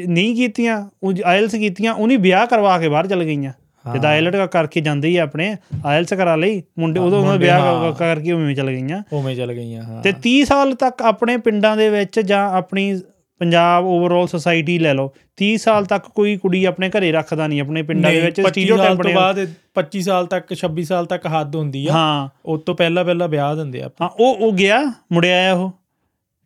ਨਹੀਂ 0.07 0.35
ਕੀਤੀਆਂ 0.35 0.89
ਉਹ 1.03 1.13
ਆਇਲਸ 1.25 1.55
ਕੀਤੀਆਂ 1.55 1.93
ਉਹਨੀ 1.93 2.17
ਵਿਆਹ 2.17 2.45
ਕਰਵਾ 2.45 2.79
ਕੇ 2.79 2.89
ਬਾਹਰ 2.89 3.07
ਚਲ 3.07 3.23
ਗਈਆਂ। 3.23 3.53
ਜਦ 3.95 4.05
ਆਇਲਟ 4.05 4.35
ਕਰਕੇ 4.35 4.81
ਜਾਂਦੇ 4.81 5.07
ਹੀ 5.07 5.17
ਆ 5.17 5.23
ਆਪਣੇ 5.23 5.57
ਆਇਲਸ 5.85 6.13
ਕਰਾ 6.13 6.35
ਲਈ 6.35 6.63
ਮੁੰਡੇ 6.79 6.99
ਉਦੋਂ 6.99 7.19
ਉਹਨਾਂ 7.19 7.33
ਦਾ 7.33 7.37
ਵਿਆਹ 7.37 7.91
ਕਰਕੇ 7.91 8.31
ਉਵੇਂ 8.31 8.55
ਚਲ 8.55 8.71
ਗਈਆਂ। 8.71 9.03
ਉਵੇਂ 9.13 9.35
ਚੱਲ 9.35 9.53
ਗਈਆਂ 9.53 9.83
ਹਾਂ। 9.83 10.01
ਤੇ 10.01 10.13
30 10.29 10.43
ਸਾਲ 10.43 10.73
ਤੱਕ 10.75 11.01
ਆਪਣੇ 11.01 11.37
ਪਿੰਡਾਂ 11.37 11.77
ਦੇ 11.77 11.89
ਵਿੱਚ 11.89 12.19
ਜਾਂ 12.19 12.49
ਆਪਣੀ 12.49 13.01
ਪੰਜਾਬ 13.39 13.85
ਓਵਰਆਲ 13.85 14.27
ਸੁਸਾਇਟੀ 14.27 14.79
ਲੈ 14.79 14.93
ਲਓ 14.93 15.13
30 15.43 15.55
ਸਾਲ 15.55 15.85
ਤੱਕ 15.85 16.05
ਕੋਈ 16.05 16.37
ਕੁੜੀ 16.37 16.65
ਆਪਣੇ 16.65 16.89
ਘਰੇ 16.89 17.11
ਰੱਖਦਾ 17.11 17.47
ਨਹੀਂ 17.47 17.61
ਆਪਣੇ 17.61 17.81
ਪਿੰਡਾਂ 17.81 18.11
ਦੇ 18.11 18.21
ਵਿੱਚ 18.21 18.41
25 18.41 18.65
ਸਾਲ 18.67 18.79
stereotype 18.79 19.03
ਤੋਂ 19.03 19.13
ਬਾਅਦ 19.13 19.39
25 19.75 20.01
ਸਾਲ 20.01 20.25
ਤੱਕ 20.25 20.45
26 20.53 20.83
ਸਾਲ 20.83 21.05
ਤੱਕ 21.05 21.27
ਹੱਦ 21.27 21.55
ਹੁੰਦੀ 21.55 21.87
ਆ। 21.87 21.91
ਹਾਂ। 21.91 22.29
ਉਸ 22.45 22.61
ਤੋਂ 22.61 22.75
ਪਹਿਲਾਂ 22.75 23.05
ਪਹਿਲਾਂ 23.05 23.27
ਵਿਆਹ 23.27 23.55
ਦਿੰਦੇ 23.55 23.81
ਆ 23.81 23.89
ਹਾਂ 24.01 24.09
ਉਹ 24.19 24.35
ਉਹ 24.35 24.53
ਗਿਆ 24.53 24.93
ਮੁੜਿਆ 25.11 25.35
ਆਇਆ 25.35 25.53
ਉਹ। 25.53 25.71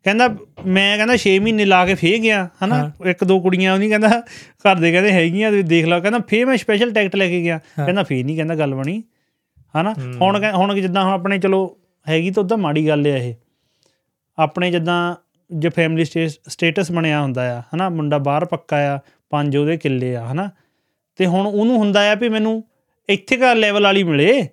ਕਹਿੰਦਾ 0.06 0.28
ਮੈਂ 0.76 0.88
ਕਹਿੰਦਾ 0.98 1.16
6 1.22 1.32
ਮਹੀਨੇ 1.42 1.66
ਲਾ 1.66 1.86
ਕੇ 1.86 1.94
ਫੇਰ 1.96 2.18
ਗਿਆ 2.20 2.40
ਹਨਾ? 2.64 2.80
ਇੱਕ 3.10 3.24
ਦੋ 3.24 3.40
ਕੁੜੀਆਂ 3.42 3.74
ਉਹਨੀ 3.74 3.90
ਕਹਿੰਦਾ 3.90 4.10
ਘਰ 4.66 4.76
ਦੇ 4.80 4.92
ਕਹਿੰਦੇ 4.92 5.12
ਹੈਗੀਆਂ 5.12 5.50
ਤੁਸੀਂ 5.52 5.64
ਦੇਖ 5.66 5.86
ਲਓ। 5.86 6.00
ਕਹਿੰਦਾ 6.02 6.20
ਫੇਰ 6.28 6.46
ਮੈਂ 6.46 6.58
ਸਪੈਸ਼ਲ 6.58 6.92
ਟਿਕਟ 6.94 7.16
ਲੈ 7.16 7.28
ਕੇ 7.28 7.42
ਗਿਆ। 7.44 7.58
ਕਹਿੰਦਾ 7.76 8.04
ਫੇਰ 8.04 8.24
ਨਹੀਂ 8.26 8.36
ਕਹਿੰਦਾ 8.36 8.56
ਗੱਲ 8.56 8.74
ਬਣੀ 8.76 9.02
ਹਨਾ? 9.76 9.94
ਹੁਣ 10.22 10.44
ਹੁਣ 10.56 10.76
ਜਿੱਦਾਂ 10.76 11.04
ਹੁਣ 11.04 11.14
ਆਪਣੇ 11.14 11.38
ਚਲੋ 11.40 11.62
ਹੈਗੀ 12.08 12.32
ਤਾਂ 12.32 12.44
ਉਦਾਂ 12.44 12.58
ਮਾੜੀ 12.58 12.88
ਗੱਲ 12.88 13.06
ਹੈ 13.06 13.18
ਇਹ। 13.18 13.34
ਆਪਣੇ 14.38 14.72
ਜਿੱਦਾਂ 14.72 14.98
ਜੇ 15.50 15.70
ਫੈਮਿਲੀ 15.70 16.06
ਸਟੇਟਸ 16.28 16.92
ਬਣਿਆ 16.92 17.22
ਹੁੰਦਾ 17.22 17.58
ਆ 17.58 17.62
ਹਨਾ? 17.76 17.90
ਮੁੰਡਾ 17.90 18.18
ਬਾਹਰ 18.18 18.46
ਪੱਕਾ 18.46 18.78
ਆ 18.94 19.00
ਪੰਜ 19.30 19.58
ਉਹਦੇ 19.58 19.78
ਕਿੱਲੇ 19.78 20.16
ਆ 20.16 20.26
ਹਨਾ? 20.32 20.50
ਤੇ 21.20 21.26
ਹੁਣ 21.26 21.48
ਉਹਨੂੰ 21.48 21.78
ਹੁੰਦਾ 21.78 22.12
ਆ 22.12 22.16
ਵੀ 22.16 22.30
ਮੈਨੂੰ 22.30 22.64
ਇੱਥੇ 23.10 23.38
ਦਾ 23.38 23.54
ਲੈਵਲ 23.54 23.84
ਵਾਲੀ 23.84 24.04
ਮਿਲੇ 24.04 24.48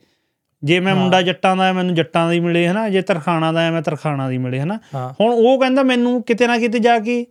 ਜੇ 0.65 0.81
ਮੈਂ 0.81 0.95
ਮੁੰਡਾ 0.95 1.23
ਜੱਟਾਂ 1.23 1.57
ਦਾ 1.57 1.73
ਮੈਨੂੰ 1.73 1.95
ਜੱਟਾਂ 1.95 2.31
ਦੀ 2.31 2.41
ਮਿਲੇ 2.41 2.69
ਹਨਾ? 2.69 2.89
ਜੇ 2.89 3.03
ਤਰਖਾਣਾ 3.03 3.53
ਦਾ 3.53 3.71
ਮੈਂ 3.71 3.83
ਤਰਖਾਣਾ 3.83 4.29
ਦੀ 4.29 4.39
ਮਿਲੇ 4.39 4.61
ਹਨਾ? 4.61 4.79
ਹੁਣ 5.21 5.33
ਉਹ 5.33 5.61
ਕਹਿੰਦਾ 5.61 5.83
ਮੈਨੂੰ 5.83 6.23
ਕਿਤੇ 6.23 6.47
ਨਾ 6.47 6.59
ਕਿਤੇ 6.59 6.79
ਜਾ 6.79 6.99
ਕੇ 6.99 7.27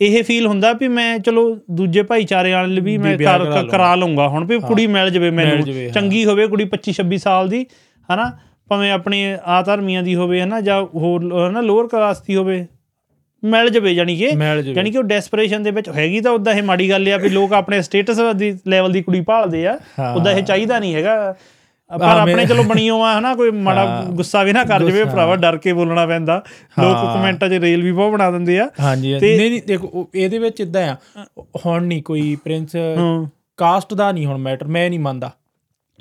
ਇਹ 0.00 0.24
ਫੀਲ 0.24 0.46
ਹੁੰਦਾ 0.46 0.72
ਵੀ 0.72 0.88
ਮੈਂ 0.88 1.18
ਚਲੋ 1.18 1.58
ਦੂਜੇ 1.70 2.02
ਭਾਈਚਾਰੇ 2.02 2.52
ਵਾਲੇ 2.52 2.80
ਵੀ 2.80 2.98
ਮੈਂ 2.98 3.18
ਕਰ- 3.18 3.44
ਕਰਾ 3.44 3.44
ਲਊਂਗਾ। 3.44 3.62
ਕਰਾ 3.62 3.94
ਲਊਂਗਾ। 3.94 4.28
ਹੁਣ 4.28 4.44
ਵੀ 4.44 4.60
ਕੁੜੀ 4.60 4.86
ਮਿਲ 4.86 5.10
ਜਵੇ 5.10 5.30
ਮੈਨੂੰ। 5.30 5.56
ਚੰਗੀ 5.90 6.24
ਹੋਵੇ 6.24 6.46
ਕੁੜੀ 6.46 6.64
25 6.64 6.92
26 6.92 7.18
ਸਾਲ 7.18 7.48
ਦੀ 7.48 7.66
ਹਨਾ? 8.14 8.38
ਭਾਵੇਂ 8.68 8.92
ਆਪਣੀ 8.92 9.36
ਆ 9.44 9.62
ਧਰਮੀਆਂ 9.62 10.02
ਦੀ 10.02 10.14
ਹੋਵੇ 10.14 10.42
ਹਨਾ? 10.42 10.60
ਜਾਂ 10.60 10.82
ਹੋਰ 10.82 11.48
ਹਨਾ? 11.50 11.60
ਲੋਅਰ 11.60 11.86
ਕਲਾਸ 11.86 12.22
ਦੀ 12.22 12.36
ਹੋਵੇ। 12.36 12.66
ਮਿਲ 13.44 13.68
ਜਵੇ 13.68 13.94
ਜਾਨੀ 13.94 14.16
ਕਿ। 14.16 14.30
ਜਾਨੀ 14.74 14.90
ਕਿ 14.90 14.98
ਉਹ 14.98 15.02
ਡੈਸਪਰੇਸ਼ਨ 15.02 15.62
ਦੇ 15.62 15.70
ਵਿੱਚ 15.70 15.88
ਹੈਗੀ 15.88 16.20
ਤਾਂ 16.20 16.32
ਉਦਾਂ 16.32 16.54
ਇਹ 16.54 16.62
ਮਾੜੀ 16.62 16.90
ਗੱਲ 16.90 17.12
ਆ 17.12 17.16
ਵੀ 17.16 17.28
ਲੋਕ 17.28 17.52
ਆਪਣੇ 17.52 17.82
ਸਟੇਟਸ 17.82 18.20
ਦੀ 18.34 18.58
ਲੈਵਲ 18.68 18.92
ਦੀ 18.92 19.02
ਕੁੜੀ 19.02 19.20
ਭਾਲਦੇ 19.20 19.66
ਆ। 19.66 19.78
ਉਦਾਂ 20.14 20.32
ਇਹ 20.32 20.42
ਚਾਹੀਦਾ 20.42 20.78
ਨਹੀਂ 20.78 20.94
ਹੈਗਾ। 20.94 21.34
ਪਰ 21.98 22.04
ਆਪਣੇ 22.04 22.46
ਚਲੋ 22.46 22.62
ਬਣੀ 22.62 22.90
ਹੋਆ 22.90 23.18
ਹਨਾ 23.18 23.34
ਕੋਈ 23.34 23.50
ਮਾੜਾ। 23.50 24.06
ਗੁੱਸਾ 24.08 24.42
ਵੀ 24.42 24.52
ਨਾ 24.52 24.64
ਕਰ 24.64 24.82
ਜਵੇ। 24.82 25.04
ਭਰਾਵਾ 25.04 25.36
ਡਰ 25.36 25.56
ਕੇ 25.56 25.72
ਬੋਲਣਾ 25.72 26.06
ਪੈਂਦਾ। 26.06 26.44
ਲੋਕ। 26.82 27.14
ਕਮੈਂਟਾਂ 27.14 27.48
'ਚ 27.48 27.52
ਰੇਲ 27.52 27.82
ਵੀ 27.82 27.92
ਬਹੁਤ 27.92 28.12
ਬਣਾ 28.12 28.30
ਦਿੰਦੇ 28.30 28.60
ਆ। 28.60 28.70
ਹਾਂਜੀ 28.80 29.14
ਨਹੀਂ 29.14 29.50
ਨਹੀਂ 29.50 29.62
ਦੇਖੋ 29.66 30.10
ਇਹਦੇ 30.14 30.38
ਵਿੱਚ 30.38 30.60
ਇਦਾਂ 30.60 30.82
ਆ। 30.82 30.96
ਹੁਣ 31.66 31.82
ਨਹੀਂ 31.82 32.02
ਕੋਈ 32.02 32.36
ਪ੍ਰਿੰਸ 32.36 32.72
ਕਾਸਟ 33.56 33.94
ਦਾ 33.94 34.12
ਨਹੀਂ 34.12 34.26
ਹੁਣ 34.26 34.38
ਮੈਟਰ 34.38 34.66
ਮੈਂ 34.66 34.90
ਨਹੀਂ 34.90 35.00
ਮੰਨਦਾ। 35.00 35.30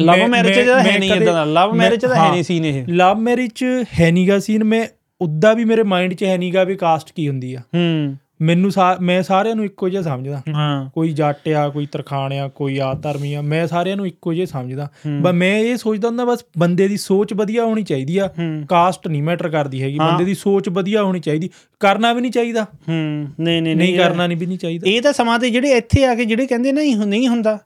ਲਵ 0.01 0.27
ਮੈਰਿਜ 0.27 0.59
ਦਾ 0.59 0.83
ਹੈ 0.83 0.99
ਨਹੀਂ 0.99 1.13
ਇਦਾਂ 1.13 1.33
ਦਾ। 1.33 1.43
ਲਵ 1.43 1.73
ਮੈਰਿਜ 1.73 2.05
ਦਾ 2.05 2.15
ਹੈ। 2.15 2.31
ਨਹੀਂ 2.31 2.43
ਸੀਨ 2.43 2.65
ਇਹ। 2.65 2.83
ਲਵ 2.89 3.17
ਮੈਰਿਜ 3.17 3.63
ਹੈ 3.99 4.11
ਨਹੀਂਗਾ 4.11 4.39
ਸੀਨ 4.39 4.63
ਮੈਂ 4.63 4.87
ਉਦਾਂ 5.21 5.55
ਵੀ 5.55 5.65
ਮੇਰੇ 5.65 5.83
ਮਾਈਂਡ 5.83 6.13
'ਚ 6.13 6.23
ਹੈ 6.23 6.37
ਨਹੀਂਗਾ 6.37 6.63
ਵੀ 6.63 6.75
ਕਾਸਟ 6.75 7.11
ਕੀ 7.15 7.27
ਹੁੰਦੀ 7.27 7.53
ਆ। 7.53 7.59
ਹੂੰ। 7.59 8.15
ਮੈਨੂੰ 8.43 8.71
ਮੈਂ 9.01 9.23
ਸਾਰਿਆਂ 9.23 9.55
ਨੂੰ 9.55 9.65
ਇੱਕੋ 9.65 9.89
ਜਿਹਾ 9.89 10.01
ਸਮਝਦਾ। 10.01 10.41
ਹਾਂ। 10.53 10.89
ਕੋਈ 10.89 11.09
ਜੱਟ 11.09 11.49
ਆ 11.49 11.69
ਕੋਈ 11.69 11.85
ਤਰਖਾਣ 11.85 12.33
ਆ 12.33 12.47
ਕੋਈ 12.47 12.77
ਆ 12.77 12.93
ਧਰਮੀ 12.93 13.33
ਆ 13.33 13.41
ਮੈਂ 13.41 13.67
ਸਾਰਿਆਂ 13.67 13.97
ਨੂੰ 13.97 14.07
ਇੱਕੋ 14.07 14.33
ਜਿਹਾ 14.33 14.45
ਸਮਝਦਾ। 14.45 14.85
ਹੂੰ। 14.85 15.21
ਬਸ 15.21 15.33
ਮੈਂ 15.33 15.59
ਇਹ 15.59 15.77
ਸੋਚਦਾ 15.77 16.07
ਹੁੰਦਾ 16.07 16.25
ਬਸ 16.25 16.45
ਬੰਦੇ 16.57 16.87
ਦੀ 16.87 16.97
ਸੋਚ 16.97 17.33
ਵਧੀਆ 17.33 17.65
ਹੋਣੀ 17.65 17.83
ਚਾਹੀਦੀ 17.83 18.17
ਆ। 18.17 18.27
ਹੂੰ। 18.27 18.65
ਕਾਸਟ 18.69 19.07
ਨਹੀਂ 19.07 19.23
ਮੈਟਰ 19.23 19.49
ਕਰਦੀ 19.49 19.83
ਹੈਗੀ। 19.83 19.97
ਹਾਂ। 19.97 20.11
ਬੰਦੇ 20.11 20.25
ਦੀ 20.25 20.33
ਸੋਚ 20.33 20.69
ਵਧੀਆ 20.69 21.03
ਹੋਣੀ 21.03 21.19
ਚਾਹੀਦੀ। 21.19 21.49
ਕਰਨਾ 21.79 22.13
ਵੀ 22.13 22.21
ਨਹੀਂ 22.21 22.31
ਚਾਹੀਦਾ। 22.31 22.63
ਹੂੰ। 22.63 23.27
ਨਹੀਂ 23.39 23.61
ਨਹੀਂ 23.61 23.75
ਨਹੀਂ 23.75 23.97
ਕਰਨਾ 23.97 24.27
ਨਹੀਂ 24.27 24.37
ਵੀ 24.37 24.45
ਨਹੀਂ 24.45 24.57
ਚਾਹੀਦਾ। 24.57 24.89
ਇਹ 24.89 25.01
ਤਾਂ 25.01 25.13
ਸਮਾਂ 25.13 25.39
ਤੇ 25.39 25.49
ਜਿਹੜੇ 25.49 25.69
ਇੱਥੇ 25.71 26.05
ਆ 26.05 26.15
ਕੇ 26.15 26.25
ਜਿਹੜੇ 26.25 26.47
ਕਹਿੰਦੇ 26.47 26.71
ਨਹੀਂ 26.71 26.95
ਹੁ- 26.95 27.05
ਨਹੀਂ 27.05 27.27
ਹੁੰਦਾ 27.27 27.59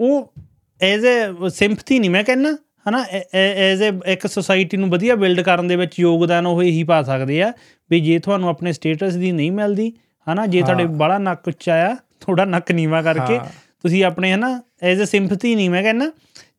ਉਹ 0.00 0.32
ਐਜ਼ 0.80 1.06
ਅ 1.06 1.48
ਸਿੰਪਥੀ 1.48 1.98
ਨਹੀਂ। 1.98 2.10
ਮੈਂ 2.10 2.24
ਕਹਿੰਨਾ 2.24 2.58
ਹਨਾ 2.88 3.04
ਐਜ਼ 3.34 3.82
ਅ 3.82 3.84
ਇੱਕ 4.06 4.26
ਸੁਸਾਇਟੀ 4.26 4.76
ਨੂੰ 4.76 4.90
ਵਧੀਆ 4.90 5.14
ਬਿਲਡ 5.14 5.40
ਕਰਨ 5.40 5.66
ਦੇ 5.66 5.76
ਵਿੱਚ 5.76 6.00
ਯੋਗਦਾਨ 6.00 6.46
ਉਹ 6.46 6.62
ਇਹੀ 6.62 6.84
ਪਾ 6.84 7.02
ਸਕਦੇ 7.02 7.42
ਆ 7.42 7.52
ਵੀ 7.90 8.00
ਜੇ 8.00 8.18
ਤੁਹਾਨੂੰ 8.18 8.48
ਆਪਣੇ 8.48 8.72
ਸਟੇਟਸ 8.72 9.14
ਦੀ 9.14 9.32
ਨਹੀਂ 9.32 9.52
ਮਿਲਦੀ 9.52 9.92
ਹਨਾ 10.26 10.46
ਜੇ 10.46 10.62
ਤੁਹਾਡੇ 10.62 10.84
ਬੜਾ 10.86 11.18
ਨੱਕ 11.18 11.48
ਉੱਚਾ 11.48 11.74
ਆ 11.86 11.96
ਥੋੜਾ 12.20 12.44
ਨੱਕ 12.44 12.72
ਨੀਵਾ 12.72 13.02
ਕਰਕੇ। 13.02 13.38
ਤੁਸੀਂ 13.82 14.04
ਆਪਣੇ 14.04 14.32
ਹਨਾ 14.32 14.60
ਐਜ਼ 14.82 15.02
ਅ 15.02 15.04
ਸਿੰਪਥੀ 15.04 15.54
ਨਹੀਂ 15.54 15.70
ਮੈਂ 15.70 15.82
ਕਹਿੰਨਾ 15.82 16.10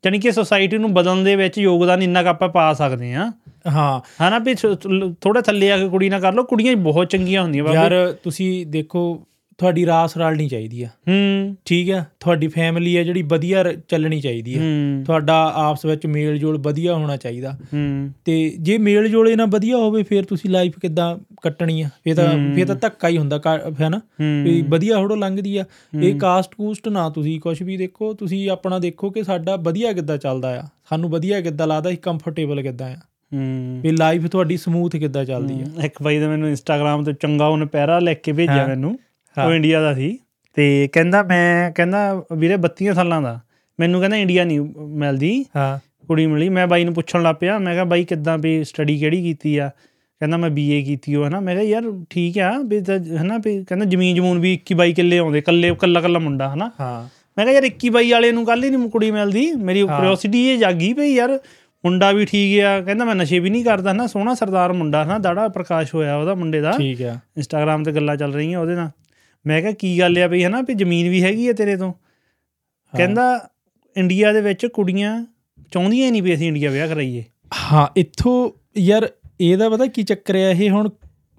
ਜਾਣੀ 0.04 0.20
ਕਿ 0.20 0.32
ਸੁਸਾਇਟੀ 0.32 0.78
ਨੂੰ 0.78 0.94
ਬਦਲਣ 0.94 1.24
ਦੇ 1.24 1.36
ਵਿੱਚ 1.36 1.58
ਯੋਗਦਾਨ 1.58 2.02
ਇੰਨਾ 2.04 2.24
ਕੁ 2.24 2.30
ਆਪਾਂ 2.30 2.50
ਪਾ 2.50 2.74
ਸਕਦੇ 2.74 3.14
ਆ 3.14 3.32
ਹਾਂ। 3.68 4.00
ਹਨਾ 4.22 4.40
ਵੀ 4.40 4.56
ਥੋੜਾ 5.22 5.42
ਥੱਲੇ 5.42 5.72
ਆ 5.72 5.78
ਕੇ 5.78 5.88
ਕੁੜੀ 5.90 6.10
ਨਾਲ 6.10 6.22
ਕਰ 6.22 6.34
ਲਓ 6.34 6.44
ਕੁੜੀਆਂ 6.44 6.76
ਬਹੁਤ 6.76 7.10
ਚੰਗੀਆਂ 7.10 7.42
ਹੁੰਦੀਆਂ 7.44 7.74
ਯਾਰ 7.74 8.16
ਤੁਸੀਂ 8.24 8.66
ਦੇਖੋ 8.66 9.02
ਤੁਹਾਡੀ 9.58 9.86
ਰਾਸ 9.86 10.18
ਰਲਣੀ 10.18 10.48
ਚਾਹੀਦੀ 10.48 10.84
ਆ। 10.84 10.88
ਹੂੰ। 10.88 11.56
ਠੀਕ 11.66 11.92
ਆ? 11.92 12.04
ਤੁਹਾਡੀ 12.20 12.48
ਫੈਮਿਲੀ 12.48 12.98
ਆ 12.98 13.04
ਜਿਹੜੀ 13.04 13.22
ਵਧੀਆ 13.22 13.66
ਚੱਲਣੀ 13.88 14.22
ਚਾਹੀਦੀ 14.22 14.56
ਆ। 14.56 14.60
ਤੁਹਾਡਾ 15.06 15.52
ਆਪਸ 15.56 15.86
ਵਿੱਚ 15.86 16.06
ਮੇਲ 16.06 16.38
ਜੋਲ 16.38 16.58
ਵਧੀਆ 16.58 16.96
ਹੋਣਾ 16.96 17.18
ਚਾਹੀਦਾ। 17.18 17.52
ਹੂੰ। 17.52 18.10
ਤੇ 18.26 18.56
ਜੇ 18.60 18.78
ਮੇਲ 18.78 19.08
ਜੋਲ 19.08 19.30
ਇਹਨਾਂ 19.30 19.48
ਵਧੀਆ 19.48 19.78
ਹੋਵੇ 19.78 20.04
ਫਿਰ 20.04 20.24
ਤੁਸੀਂ 20.26 20.50
ਲਾਈਫ 20.50 20.80
ਕਿੱਦਾਂ 20.80 21.18
ਕੱਟਣੀ 21.42 21.82
ਆ? 21.82 21.90
ਫਿਰ 22.04 22.16
ਤਾਂ 22.16 22.56
ਫਿਰ 22.56 22.68
ਤਾਂ 22.68 22.76
ਧੱਕਾ 22.76 23.08
ਹੀ 23.08 23.18
ਹੁੰਦਾ 23.18 23.42
ਹੈ। 23.82 23.90
ਨਾ 23.90 24.02
ਵੀ 24.44 24.62
ਵਧੀਆ 24.62 24.98
ਹੋੜੋ 24.98 25.16
ਲੰਘਦੀ 25.16 25.58
ਆ। 25.58 25.64
ਇਹ 26.02 26.20
ਕਾਸਟ 26.20 26.56
ਕੂਸਟ 26.56 26.88
ਨਾ 26.88 27.10
ਤੁਸੀਂ 27.10 27.40
ਕੁਝ 27.40 27.64
ਵੀ 27.64 27.78
ਦੇਖੋ 27.78 28.14
ਤੁਸੀਂ 28.14 28.50
ਆਪਣਾ 28.50 28.80
ਦੇਖੋ 28.80 29.10
ਕਿ 29.10 29.24
ਸਾਡਾ 29.24 29.56
ਵਧੀਆ 29.56 29.94
ਕਿੱਦਾਂ 29.94 30.18
ਚੱਲਦਾ 30.18 30.60
ਆ। 30.60 30.64
ਸਾਨੂੰ 30.90 31.10
ਵਧੀਆ 31.10 31.42
ਕਿੱਦਾਂ 31.42 31.68
ਲੱਗਦਾ 31.68 31.90
ਅਸੀਂ 31.90 32.00
ਕੰਫਰਟੇਬਲ 32.00 32.62
ਕਿੱਦਾਂ 32.62 32.92
ਆ। 32.92 32.96
ਹੂੰ। 33.34 33.80
ਵੀ 33.84 33.92
ਲਾਈਫ 33.92 34.28
ਤੁਹਾਡੀ 34.28 34.58
ਸਮੂਥ 34.58 34.96
ਕਿੱਦਾਂ 34.96 35.26
ਚੱਲਦੀ 35.26 35.62
ਆ। 35.62 35.66
ਇੱਕ 35.84 36.02
ਬਾਈ 36.04 36.20
ਦਾ 36.20 36.28
ਮੈਨੂੰ 36.28 36.50
ਇੰਸਟਾਗ੍ਰam 36.50 37.06
ਤੇ 37.06 37.14
ਚੰਗਾ 37.14 37.48
ਉਹਨੇ 37.48 37.66
ਪੈਰਾ 37.66 38.00
ਲਿਖ 38.00 38.20
ਕੇ 38.22 38.32
ਭੇਜਿਆ। 38.32 38.68
ਮੈਨੂੰ। 38.68 39.00
ਉਹ 39.46 39.52
ਇੰਡੀਆ 39.52 39.82
ਦਾ 39.82 39.94
ਸੀ। 39.94 40.20
ਤੇ 40.54 40.90
ਕਹਿੰਦਾ 40.92 41.24
ਮੈਂ 41.24 41.72
ਕਹਿੰਦਾ 41.72 42.24
ਵੀਰੇ 42.38 42.58
32 42.58 42.94
ਸਾਲਾਂ 42.94 43.22
ਦਾ। 43.22 43.40
ਮੈਨੂੰ 43.80 44.00
ਕਹਿੰਦਾ 44.00 44.18
ਇੰਡੀਆ 44.18 44.44
ਨਹੀਂ 44.44 44.62
ਮਿਲਦੀ। 44.80 45.46
ਹਾਂ। 45.56 45.80
ਕੁੜੀ 46.08 46.28
ਮਿਲੀ। 46.28 46.50
ਮੈਂ 46.50 46.68
ਬਾਈ 46.68 46.84
ਨੂੰ 46.84 46.94
ਪੁੱਛਣ 46.94 47.24
ਲੱਗ 47.24 47.36
ਪਿਆ। 47.40 47.58
ਮੈਂ 47.58 47.74
ਕਿਹਾ 47.74 47.84
ਬਾਈ 47.84 48.04
ਕਿੱਦਾਂ 48.04 48.38
ਵੀ 48.38 48.64
ਸਟੱਡੀ 48.64 48.98
ਕਿਹੜੀ 48.98 49.24
ਕੀਤੀ 49.24 49.58
ਆ? 49.58 49.70
ਕਹਿੰਦਾ 50.20 50.38
ਮੈਂ 50.38 50.50
ਬੀਏ 50.50 50.82
ਕੀਤੀ 50.82 51.16
ਉਹ 51.16 51.28
ਹਨਾ। 51.28 51.40
ਮੈਂ 51.40 51.56
ਕਿਹਾ 51.56 51.66
ਯਾਰ 51.66 51.84
ਠੀਕ 52.10 52.40
ਆ 52.40 52.60
ਵੀ 52.66 52.80
ਹਨਾ 53.22 53.38
ਵੀ 53.38 53.64
ਕਹਿੰਦਾ 53.64 53.86
ਜ਼ਮੀਨ 53.86 54.16
ਜਮੂਨ 54.16 54.40
ਵੀ 54.40 54.54
21 54.54 54.74
ਬਾਈ 54.74 54.94
ਕਿੱਲੇ 54.94 55.18
ਆਉਂਦੇ। 55.18 55.42
ਕੱਲੇ 55.42 55.76
ਕੱਲਾ 55.76 56.02
ਕੱਲਾ 56.02 56.20
ਮੁੰਡਾ 56.20 56.54
ਹਨਾ। 56.54 56.72
ਹਾਂ। 56.80 57.10
ਮੈਂ 57.38 57.46
ਕਿਹਾ 57.46 57.56
ਯਾਰ 57.56 57.64
21 57.64 57.90
ਬਾਈ 57.90 58.12
ਵਾਲੇ 58.12 58.32
ਨੂੰ 58.32 58.46
ਕੱਲ 58.46 58.64
ਹੀ 58.64 58.70
ਨਹੀਂ 58.70 58.90
ਕੁੜੀ 58.90 59.12
ਮਿਲਦੀ। 59.12 59.52
ਮੇਰੀ 59.52 59.82
ਕਿਉਰਿਓਸਿਟੀ 59.82 60.48
ਇਹ 60.48 60.58
ਜਾਗੀ 60.58 60.94
ਭਈ 60.94 61.14
ਯਾਰ 61.14 61.40
ਮੁੰਡਾ 61.86 62.12
ਵੀ 62.12 62.26
ਠੀਕ 62.26 62.62
ਆ। 62.62 62.82
ਕਹਿੰਦਾ 62.82 63.06
ਮੈਂ 63.06 63.16
ਨਸ਼ੇ 63.16 63.40
ਵੀ 63.40 63.50
ਨਹੀਂ 63.50 63.66
ਕਰਦਾ 63.66 63.94
ਨਾ 63.94 64.08
ਸੋਹਣਾ 64.08 64.34
ਸਰਦਾਰ 64.34 64.74
ਮੁੰਡਾ 64.74 65.04
ਨਾ 65.04 65.18
ਦਾੜਾ 65.18 65.48
ਪ੍ਰਕਾਸ਼ 65.48 65.96
ਹੋਇਆ 65.96 66.16
ਉਹਦਾ 66.16 66.36
ਮੁੰਡੇ 66.36 66.62
ਦਾ। 66.62 66.72
ਠੀਕ 66.72 67.02
ਆ। 67.02 67.20
ਇੰਸਟਾਗ੍ਰam 67.38 67.84
ਤੇ 67.84 67.92
ਗੱਲਾਂ 67.92 68.16
ਚੱਲ 68.16 68.34
ਰਹੀਆਂ 68.34 68.60
ਉਹਦੇ 68.60 68.76
ਨਾਲ। 68.76 68.90
ਮੈਂ 69.48 69.62
ਕਿਹਾ 69.62 69.72
ਕੀ 69.72 70.00
ਗੱਲ 70.00 70.18
ਆ 70.18 70.28
ਬਈ 70.28 70.44
ਹਨਾ 70.44 70.62
ਵੀ 70.62 70.74
ਜ਼ਮੀਨ 70.74 71.10
ਵੀ 71.10 71.24
ਹੈਗੀ 71.24 71.48
ਆ 71.48 71.54
ਤੇਰੇ 71.54 71.76
ਤੋਂ। 71.78 71.92
ਕਹਿੰਦਾ 72.94 73.24
ਇੰਡੀਆ 73.96 74.32
ਦੇ 74.34 74.42
ਵਿੱਚ 74.42 74.66
ਕੁੜੀਆਂ 74.66 75.12
ਚਾਹੁੰਦੀਆਂ 75.72 76.12
ਨਹੀਂ 76.12 76.22
ਵੀ 76.24 76.34
ਅਸੀਂ 76.34 76.48
ਇੰਡੀਆ 76.48 76.70
ਵਿਆਹ 76.72 76.88
ਕਰਾਈਏ। 76.88 77.24
ਹਾਂ 77.72 77.88
ਇੱਥੋਂ 77.98 78.50
ਯਾਰ 78.80 79.10
ਇਹਦਾ 79.42 79.70
ਪਤਾ 79.70 79.86
ਕੀ 79.86 80.04
ਚੱਕਰ 80.04 80.36
ਆ 80.36 80.50
ਇਹ 80.50 80.70
ਹੁਣ 80.70 80.90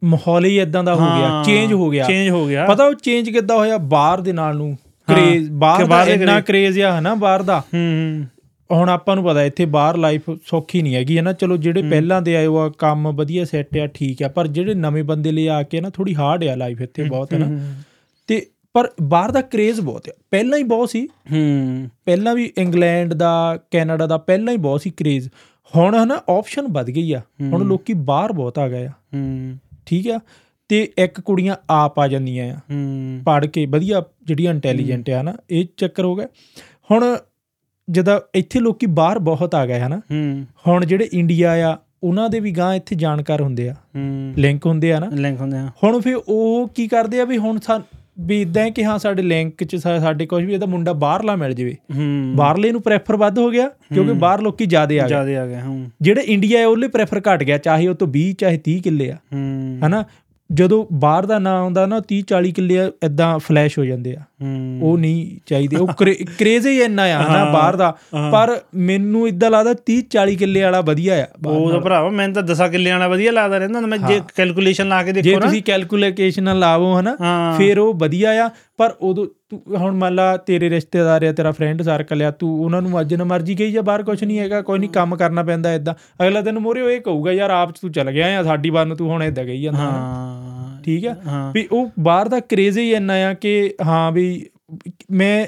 ਮਾਹੌਲ 0.03 0.45
ਹੀ 0.45 0.59
ਇਦਾਂ 0.61 0.83
ਦਾ 0.85 0.95
ਹੋ 0.95 1.07
ਗਿਆ 1.19 1.43
ਚੇਂਜ 1.47 1.73
ਹੋ 1.73 1.89
ਗਿਆ। 1.91 2.05
ਚੇਂਜ 2.05 2.29
ਹੋ 2.31 2.47
ਗਿਆ। 2.47 2.67
ਪਤਾ 2.67 2.85
ਉਹ 2.85 2.95
ਚੇਂਜ 2.95 3.31
ਕਿੱਦਾਂ 3.31 3.57
ਹੋਇਆ? 3.57 3.79
ਬਾਹਰ 3.79 4.21
ਦੇ 4.21 4.33
ਨਾਲ 4.33 4.57
ਨੂੰ 4.57 4.77
ਕਰੇਜ਼ 5.09 5.51
ਬਾਹਰ 5.51 5.87
ਦਾ 5.87 6.05
ਇੰਨਾ 6.05 6.41
ਕਰੇਜ਼ 6.41 6.81
ਆ 6.81 6.99
ਹਨਾ 6.99 7.15
ਬਾਹਰ 7.15 7.43
ਦਾ। 7.43 7.59
ਹੂੰ 7.75 8.27
ਹੁਣ 8.71 8.89
ਆਪਾਂ 8.89 9.15
ਨੂੰ 9.17 9.25
ਪਤਾ 9.25 9.43
ਇੱਥੇ 9.45 9.65
ਬਾਹਰ 9.67 9.97
ਲਾਈਫ 9.97 10.31
ਸੌਖੀ 10.47 10.83
ਨਹੀਂ 10.83 10.95
ਹੈਗੀ 10.95 11.17
ਹੈ 11.17 11.23
ਨਾ 11.23 11.33
ਚਲੋ 11.33 11.57
ਜਿਹੜੇ 11.57 11.83
ਪਹਿਲਾਂ 11.83 12.21
ਦੇ 12.23 12.37
ਆਏ 12.37 12.47
ਉਹ 12.47 12.71
ਕੰਮ 12.79 13.11
ਵਧੀਆ 13.13 13.45
ਸੈੱਟ 13.45 13.77
ਆ 13.77 13.87
ਠੀਕ 13.87 14.23
ਆ 14.23 14.29
ਪਰ 14.29 14.47
ਜਿਹੜੇ 14.47 14.75
ਨਵੇਂ 14.75 15.05
ਬੰਦੇ 15.05 15.33
ਲਈ 15.33 15.47
ਆ 15.47 15.63
ਕੇ 15.63 15.81
ਨਾ 15.81 15.91
ਥੋੜੀ 15.91 16.15
ਹਾਰਡ 16.15 16.45
ਆ 16.45 16.55
ਲਾਈਫ 16.55 16.81
ਇੱਥੇ 16.81 17.03
ਬਹੁਤ 17.05 17.33
ਹੈ 17.33 17.39
ਨਾ 17.39 17.47
ਤੇ 18.29 18.47
ਪਰ 18.73 18.91
ਬਾਹਰ 19.03 19.31
ਦਾ 19.31 19.41
ਕਰੇਜ਼ 19.41 19.81
ਬਹੁਤ 19.81 20.09
ਆ। 20.09 20.13
ਪਹਿਲਾਂ 20.31 20.59
ਹੀ 20.59 20.63
ਬਹੁਤ 20.63 20.91
ਸੀ। 20.91 21.07
ਹੂੰ। 21.07 21.89
ਪਹਿਲਾਂ 22.05 22.35
ਵੀ 22.35 22.53
ਇੰਗਲੈਂਡ 22.59 23.15
ਦਾ 23.15 23.59
ਕੈਨੇਡਾ 23.71 24.07
ਦਾ 24.07 24.19
ਪਹਿਲਾਂ 24.19 24.53
ਹੀ 24.53 24.59
ਬਹੁਤ 24.59 24.83
ਸੀ 24.83 24.91
ਕਰੇਜ਼ 24.91 25.29
ਹੁਣ 25.77 26.05
ਹਨਾ 26.05 26.21
ਆਪਸ਼ਨ 26.29 26.69
ਵੱਧ 26.69 26.87
ਗਈ 26.87 27.13
ਆ। 27.13 27.19
ਹੁਣ 27.19 27.65
ਲੋਕੀ 27.65 27.93
ਬਾਹਰ 27.93 28.33
ਬਹੁਤ 28.33 28.59
ਆ 28.59 28.69
ਗਏ 28.69 28.87
ਆ। 28.87 28.91
ਹੂੰ। 28.91 29.57
ਠੀਕ 29.87 30.09
ਆ? 30.09 30.21
ਤੇ 30.69 30.93
ਇੱਕ 30.99 31.21
ਕੁੜੀਆਂ 31.21 31.57
ਆਪ 31.71 31.99
ਆ 31.99 32.09
ਜਾਂਦੀਆਂ 32.09 32.55
ਆ। 32.55 32.59
ਹੂੰ। 32.59 33.23
ਪੜ 33.25 33.47
ਕੇ 33.47 33.67
ਵਧੀਆ 33.67 34.05
ਜਿਹੜੀਆਂ 34.23 34.55
ਇੰਟੈਲੀਜੈਂਟ 34.55 35.11
ਆ 35.11 35.23
ਨਾ 35.23 35.35
ਇਹ 35.51 35.67
ਚੱਕਰ 35.77 36.05
ਹੋ 36.05 36.17
ਗਿਆ। 36.17 36.27
ਹੁਣ 36.91 37.17
ਜਦੋਂ 37.91 38.21
ਇੱਥੇ 38.35 38.61
ਲੋਕੀ 38.61 38.87
ਬਾਹਰ 38.87 39.19
ਬਹੁਤ 39.19 39.55
ਆ 39.55 39.67
ਗਏ 39.67 39.81
ਹਨਾ। 39.81 39.99
ਹੂੰ। 39.99 40.47
ਹੁਣ 40.69 40.85
ਜਿਹੜੇ 40.85 41.09
ਇੰਡੀਆ 41.13 41.73
ਆ 41.73 41.77
ਉਹਨਾਂ 42.03 42.29
ਦੇ 42.29 42.41
ਵੀ 42.41 42.51
ਗਾਂ 42.51 42.75
ਇੱਥੇ 42.75 42.97
ਜਾਣਕਾਰ 42.97 43.41
ਹੁੰਦੇ 43.41 43.69
ਆ। 43.69 43.73
ਹੂੰ। 43.73 44.35
ਲਿੰਕ 44.37 44.67
ਹੁੰਦੇ 44.67 44.93
ਆ 44.93 44.99
ਨਾ। 44.99 45.07
ਲਿੰਕ 45.13 45.41
ਹੁੰਦੇ 45.41 45.59
ਆ। 45.59 45.71
ਹੁਣ 45.85 46.01
ਫਿਰ 46.01 46.17
ਉਹ 46.17 46.69
ਕੀ 46.69 46.89
ਕਰਦੇ 46.89 47.21
ਆ 47.21 47.25
ਵੀ 47.25 47.39
ਹੁਣ 47.39 47.59
ਵੀ 48.21 48.43
ਇਦਾਂ 48.43 48.63
ਹੈ 48.63 48.71
ਕਿ 48.71 48.85
ਹਾਂ 48.85 48.99
ਸਾਡੇ 48.99 49.23
ਲਿੰਕ 49.23 49.65
ਚ 49.65 49.77
ਸਾਡੇ 49.77 50.27
ਕੁਝ 50.27 50.45
ਵੀ 50.45 50.55
ਇਹਦਾ 50.55 50.67
ਮੁੰਡਾ 50.67 50.93
ਬਾਹਰਲਾ 50.93 51.37
ਮਿਲ 51.37 51.53
ਜਾਵੇ। 51.53 51.77
ਬਾਹਰਲੇ 52.35 52.73
ਨੂੰ 52.73 52.83
ਪ੍ਰੈਫਰ 52.83 53.17
ਵੱਧ 53.17 53.39
ਹੋ 53.39 53.51
ਗਿਆ 53.51 53.69
ਕਿਉਂਕਿ 53.69 54.13
ਬਾਹਰ 54.13 54.41
ਲੋਕੀ 54.41 54.67
ਜ਼ਿਆਦੇ 54.67 55.01
ਆ 55.01 55.03
ਗਏ। 55.03 55.09
ਜਿਆਦੇ 55.09 55.37
ਆ 55.37 55.47
ਗਏ 55.47 55.61
ਹੂੰ। 55.61 55.91
ਜਿਹੜੇ 56.01 56.21
ਇੰਡੀਆ 56.21 56.59
ਹੈ 56.59 56.67
ਉਹਲੇ 56.67 56.89
ਪ੍ਰੈਫਰ 56.89 57.21
ਘਟ 57.35 57.43
ਗਿਆ 57.43 57.59
ਚਾਹੇ 57.59 57.89
ਉਹ 57.89 57.95
ਤੋਂ 57.95 58.09
20 58.09 58.33
ਚਾਹੇ 58.33 58.59
30 58.71 58.81
ਕਿੱਲੇ 58.81 59.11
ਆ। 59.11 59.17
ਹਨਾ? 59.87 60.05
ਜਦੋਂ 60.51 60.87
ਬਾਹਰ 60.93 61.27
ਦਾ 61.27 61.39
ਨਾਂ 61.39 61.53
ਆਉਂਦਾ 61.53 61.87
ਨਾ 61.87 62.01
30 62.13 62.21
40 62.21 62.51
ਕਿੱਲੇ 62.53 62.75
ਇਦਾਂ 63.05 63.39
ਫਲੈਸ਼ 63.39 63.79
ਹੋ 63.79 63.85
ਜਾਂਦੇ 63.85 64.15
ਆ। 64.17 64.21
ਉਹ 64.83 64.99
ਨਹੀਂ 64.99 65.39
ਚਾਹੀਦੇ। 65.47 65.77
ਉਹ 65.77 65.89
ਕਰੇਜ਼ 66.39 66.67
ਹੀ 66.67 66.81
ਇੰਨਾ 66.81 67.03
ਆ 67.03 67.23
ਹਾਂ, 67.23 67.53
ਬਾਹਰ 67.53 67.77
ਦਾ। 67.77 67.91
ਪਰ 68.33 68.61
ਮੈਨੂੰ 68.75 69.29
ਇਦਾਂ 69.29 69.51
ਲੱਗਦਾ 69.51 69.75
30 69.87 70.01
40 70.11 70.37
ਕਿੱਲੇ 70.37 70.63
ਵਾਲਾ 70.63 70.81
ਵਧੀਆ 70.81 71.23
ਆ 71.23 71.27
ਉਹ 71.47 71.71
ਤਾਂ 71.71 71.81
ਭਰਾਵਾ 71.81 72.09
ਮੈਨੂੰ 72.11 72.35
ਤਾਂ 72.35 72.43
10 72.43 72.69
ਕਿੱਲਿਆਂ 72.69 72.99
ਵਾਲਾ 72.99 73.09
ਵਧੀਆ 73.09 73.33
ਲੱਗਦਾ 73.33 73.59
ਰਹਿੰਦਾ। 73.59 73.81
ਮੈਂ 73.81 73.99
ਜੇ 73.99 74.21
ਕੈਲਕੂਲੇਸ਼ਨ 74.37 74.89
ਲਾ 74.89 75.03
ਕੇ 75.03 75.13
ਜੇ 75.13 75.23
ਦੇਖੋ 75.23 75.41
ਨਾ। 75.41 75.47
ਤੁਸੀਂ 75.47 75.63
ਕੈਲਕੂਲੇਸ਼ਨ 75.63 76.59
ਲਾਵੋ 76.59 77.01
ਹਨਾ 77.01 77.17
ਫਿਰ 77.59 77.79
ਉਹ 77.79 77.95
ਵਧੀਆ 77.95 78.47
ਆ। 78.47 78.51
ਪਰ 78.79 78.95
ਉਦੋਂ 79.01 79.27
ਤੂੰ 79.49 79.63
ਹੁਣ 79.77 79.95
ਮੰਨ 79.97 80.15
ਲਾ 80.15 80.37
ਤੇਰੇ 80.37 80.71
ਰਿਸ਼ਤੇਦਾਰ 80.71 81.25
ਆ 81.25 81.33
ਤੇਰਾ 81.33 81.53
ਫਰੈਂਡ 81.53 81.83
ਸਰਕਲ 81.83 82.23
ਆ 82.23 82.31
ਤੂੰ 82.31 82.65
ਉਹਨਾਂ 82.65 82.83
ਨੂੰ 82.83 83.01
ਅੱਜ 83.01 83.15
ਨਾ 83.15 83.25
ਮਰਜ਼ੀ 83.25 83.55
ਕਹੀ 83.55 83.73
ਜਾ 83.73 83.83
ਬਾਹਰ 83.83 84.03
ਕੁਝ 84.03 84.25
ਨਹੀਂ 84.25 84.39
ਹੈਗਾ 84.39 84.63
ਕੋਈ 84.63 84.79
ਨਹੀਂ 84.79 84.91
ਕੰਮ 84.91 85.17
ਕਰਨਾ 85.17 85.43
ਪੈਂਦਾ 85.43 85.75
ਇਦਾਂ 85.75 85.95
ਅਗਲਾ 86.23 86.41
ਤੈਨੂੰ 86.43 86.63
ਮੋਰੇ 86.63 86.81
ਉਹ 86.81 86.91
ਇਹ 86.91 87.01
ਕਹੂਗਾ 87.01 87.33
ਯਾਰ 87.33 87.51
ਆਪ 87.51 87.73
'ਚ 87.73 87.79
ਤੂੰ 87.79 87.93
ਚੱਲ 87.93 88.11
ਗਿਆ 88.11 88.41
ਆ 88.41 88.43
ਸਾਡੀ 88.43 88.71
ਬਾਤ 88.71 88.87
ਨੂੰ 88.87 88.97
ਤੂੰ 88.97 89.11
ਹੁਣ 89.11 89.23
ਇਦਾਂ 89.23 89.45
ਕਹੀ 89.45 89.63
ਜਾਂਦਾ 89.63 89.79
ਹਾਂ 89.79 90.83
ਠੀਕ 90.83 91.07
ਆ? 91.07 91.17
ਵੀ 91.55 91.69
ਉਹ 91.73 91.91
ਬਾਹਰ 92.01 92.29
ਦਾ 92.29 92.41
ਕਰੇਜ਼ 92.41 92.79
ਹੀ 92.79 92.93
ਇੰਨਾ 92.93 93.13
ਆ 93.15 93.35
ਕਿ 93.35 93.75
ਹਾਂ 93.87 94.13
ਵੀ 94.13 94.47
ਮੈਂ 95.11 95.47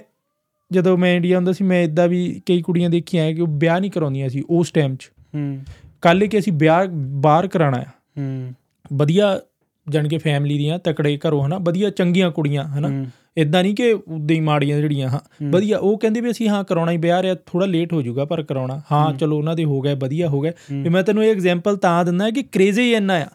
ਜਦੋਂ 0.73 0.97
ਮੈਂ 0.99 1.15
ਇੰਡੀਆ 1.15 1.37
ਹੁੰਦਾ 1.37 1.53
ਸੀ 1.53 1.65
ਮੈਂ 1.65 1.83
ਇਦਾਂ 1.83 2.09
ਵੀ 2.09 2.43
ਕਈ 2.47 2.63
ਕੁੜੀਆਂ 2.63 2.91
ਦੇਖੀਆਂ 2.91 3.27
ਆ 3.27 3.33
ਕਿ 3.33 3.41
ਉਹ 3.41 3.47
ਵਿਆਹ 3.51 3.81
ਨਹੀਂ 3.81 3.91
ਕਰਾਉਂਦੀਆਂ 3.91 4.29
ਸੀ 4.29 4.45
ਉਸ 4.51 4.71
ਟਾਈਮ 4.71 4.97
'ਚ। 4.97 5.11
ਹੂੰ। 5.35 5.59
ਕੱਲ 6.01 6.27
ਕਿ 6.27 6.39
ਅਸੀਂ 6.39 6.53
ਵਿਆਹ 6.53 6.87
ਬਾਹਰ 6.97 7.47
ਕਰਾਣਾ 7.47 7.77
ਆ। 7.77 7.85
ਹੂੰ। 8.19 8.55
ਵਧੀਆ 8.93 9.41
ਜਾਣੀ 9.89 10.09
ਕਿ 10.09 10.19
ਫੈਮਿਲੀ 10.19 10.59
ਦੀਆਂ 10.59 10.79
ਤਕੜੇ 10.79 11.19
ਘਰੋਂ 11.29 11.47
ਹਨਾ 11.47 11.59
ਵਧੀਆ 11.59 11.91
ਚੰਗੀਆਂ 11.91 12.31
ਕੁੜੀਆਂ 12.31 12.65
ਹਨਾ। 12.65 13.05
ਇਦਾਂ 13.37 13.63
ਨਹੀਂ 13.63 13.75
ਕਿ 13.75 13.93
ਉਦਾਂ 13.93 14.35
ਹੀ 14.37 14.41
ਮਾੜੀਆਂ 14.41 14.81
ਜਿਹੜੀਆਂ 14.81 15.09
ਹਾਂ। 15.09 15.21
ਵਧੀਆ। 15.43 15.79
ਉਹ 15.79 15.99
ਕਹਿੰਦੇ 15.99 16.21
ਵੀ 16.21 16.31
ਅਸੀਂ 16.31 16.49
ਹਾਂ 16.49 16.65
ਕਰਾਉਣਾ 16.65 16.93
ਹੀ 16.93 16.97
ਵਿਆਹ 16.97 17.23
ਰਿਹਾ 17.23 17.35
ਥੋੜਾ 17.47 17.67
ਲੇਟ 17.67 17.93
ਹੋ 17.93 18.03
ਜਾਊਗਾ 18.03 18.25
ਪਰ 18.25 18.43
ਕਰਾਉਣਾ। 18.43 18.83
ਹਾਂ 18.93 19.15
ਚਲੋ 19.15 19.39
ਉਹਨਾਂ 19.39 19.57
ਦੇ 19.57 19.65
ਹੋ 19.65 19.81
ਗਏ 19.81 19.95
ਵਧੀਆ 19.95 20.29
ਹੋ 20.29 20.41
ਗਏ। 20.41 20.53
ਵੀ 20.73 20.89
ਮੈਂ 20.89 21.03
ਤੈਨੂੰ 21.03 21.25
ਇਹ 21.25 21.31
ਐਗਜ਼ਾਮਪਲ 21.31 21.77
ਤਾਂ 21.77 22.05
ਦਿੰਦਾ 22.05 22.31
ਕਿ 22.31 22.43
ਕ੍ਰੇਜ਼ 22.43 22.81
ਹੀ 22.81 22.95
ਇੰਨਾ 22.95 23.15
ਆ। 23.15 23.27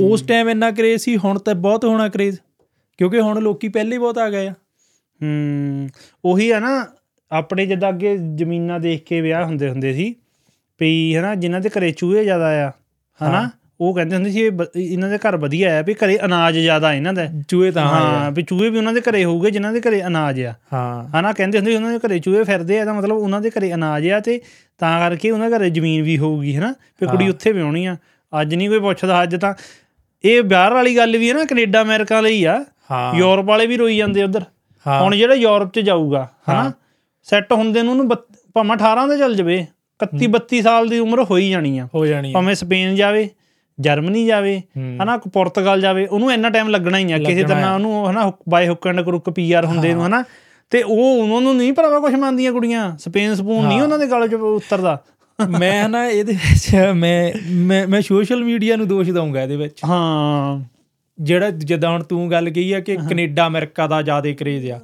ਉਸ 0.00 0.22
ਟਾਈਮ 0.22 0.48
ਇੰਨਾ 0.48 0.70
ਕ੍ਰੇਜ਼ 0.70 1.02
ਸੀ 1.02 1.16
ਹੁਣ 1.16 1.38
ਤਾਂ 1.38 1.54
ਬਹੁਤ 1.54 1.84
ਹੋਣਾ 1.84 2.08
ਕ੍ਰੇਜ਼ 2.08 2.38
ਕਿਉਂਕਿ 2.98 3.20
ਹੁਣ 3.20 3.42
ਲੋਕੀ 3.42 3.68
ਪਹਿਲੇ 3.68 3.98
ਬਹੁਤ 3.98 4.18
ਆ 4.18 4.30
ਗਏ 4.30 4.46
ਆ। 4.46 4.52
ਹੂੰ। 5.22 5.88
ਉਹੀ 6.24 6.50
ਆ 6.50 6.58
ਨਾ 6.58 6.86
ਆਪਣੇ 7.30 7.66
ਜਿੱਦਾਂ 7.66 7.88
ਅੱਗੇ 7.88 8.16
ਜ਼ਮੀਨਾਂ 8.34 8.80
ਦੇਖ 8.80 9.04
ਕੇ 9.04 9.20
ਵਿਆਹ 9.20 9.44
ਹੁੰਦੇ 9.44 9.68
ਹੁੰਦੇ 9.68 9.92
ਸੀ 9.92 10.14
ਵੀ 10.80 11.16
ਹਨਾ 11.16 11.34
ਜਿਨ੍ਹਾਂ 11.34 11.60
ਦੇ 11.60 11.68
ਘਰੇ 11.68 11.90
ਚੂਹੇ 11.90 12.24
ਜ਼ਿਆਦਾ 12.24 12.66
ਆ 12.66 12.70
ਹਨਾ। 13.20 13.50
ਉਹ 13.80 13.94
ਕਹਿੰਦੇ 13.94 14.16
ਹੁੰਦੇ 14.16 14.30
ਸੀ 14.30 14.50
ਇਹਨਾਂ 14.76 15.08
ਦੇ 15.10 15.18
ਘਰ 15.18 15.36
ਵਧੀਆ 15.36 15.78
ਆ 15.78 15.82
ਵੀ 15.82 15.94
ਘਰੇ 15.94 16.18
ਅਨਾਜ 16.24 16.58
ਜ਼ਿਆਦਾ 16.58 16.92
ਇਹਨਾਂ 16.94 17.12
ਦਾ। 17.12 17.26
ਚੂਹੇ 17.48 17.70
ਤਾਂ 17.70 17.86
ਹਾਂ। 17.86 18.30
ਵੀ 18.30 18.42
ਚੂਹੇ 18.42 18.70
ਵੀ 18.70 18.78
ਉਹਨਾਂ 18.78 18.92
ਦੇ 18.92 19.00
ਘਰੇ 19.00 19.24
ਹੋਊਗੇ 19.24 19.50
ਜਿਨ੍ਹਾਂ 19.50 19.72
ਦੇ 19.72 19.80
ਘਰੇ 19.80 20.02
ਅਨਾਜ 20.06 20.40
ਆ। 20.42 20.54
ਹਾਂ। 20.72 21.20
ਹਨਾ 21.20 21.32
ਕਹਿੰਦੇ 21.32 21.58
ਹੁੰਦੇ 21.58 21.76
ਉਹਨਾਂ 21.76 21.92
ਦੇ 21.92 21.98
ਘਰੇ 22.08 22.18
ਚੂਹੇ 22.18 22.44
ਫਿਰਦੇ 22.44 22.80
ਆ 22.80 22.84
ਤਾਂ 22.84 22.94
ਮਤਲਬ 22.94 23.16
ਉਹਨਾਂ 23.16 23.40
ਦੇ 23.40 23.50
ਘਰੇ 23.50 23.74
ਅਨਾਜ 23.74 24.08
ਆ 24.08 24.20
ਤੇ 24.20 24.40
ਤਾਂ 24.78 25.00
ਕਰਕੇ 25.00 25.30
ਉਹਨਾਂ 25.30 25.50
ਦੇ 25.50 25.58
ਘਰੇ 25.58 25.70
ਜ਼ਮੀਨ 25.70 26.02
ਵੀ 26.02 26.18
ਹੋਊਗੀ 26.18 26.56
ਹਨਾ। 26.56 26.74
ਵੀ 27.00 27.06
ਕੁੜੀ। 27.06 27.28
ਉੱਥੇ 27.28 27.52
ਵਿਆਹਣੀ 27.52 27.86
ਆ। 27.86 27.96
ਅੱਜ 28.40 28.54
ਨਹੀਂ 28.54 28.68
ਕੋਈ 28.68 28.78
ਪੁੱਛਦਾ 28.78 29.22
ਅੱਜ 29.22 29.36
ਤਾਂ 29.36 29.54
ਇਹ 30.24 30.42
ਵਿਆਹ 30.42 30.70
ਵਾਲੀ 30.70 30.96
ਗੱਲ 30.96 31.16
ਵੀ 31.16 31.28
ਹੈ 31.28 31.34
ਨਾ 31.34 31.44
ਕੈਨੇਡਾ 31.44 31.82
ਅਮਰੀਕਾ 31.82 32.20
ਲਈ 32.20 32.44
ਆ। 32.44 32.64
ਹਾਂ। 32.90 33.14
ਯੂਰਪ 33.14 33.44
ਵਾਲੇ 33.44 33.66
ਵੀ 33.66 33.76
ਰੋਈ 33.76 33.96
ਜਾਂਦੇ 33.96 34.22
ਉਧਰ। 34.22 34.44
ਹਾਂ। 34.86 35.00
ਹੁਣ 35.02 35.16
ਜਿਹੜਾ 35.16 35.34
ਯੂਰਪ 35.34 35.72
'ਚ 35.72 35.80
ਜਾਊਗਾ 35.80 36.28
ਹਨਾ। 36.50 36.72
ਸੈੱਟ 37.22 37.52
ਹੁੰਦੇ 37.52 37.82
ਨੂੰ 37.82 37.92
ਉਹਨੂੰ 37.92 38.08
ਭਾਵੇਂ 38.54 38.72
18 38.72 39.08
ਤੇ 39.08 39.18
ਚੱਲ 39.18 39.34
ਜਾਵੇ 39.34 39.66
31 40.00 40.26
32 40.28 40.62
ਸਾਲ 40.62 40.88
ਦੀ 40.88 40.98
ਉਮਰ 40.98 41.22
ਹੋਈ 41.24 41.50
ਜਾਣੀ 41.50 41.78
ਆ। 41.78 41.88
ਹੋ 41.94 42.06
ਜਾਣੀ 42.06 42.30
ਆ। 42.30 42.34
ਭਾਵੇਂ 42.34 42.54
ਸਪੇਨ 42.54 42.94
ਜਾਵੇ 42.94 43.28
ਜਰਮਨੀ 43.80 44.26
ਜਾਵੇ। 44.26 44.62
ਹਨਾ 44.78 45.16
ਪੁਰਤਗਾਲ 45.16 45.80
ਜਾਵੇ 45.80 46.06
ਉਹਨੂੰ 46.06 46.32
ਇੰਨਾ 46.32 46.50
ਟਾਈਮ 46.50 46.68
ਲੱਗਣਾ 46.68 46.98
ਹੀ 46.98 47.12
ਆ 47.12 47.18
ਕਿਸੇ 47.18 47.42
ਤਰ੍ਹਾਂ। 47.44 47.74
ਉਹਨੂੰ 47.74 48.10
ਹਨਾ 48.10 48.32
by 48.48 48.68
hook 48.68 48.86
and 48.86 49.00
crook 49.00 49.30
PR 49.30 49.64
ਹੁੰਦੇ 49.64 49.94
ਨੂੰ 49.94 50.06
ਹਨਾ। 50.06 50.24
ਤੇ 50.70 50.82
ਉਹ 50.82 51.22
ਉਹਨਾਂ 51.22 51.40
ਨੂੰ 51.40 51.56
ਨਹੀਂ 51.56 51.72
ਭਰਾਵਾ 51.72 52.00
ਕੁਝ 52.00 52.14
ਮੰਨਦੀਆਂ 52.14 52.52
ਕੁੜੀਆਂ 52.52 52.96
ਸਪੇਨ 52.98 53.34
ਸਪੂਨ 53.34 53.66
ਨਹੀਂ। 53.66 53.82
ਉਹਨਾਂ 53.82 53.98
ਦੇ 53.98 54.06
ਗਲ 54.06 54.28
'ਚ 54.28 54.34
ਉਤਰਦਾ। 54.34 55.02
ਮੈਂ 55.58 55.88
ਨਾ 55.88 56.08
ਇਹਦੇ 56.08 56.32
ਵਿੱਚ 56.32 56.76
ਮੈਂ 56.94 57.32
ਮੈਂ 57.88 58.02
ਸੋਸ਼ਲ 58.02 58.44
ਮੀਡੀਆ 58.44 58.76
ਨੂੰ 58.76 58.88
ਦੋਸ਼ 58.88 59.10
ਦਊਂਗਾ 59.10 59.42
ਇਹਦੇ 59.42 59.56
ਵਿੱਚ। 59.56 59.80
ਹਾਂ। 59.84 60.64
ਜਿਹੜਾ 61.20 61.50
ਜਿੱਦਾਂ 61.50 61.90
ਹੁਣ 61.90 62.02
ਤੂੰ 62.02 62.30
ਗੱਲ 62.30 62.50
ਕਹੀ 62.50 62.72
ਆ 62.72 62.80
ਕਿ 62.80 62.96
ਕੈਨੇਡਾ 62.96 63.46
ਅਮਰੀਕਾ 63.46 63.86
ਦਾ 63.86 64.02
ਜ਼ਿਆਦਾ 64.02 64.32
ਕਰੇਜ਼ 64.32 64.70
ਆ। 64.70 64.80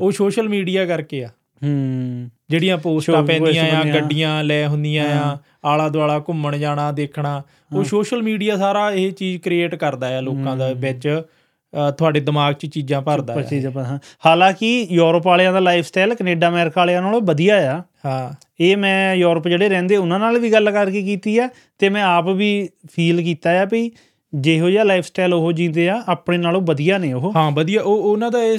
ਉਹ 0.00 0.12
ਸੋਸ਼ਲ 0.12 0.48
ਮੀਡੀਆ 0.48 0.86
ਕਰਕੇ 0.86 1.24
ਆ। 1.24 1.28
ਹੂੰ। 1.62 2.30
ਜਿਹੜੀਆਂ 2.50 2.76
ਪੋਸਟਾਂ 2.78 3.22
ਪੈਂਦੀਆਂ 3.22 3.64
ਆ। 3.76 3.84
ਗੱਡੀਆਂ 3.84 4.42
ਲੈ 4.44 4.66
ਹੁੰਦੀਆਂ 4.66 5.04
ਆ 5.22 5.38
ਆਲਾ 5.64 5.88
ਦੁਆਲਾ 5.88 6.18
ਘੁੰਮਣ 6.18 6.56
ਜਾਣਾ 6.56 6.92
ਦੇਖਣਾ 6.92 7.42
ਉਹ 7.74 7.84
ਸੋਸ਼ਲ 7.84 8.22
ਮੀਡੀਆ 8.22 8.56
ਸਾਰਾ 8.56 8.90
ਇਹ 8.90 9.12
ਚੀਜ਼ 9.12 9.40
ਕ੍ਰੀਏਟ 9.42 9.74
ਕਰਦਾ 9.74 10.16
ਆ 10.18 10.20
ਲੋਕਾਂ 10.20 10.56
ਦਾ 10.56 10.72
ਵਿੱਚ 10.72 11.22
ਤੁਹਾਡੇ 11.98 12.20
ਦਿਮਾਗ 12.20 12.54
'ਚ 12.54 12.66
ਚੀਜ਼ਾਂ 12.66 13.00
ਭਰਦਾ 13.02 13.34
ਪੱਚੀ 13.34 13.60
ਜਪਾ 13.60 13.84
ਹਾਂ। 13.84 13.98
ਹਾਲਾਂਕਿ 14.26 14.86
ਯੂਰਪ 14.90 15.26
ਵਾਲਿਆਂ 15.26 15.52
ਦਾ 15.52 15.60
ਲਾਈਫ 15.60 15.86
ਸਟਾਈਲ 15.86 16.14
ਕੈਨੇਡਾ 16.14 16.48
ਅਮਰੀਕਾ 16.48 16.80
ਵਾਲਿਆਂ 16.80 17.02
ਨਾਲੋਂ 17.02 17.20
ਵਧੀਆ 17.20 17.56
ਆ। 17.74 17.82
ਹਾਂ। 18.04 18.32
ਇਹ 18.60 18.76
ਮੈਂ 18.76 19.14
ਯੂਰਪ 19.14 19.48
ਜਿਹੜੇ 19.48 19.68
ਰਹਿੰਦੇ 19.68 19.96
ਉਹਨਾਂ 19.96 20.18
ਨਾਲ 20.18 20.38
ਵੀ 20.38 20.52
ਗੱਲ 20.52 20.70
ਕਰਕੇ 20.70 21.02
ਕੀਤੀ 21.02 21.38
ਆ 21.38 21.48
ਤੇ 21.78 21.88
ਮੈਂ 21.88 22.02
ਆਪ 22.04 22.28
ਵੀ 22.28 22.68
ਫੀਲ 22.92 23.22
ਕੀਤਾ 23.22 23.50
ਆ 23.60 23.64
ਵੀ 23.64 23.90
ਜਿਹੋ 24.34 24.70
ਜਿਹਾ 24.70 24.84
ਲਾਈਫ 24.84 25.04
ਸਟਾਈਲ 25.04 25.34
ਉਹ 25.34 25.52
ਜੀਂਦੇ 25.52 25.88
ਆ 25.88 26.02
ਆਪਣੇ 26.08 26.38
ਨਾਲੋਂ 26.38 26.60
ਵਧੀਆ 26.60 26.98
ਨੇ 26.98 27.12
ਉਹ। 27.12 27.32
ਹਾਂ 27.36 27.50
ਵਧੀਆ। 27.50 27.82
ਉਹ 27.82 28.02
ਉਹਨਾਂ 28.12 28.30
ਦਾ 28.30 28.42
ਇਹ 28.44 28.58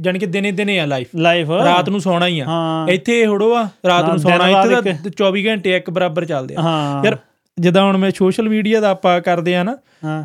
ਜਾਣੀ 0.00 0.18
ਕਿ 0.18 0.26
ਦਿਨੇ 0.26 0.52
ਦਿਨੇ 0.52 0.80
ਆ 0.80 0.86
ਲਾਈਫ 0.86 1.08
ਲਾਈਫ 1.16 1.50
ਰਾਤ 1.50 1.88
ਨੂੰ 1.88 2.00
ਸੌਣਾ 2.00 2.26
ਹੀ 2.26 2.40
ਆ। 2.40 2.46
ਇੱਥੇ 2.90 3.26
ਹੋੜੋ 3.26 3.54
ਆ 3.54 3.68
ਰਾਤ 3.86 4.08
ਨੂੰ 4.08 4.18
ਸੌਣਾ 4.18 4.48
ਇੱਥੇ 4.48 4.92
ਤਾਂ 4.92 5.10
24 5.10 5.46
ਘੰਟੇ 5.46 5.76
ਇੱਕ 5.76 5.90
ਬਰਾਬਰ 5.90 6.24
ਚੱਲਦੇ 6.24 6.54
ਆ। 6.58 6.62
ਯਾਰ 7.04 7.18
ਜਿੱਦਾਂ 7.58 7.84
ਹੁਣ 7.84 7.96
ਮੈਂ 7.96 8.10
ਸੋਸ਼ਲ 8.10 8.48
ਮੀਡੀਆ 8.48 8.80
ਦਾ 8.80 8.90
ਆਪਾਂ 8.90 9.20
ਕਰਦੇ 9.20 9.56
ਆ 9.56 9.62
ਨਾ 9.62 9.76
ਹਾਂ। 10.04 10.24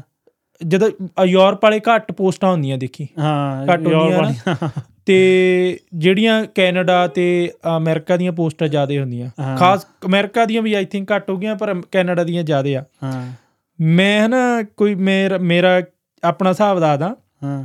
ਜਦੋਂ 0.67 0.91
ਯੂਰਪ 1.25 1.63
ਵਾਲੇ 1.63 1.79
ਘੱਟ 1.79 2.11
ਪੋਸਟਾਂ 2.11 2.51
ਹੁੰਦੀਆਂ 2.51 2.77
ਦੇਖੀ। 2.77 3.07
ਹਾਂ 3.19 3.67
ਘੱਟ 3.73 3.87
ਹੁੰਦੀਆਂ। 3.87 4.69
ਤੇ 5.05 5.79
ਜਿਹੜੀਆਂ 5.93 6.45
ਕੈਨੇਡਾ 6.55 7.07
ਤੇ 7.07 7.51
ਅਮਰੀਕਾ 7.77 8.17
ਦੀਆਂ 8.17 8.31
ਪੋਸਟਾਂ 8.31 8.67
ਜ਼ਿਆਦਾ 8.67 8.99
ਹੁੰਦੀਆਂ। 8.99 9.57
ਖਾਸ 9.57 9.87
ਅਮਰੀਕਾ 10.05 10.45
ਦੀਆਂ 10.45 10.61
ਵੀ 10.61 10.73
ਆਈ 10.73 10.85
ਥਿੰਕ 10.85 11.11
ਘੱਟ 11.15 11.29
ਹੋ 11.29 11.37
ਗਈਆਂ 11.37 11.55
ਪਰ 11.55 11.81
ਕੈਨੇਡਾ 11.91 12.23
ਦੀਆਂ 12.23 12.43
ਜ਼ਿਆਦਾ 12.43 12.69
ਆ। 12.69 12.83
ਹਾਂ। 13.03 13.33
ਮੈਂ 13.81 14.29
ਨਾ 14.29 14.63
ਕੋਈ 14.77 14.95
ਮੇਰਾ 14.95 15.37
ਮੇਰਾ 15.37 15.81
ਆਪਣਾ 16.23 16.49
ਹਿਸਾਬ 16.49 16.79
ਦੱਸਦਾ। 16.79 17.15
ਹਾਂ। 17.43 17.63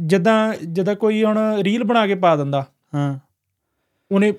ਜਿੱਦਾਂ 0.00 0.54
ਜਿੱਦਾਂ 0.66 0.94
ਕੋਈ 0.94 1.24
ਹੁਣ 1.24 1.56
ਰੀਲ 1.60 1.84
ਬਣਾ 1.84 2.06
ਕੇ 2.06 2.14
ਪਾ 2.14 2.36
ਦਿੰਦਾ। 2.36 2.66
ਹਾਂ। 2.94 3.18
ਉਹਨੇ 4.12 4.32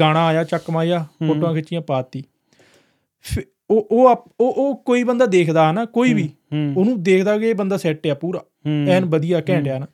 ਗਾਣਾ 0.00 0.26
ਆਇਆ 0.26 0.44
ਚੱਕਮਾ 0.44 0.84
ਜਾਂ 0.84 1.28
ਫੋਟੋਆਂ 1.28 1.54
ਖਿੱਚੀਆਂ 1.54 1.80
ਪਾਤੀ। 1.80 2.24
ਉਹ 3.70 3.88
ਉਹ 3.90 4.10
ਉਹ 4.40 4.52
ਉਹ 4.52 4.76
ਕੋਈ 4.76 5.04
ਬੰਦਾ 5.04 5.26
ਦੇਖਦਾ 5.26 5.72
ਨਾ 5.72 5.84
ਕੋਈ 5.84 6.14
ਵੀ 6.14 6.30
ਉਹਨੂੰ 6.76 7.02
ਦੇਖਦਾ 7.02 7.38
ਕਿ 7.38 7.46
ਇਹ 7.46 7.54
ਬੰਦਾ 7.54 7.76
ਸੈੱਟ 7.76 8.06
ਆ 8.06 8.14
ਪੂਰਾ। 8.14 8.40
ਐਨ 8.88 9.04
ਵਧੀਆ 9.04 9.42
ਘੈਂਟ 9.50 9.68
ਆ 9.68 9.78
ਨਾ। 9.78 9.86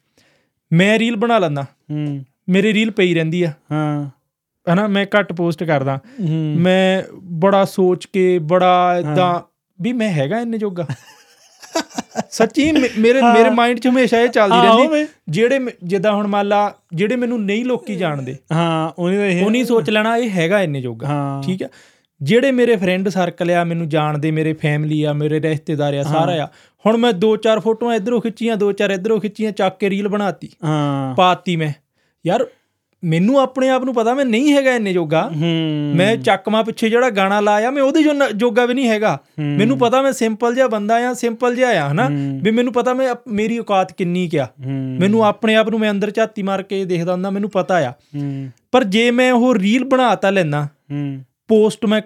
ਮੈਂ 0.73 0.99
ਰੀਲ 0.99 1.17
ਬਣਾ 1.17 1.39
ਲੈਂਦਾ। 1.39 1.65
ਮੇਰੀ 2.49 2.75
ਰੀਲ 2.75 2.91
ਪਈ 2.91 3.15
ਰਹਿੰਦੀ 3.15 3.43
ਆ। 3.43 3.53
ਹਾਂ। 3.73 4.11
ਹਨਾ 4.73 4.87
ਮੈਂ 4.87 5.07
ਘੱਟ 5.19 5.33
ਪੋਸਟ 5.33 5.65
ਕਰਦਾ। 5.65 5.99
ਮੈਂ 6.57 7.03
ਬੜਾ 7.23 7.65
ਸੋਚ 7.65 8.07
ਕੇ 8.07 8.39
ਬੜਾ 8.39 8.97
ਇਦਾਂ 8.99 9.41
ਵੀ 9.81 9.93
ਮੈਂ 9.93 10.13
ਹੈਗਾ 10.13 10.41
ਇੰਨੇ 10.41 10.59
ਜੋਗਾ। 10.59 10.87
ਸੱਚੀ 12.31 12.71
ਮੇਰੇ 12.73 13.21
ਹਾਂ। 13.21 13.33
ਮੇਰੇ 13.35 13.51
ਮਾਈਂਡ 13.51 13.79
'ਚ 13.79 13.87
ਹਮੇਸ਼ਾ 13.87 14.21
ਇਹ 14.21 14.29
ਚੱਲਦੀ 14.29 14.57
ਰਹਿੰਦੀ। 14.67 15.07
ਜਿਹੜੇ 15.29 15.59
ਜਿੱਦਾਂ 15.85 16.13
ਹੁਣ 16.13 16.27
ਮੰਨ 16.27 16.47
ਲਾ 16.49 16.73
ਜਿਹੜੇ 16.95 17.17
ਮੈਨੂੰ 17.17 17.41
ਨਹੀਂ 17.45 17.65
ਲੋਕੀ 17.65 17.97
ਜਾਣਦੇ 17.97 18.37
ਹਾਂ 18.53 18.91
ਉਹਨੇ 18.99 19.17
ਤਾਂ 19.17 19.27
ਇਹ 19.27 19.45
ਉਹ 19.45 19.51
ਨਹੀਂ 19.51 19.65
ਸੋਚ 19.65 19.91
ਲੈਣਾ 19.91 20.17
ਇਹ 20.17 20.31
ਹੈਗਾ 20.31 20.63
ਇੰਨੇ 20.63 20.81
ਜੋਗਾ 20.81 21.07
ਹਾਂ। 21.09 21.43
ਠੀਕ 21.43 21.63
ਆ? 21.63 21.69
ਜਿਹੜੇ 22.21 22.51
ਮੇਰੇ 22.51 22.77
ਫਰੈਂਡ 22.77 23.09
ਸਰਕਲ 23.09 23.51
ਆ 23.51 23.65
ਮੈਨੂੰ 23.65 23.89
ਜਾਣਦੇ 23.89 24.31
ਮੇਰੇ 24.31 24.53
ਫੈਮਿਲੀ 24.53 25.03
ਆ 25.03 25.13
ਮੇਰੇ 25.13 25.41
ਰਿਸ਼ਤੇਦਾਰ 25.41 25.95
ਆ 25.95 26.03
ਸਾਰਾ 26.03 26.43
ਆ 26.43 26.47
ਹੁਣ 26.85 26.97
ਮੈਂ 26.97 27.13
ਦੋ 27.13 27.37
ਚਾਰ 27.37 27.61
ਫੋਟੋਆਂ 27.61 27.95
ਇਧਰੋਂ 27.97 28.21
ਖਿੱਚੀਆਂ 28.21 28.57
ਦੋ 28.57 28.73
ਚਾਰ 28.73 28.91
ਇਧਰੋਂ 28.91 29.21
ਖਿੱਚੀਆਂ 29.21 29.53
ਚੱਕ 29.53 29.79
ਕੇ 29.79 29.91
ਰੀਲ 29.91 30.09
ਬਣਾਤੀ। 30.09 30.49
ਹਾਂ। 30.65 31.15
ਪਾਤੀ 31.15 31.57
ਮੈਂ। 31.57 31.73
ਯਾਰ 32.27 32.47
ਮੈਨੂੰ 33.03 33.41
ਆਪਣੇ 33.41 33.69
ਆਪ 33.69 33.85
ਨੂੰ 33.85 33.95
ਪਤਾ 33.95 34.15
ਮੈਂ 34.15 34.25
ਨਹੀਂ 34.25 34.53
ਹੈਗਾ 34.53 34.75
ਇੰਨੇ 34.75 34.93
ਜੋਗਾ। 34.93 35.29
ਮੈਂ 35.97 36.17
ਚੱਕਮਾ 36.17 36.63
ਪਿੱਛੇ 36.63 36.89
ਜਿਹੜਾ 36.91 37.11
ਗਾਣਾ 37.11 37.41
ਲਾਇਆ 37.41 37.71
ਮੈਂ 37.71 37.83
ਉਹਦੇ 37.83 38.03
ਜੋ 38.03 38.13
ਜੋਗਾ 38.37 38.67
ਵੀ 38.67 38.75
ਨਹੀਂ 38.75 38.89
ਹੈਗਾ। 38.89 39.19
ਮੈਨੂੰ 39.39 39.79
ਪਤਾ 39.79 40.03
ਮੈਂ 40.03 40.13
ਸਿੰਪਲ 40.13 40.55
ਜਿਹਾ 40.55 40.67
ਬੰਦਾ 40.69 40.97
ਆ 41.09 41.13
ਸਿੰਪਲ 41.15 41.57
ਜਿਹਾ 41.57 41.71
ਆ 41.85 41.89
ਹਨਾ। 41.93 42.09
ਵੀ 42.43 42.51
ਮੈਨੂੰ 42.51 42.73
ਪਤਾ 42.73 42.95
ਮੈਂ 42.95 43.15
ਮੇਰੀ 43.29 43.59
ਔਕਾਤ 43.59 43.93
ਕਿੰਨੀ 43.93 44.29
ਕਿਆ 44.29 44.49
ਮੈਨੂੰ 45.01 45.25
ਆਪਣੇ 45.27 45.55
ਆਪ 45.55 45.69
ਨੂੰ 45.69 45.81
ਮੈਂ 45.81 45.91
ਅੰਦਰ 45.91 46.11
ਝਾਤੀ 46.11 46.43
ਮਾਰ 46.43 46.63
ਕੇ 46.63 46.85
ਦੇਖਦਾ 46.85 47.13
ਹੁੰਦਾ 47.13 47.31
ਮੈਨੂੰ 47.31 47.51
ਪਤਾ 47.51 47.79
ਆ। 47.79 47.93
ਪਰ 48.73 48.85
ਜੇ 48.85 49.11
ਮੈਂ 49.11 49.33
ਉਹ 49.33 49.55
ਰੀਲ 49.55 49.85
ਬਣਾਤਾ 49.85 50.31
ਲੈਣਾ 50.31 50.67
ਪੋਸਟ 51.49 51.87
ਮੈਂ 51.87 52.01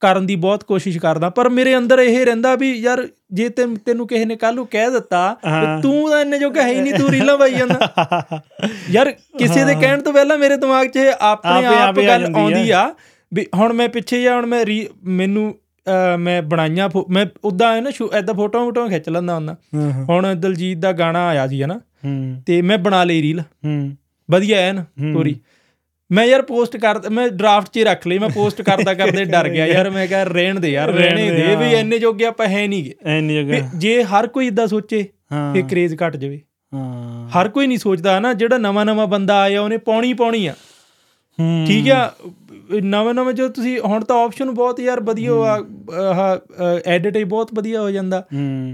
ਕਰਨ 0.00 0.26
ਦੀ 0.26 0.36
ਬਹੁਤ 0.36 0.64
ਕੋਸ਼ਿਸ਼ 0.64 0.98
ਕਰਦਾ 0.98 1.30
ਪਰ 1.30 1.48
ਮੇਰੇ 1.48 1.76
ਅੰਦਰ 1.76 1.98
ਇਹ 1.98 2.24
ਰਹਿੰਦਾ 2.26 2.54
ਵੀ 2.54 2.72
ਯਾਰ 2.72 3.06
ਜੇ 3.32 3.48
ਤੈਨੂੰ 3.48 3.76
ਤੈਨੂੰ 3.76 4.06
ਕਿਸੇ 4.06 4.24
ਨੇ 4.24 4.36
ਕੱਲ 4.36 4.54
ਨੂੰ 4.54 4.66
ਕਹਿ 4.66 4.90
ਦਿੱਤਾ। 4.90 5.36
ਵੀ 5.44 5.80
ਤੂੰ 5.82 6.10
ਤਾਂ 6.10 6.20
ਇੰਨੇ 6.20 6.38
ਜੋਗਾ 6.38 6.62
ਹੈ 6.62 6.68
ਹੀ 6.68 6.80
ਨਹੀਂ 6.80 6.94
ਤੂੰ 6.94 7.10
ਰੀਲਾਂ 7.10 7.36
ਪਾਈ 7.38 7.54
ਜਾਂਦਾ। 7.54 8.40
ਯਾਰ 8.90 9.10
ਕਿਸੇ 9.38 9.64
ਦੇ 9.64 9.74
ਕਹਿਣ 9.74 10.00
ਤੋਂ 10.00 10.12
ਪਹਿਲਾਂ 10.12 10.38
ਮੇਰੇ 10.38 10.56
ਦਿਮਾਗ 10.56 10.86
'ਚ 10.86 10.98
ਆਪਣੇ 11.20 11.66
ਆਪੇ 11.66 12.06
ਗੱਲ 12.06 12.26
ਆਉਂਦੀ 12.36 12.70
ਆ 12.70 12.94
ਵੀ 13.32 13.46
ਹੁਣ 13.54 13.72
ਮੈਂ 13.72 13.88
ਪਿੱਛੇ 13.88 14.22
ਜਾਂ 14.22 14.34
ਹੁਣ 14.36 14.46
ਮੈਂ 14.46 14.64
ਮੈਨੂੰ 15.04 15.54
ਮੈਂ 16.18 16.42
ਬਣਾਈਆਂ 16.42 16.88
ਮੈਂ 17.10 17.26
ਉਦਾਂ 17.44 17.74
ਹੈ 17.74 17.80
ਨਾ 17.80 17.90
ਐਦਾਂ 18.14 18.34
ਫੋਟੋਆਂ 18.34 18.64
ਫੋਟੋਆਂ 18.64 18.88
ਖਿੱਚ 18.88 19.08
ਲੈਂਦਾ 19.08 19.34
ਹੁੰਦਾ। 19.34 19.56
ਹੁਣ 20.08 20.34
ਦਲਜੀਤ 20.34 20.78
ਦਾ 20.78 20.92
ਗਾਣਾ 20.92 21.26
ਆਇਆ 21.28 21.46
ਸੀ 21.46 21.62
ਹਨਾ 21.62 21.80
ਤੇ 22.46 22.60
ਮੈਂ 22.62 22.78
ਬਣਾ 22.78 23.04
ਲਈ 23.04 23.22
ਰੀਲ। 23.22 23.42
ਵਧੀਆ 24.28 24.58
ਐਨ 24.58 24.82
ਪੂਰੀ। 25.12 25.34
ਮੈਂ 26.12 26.24
ਯਾਰ 26.24 26.42
ਪੋਸਟ 26.42 26.76
ਕਰ 26.76 27.10
ਮੈਂ 27.10 27.28
ਡਰਾਫਟ 27.28 27.68
'ਚ 27.68 27.76
ਹੀ 27.76 27.84
ਰੱਖ 27.84 28.06
ਲਈ 28.06 28.18
ਮੈਂ 28.18 28.28
ਪੋਸਟ 28.28 28.62
ਕਰਦਾ 28.62 28.94
ਕਰਦੇ 28.94 29.24
ਡਰ 29.24 29.48
ਗਿਆ। 29.48 29.66
ਯਾਰ 29.66 29.90
ਮੈਂ 29.90 30.06
ਕਿਹਾ 30.06 30.24
ਰਹਿਣ 30.24 30.60
ਦੇ 30.60 30.68
ਯਾਰ 30.68 30.88
ਰਹਿਣ 30.88 31.16
ਦੇ, 31.16 31.56
ਵੀ। 31.56 31.72
ਇੰਨੇ 31.72 31.98
ਜੋਗੇ 31.98 32.24
ਆਪਾਂ 32.24 32.46
ਹੈ 32.46 32.66
ਨਹੀਂਗੇ 32.66 32.94
ਐਨੀ 33.06 33.34
ਜਗ੍ਹਾ 33.34 33.70
ਜੇ 33.74 34.04
ਹਰ 34.04 34.26
ਕੋਈ 34.26 34.46
ਇਦਾਂ 34.46 34.66
ਸੋਚੇ 34.66 35.08
ਫੇ 35.54 35.62
ਕਰੇਜ਼ 35.62 35.94
ਘਟ 35.94 36.16
ਜਾਵੇ। 36.16 36.40
ਹਾਂ। 36.74 37.28
ਹਰ 37.28 37.48
ਕੋਈ 37.48 37.66
ਨਹੀਂ 37.66 37.78
ਸੋਚਦਾ 37.78 38.20
ਨਾ 38.20 38.32
ਜਿਹੜਾ 38.32 38.58
ਨਵਾਂ 38.58 38.84
ਨਵਾਂ 38.84 39.06
ਬੰਦਾ 39.06 39.40
ਆਇਆ 39.40 39.60
ਉਹਨੇ 39.60 39.76
ਪਾਉਣੀ 39.76 40.12
ਪਾਉਣੀ 40.12 40.46
ਆ। 40.46 40.54
ਠੀਕ 41.66 41.90
ਆ 41.90 42.10
ਨਵੇਂ 42.82 43.14
ਨਵੇਂ 43.14 43.32
ਜੋ 43.34 43.48
ਤੁਸੀਂ 43.48 43.78
ਹੁਣ 43.80 44.04
ਤਾਂ 44.04 44.16
ਆਪਸ਼ਨ 44.24 44.50
ਬਹੁਤ 44.50 44.80
ਯਾਰ 44.80 45.00
ਵਧੀਆ 45.00 45.32
ਆ 45.32 46.38
ਐਡਿਟ 46.86 47.16
ਹੀ 47.16 47.24
ਬਹੁਤ 47.24 47.48
ਵਧੀਆ 47.54 47.80
ਹੋ 47.80 47.90
ਜਾਂਦਾ। 47.90 48.22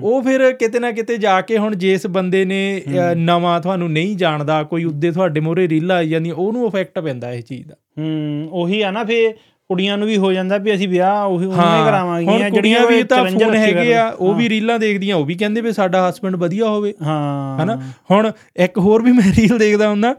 ਉਹ 0.02 0.22
ਫਿਰ 0.22 0.50
ਕਿਤੇ 0.52 0.78
ਨਾ 0.78 0.90
ਕਿਤੇ 0.92 1.16
ਜਾ 1.16 1.40
ਕੇ 1.40 1.58
ਹੁਣ 1.58 1.74
ਜਿਸ 1.76 2.06
ਬੰਦੇ 2.06 2.44
ਨੇ 2.44 2.82
ਨਵਾਂ 3.16 3.60
ਤੁਹਾਨੂੰ 3.60 3.90
ਨਹੀਂ 3.92 4.16
ਜਾਣਦਾ 4.16 4.62
ਕੋਈ 4.62 4.84
ਉੱਦੇ 4.84 5.10
ਤੁਹਾਡੇ 5.10 5.40
ਮੋਰੇ 5.40 5.68
ਰੀਲਾਂ 5.68 5.96
ਆਈ 5.96 6.08
ਜਾਂਦੀਆਂ 6.08 6.34
ਉਹਨੂੰ 6.34 6.66
ਇਫੈਕਟ 6.66 6.98
ਪੈਂਦਾ 6.98 7.32
ਇਹ 7.32 7.42
ਚੀਜ਼ 7.42 7.66
ਦਾ। 7.68 7.74
ਹੂੰ 7.98 8.48
ਉਹੀ 8.52 8.80
ਆ 8.82 8.90
ਨਾ 8.90 9.04
ਫੇ 9.04 9.34
ਕੁੜੀਆਂ 9.70 9.96
ਨੂੰ 9.98 10.06
ਵੀ 10.08 10.16
ਹੋ 10.16 10.32
ਜਾਂਦਾ 10.32 10.56
ਵੀ 10.58 10.74
ਅਸੀਂ 10.74 10.88
ਵਿਆਹ 10.88 11.24
ਉਹੀ 11.24 11.46
ਉਹਨੇ 11.46 11.84
ਕਰਾਵਾਂਗੀਆਂ 11.84 12.50
ਕੁੜੀਆਂ 12.50 12.86
ਵੀ 12.86 13.02
ਤਾਂ 13.02 13.24
ਫੋਨ 13.24 13.54
ਹੈਗੇ 13.54 13.94
ਆ 13.94 14.08
ਉਹ। 14.10 14.34
ਵੀ 14.34 14.48
ਰੀਲਾਂ 14.48 14.78
ਦੇਖਦੀਆਂ 14.78 15.16
ਉਹ 15.16 15.24
ਵੀ 15.24 15.34
ਕਹਿੰਦੇ 15.34 15.60
ਵੀ 15.60 15.72
ਸਾਡਾ 15.72 16.08
ਹਸਬੰਡ 16.08 16.36
ਵਧੀਆ 16.36 16.68
ਹੋਵੇ। 16.68 16.92
ਹਾਂ। 17.02 17.58
ਹਨਾ? 17.62 17.76
ਹੁਣ 18.10 18.30
ਇੱਕ 18.56 18.78
ਹੋਰ 18.78 19.02
ਵੀ 19.02 19.12
ਮੈਂ 19.12 19.32
ਰੀਲ 19.36 19.56
ਦੇਖਦਾ 19.58 19.88
ਹੁੰਦਾ 19.88 20.14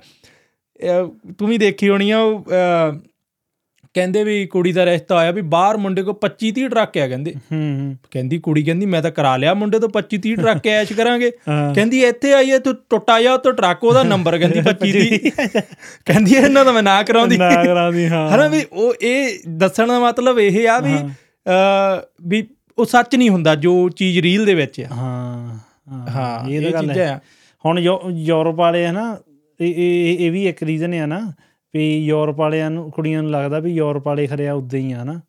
ਤੂੰ 1.38 1.48
ਵੀ 1.48 1.58
ਦੇਖੀ 1.58 1.90
ਹੋਣੀ 1.90 2.12
ਆ 2.12 2.18
ਕਹਿੰਦੇ 3.94 4.24
ਵੀ 4.24 4.46
ਕੁੜੀ 4.46 4.72
ਦਾ 4.72 4.86
ਰਿਸ਼ਤਾ 4.86 5.16
ਆਇਆ 5.16 5.32
ਵੀ 5.32 5.42
ਬਾਹਰ 5.42 5.78
ਮੁੰਡੇ 5.78 6.04
ਕੋ 6.04 6.20
25 6.22 6.50
30 6.50 6.68
ਟਰੱਕ 6.68 6.98
ਆ 6.98 7.08
ਕਹਿੰਦੇ। 7.08 7.34
ਹੂੰ 7.34 7.98
ਕਹਿੰਦੀ 8.12 8.38
ਕੁੜੀ 8.38 8.64
ਕਹਿੰਦੀ 8.64 8.86
ਮੈਂ 8.86 9.02
ਤਾਂ 9.02 9.12
ਕਰਾ 9.12 9.38
ਲਿਆ 9.38 9.54
ਮੁੰਡੇ 9.54 9.80
ਤੋਂ 9.80 9.90
25 9.90 10.20
30 10.20 10.36
ਟਰੱਕ 10.36 10.68
ਐਸ਼ 10.68 10.94
ਕਰਾਂਗੇ। 10.94 11.32
ਕਹਿੰਦੀ 11.76 12.06
ਇੱਥੇ 12.06 12.34
ਆਈਏ 12.34 12.60
ਤੂੰ 12.60 12.76
ਟੁੱਟਾ 12.90 13.22
ਜਾ 13.22 13.38
ਤੋਂ 13.38 13.54
ਟਰੱਕ 13.54 13.84
ਉਹਦਾ 13.84 14.04
ਨੰਬਰ 14.04 14.38
ਕਹਿੰਦੀ 14.38 14.60
25 14.70 14.92
ਦੀ 14.92 15.18
ਕਹਿੰਦੀ 16.06 16.36
ਇਹਨਾਂ 16.36 16.66
ਦਾ 16.66 16.72
ਮੈਂ 16.72 16.84
ਨਾ 16.84 17.04
ਕਰਾਉਂਦੀ। 17.04 17.38
ਨਾ 17.38 17.64
ਕਰਾਉਂਦੀ 17.64 18.08
ਹਾਂ। 18.08 18.36
ਹਨਾ 18.36 18.48
ਵੀ 18.48 18.64
ਉਹ 18.74 18.94
ਇਹ 19.02 19.40
ਦੱਸਣ 19.50 19.88
ਦਾ 19.88 20.00
ਮਤਲਬ 20.00 20.40
ਇਹ 20.40 20.70
ਆ 20.70 20.80
ਵੀ 20.80 20.96
ਅ 20.98 22.06
ਵੀ 22.28 22.48
ਉਹ 22.78 22.86
ਸੱਚ 22.86 23.16
ਨਹੀਂ 23.16 23.30
ਹੁੰਦਾ 23.30 23.56
ਜੋ 23.56 23.90
ਚੀਜ਼ 23.90 24.20
ਰੀਲ 24.20 24.46
ਦੇ 24.46 24.54
ਵਿੱਚ 24.54 24.82
ਆ। 24.82 24.96
ਹਾਂ 24.96 25.58
ਹਾਂ। 26.10 26.50
ਇਹ 26.50 26.62
ਤਾਂ 26.62 26.72
ਗੱਲ 26.72 26.90
ਹੈ। 26.90 27.22
ਹੁਣ 27.66 27.80
ਯੂਰਪ 28.10 28.56
ਵਾਲੇ 28.56 28.88
ਹਨਾ 28.88 29.18
ਇਹ 29.62 30.18
ਇਹ 30.20 30.32
ਵੀ 30.32 30.48
ਇੱਕ 30.48 30.64
ਰੀਜ਼ਨ 30.64 30.94
ਹੈ 30.94 31.06
ਨਾ 31.06 31.34
ਵੀ 31.76 32.06
ਯੂਰਪ 32.06 32.36
ਵਾਲਿਆਂ 32.36 32.72
ਨੂੰ 32.72 32.92
ਕੁੜੀਆਂ 32.92 33.22
ਨੂੰ 33.22 33.32
ਲੱਗਦਾ 33.32 33.60
ਵੀ 33.60 33.74
ਯੂਰਪ 33.74 34.08
ਵਾਲੇ 34.08 34.28
ਖਰਿਆ 34.28 34.54
ਉਦਾਂ 34.54 34.80
ਹੀ 34.80 34.92
ਆ 34.92 35.04
ਨਾ। 35.04 35.22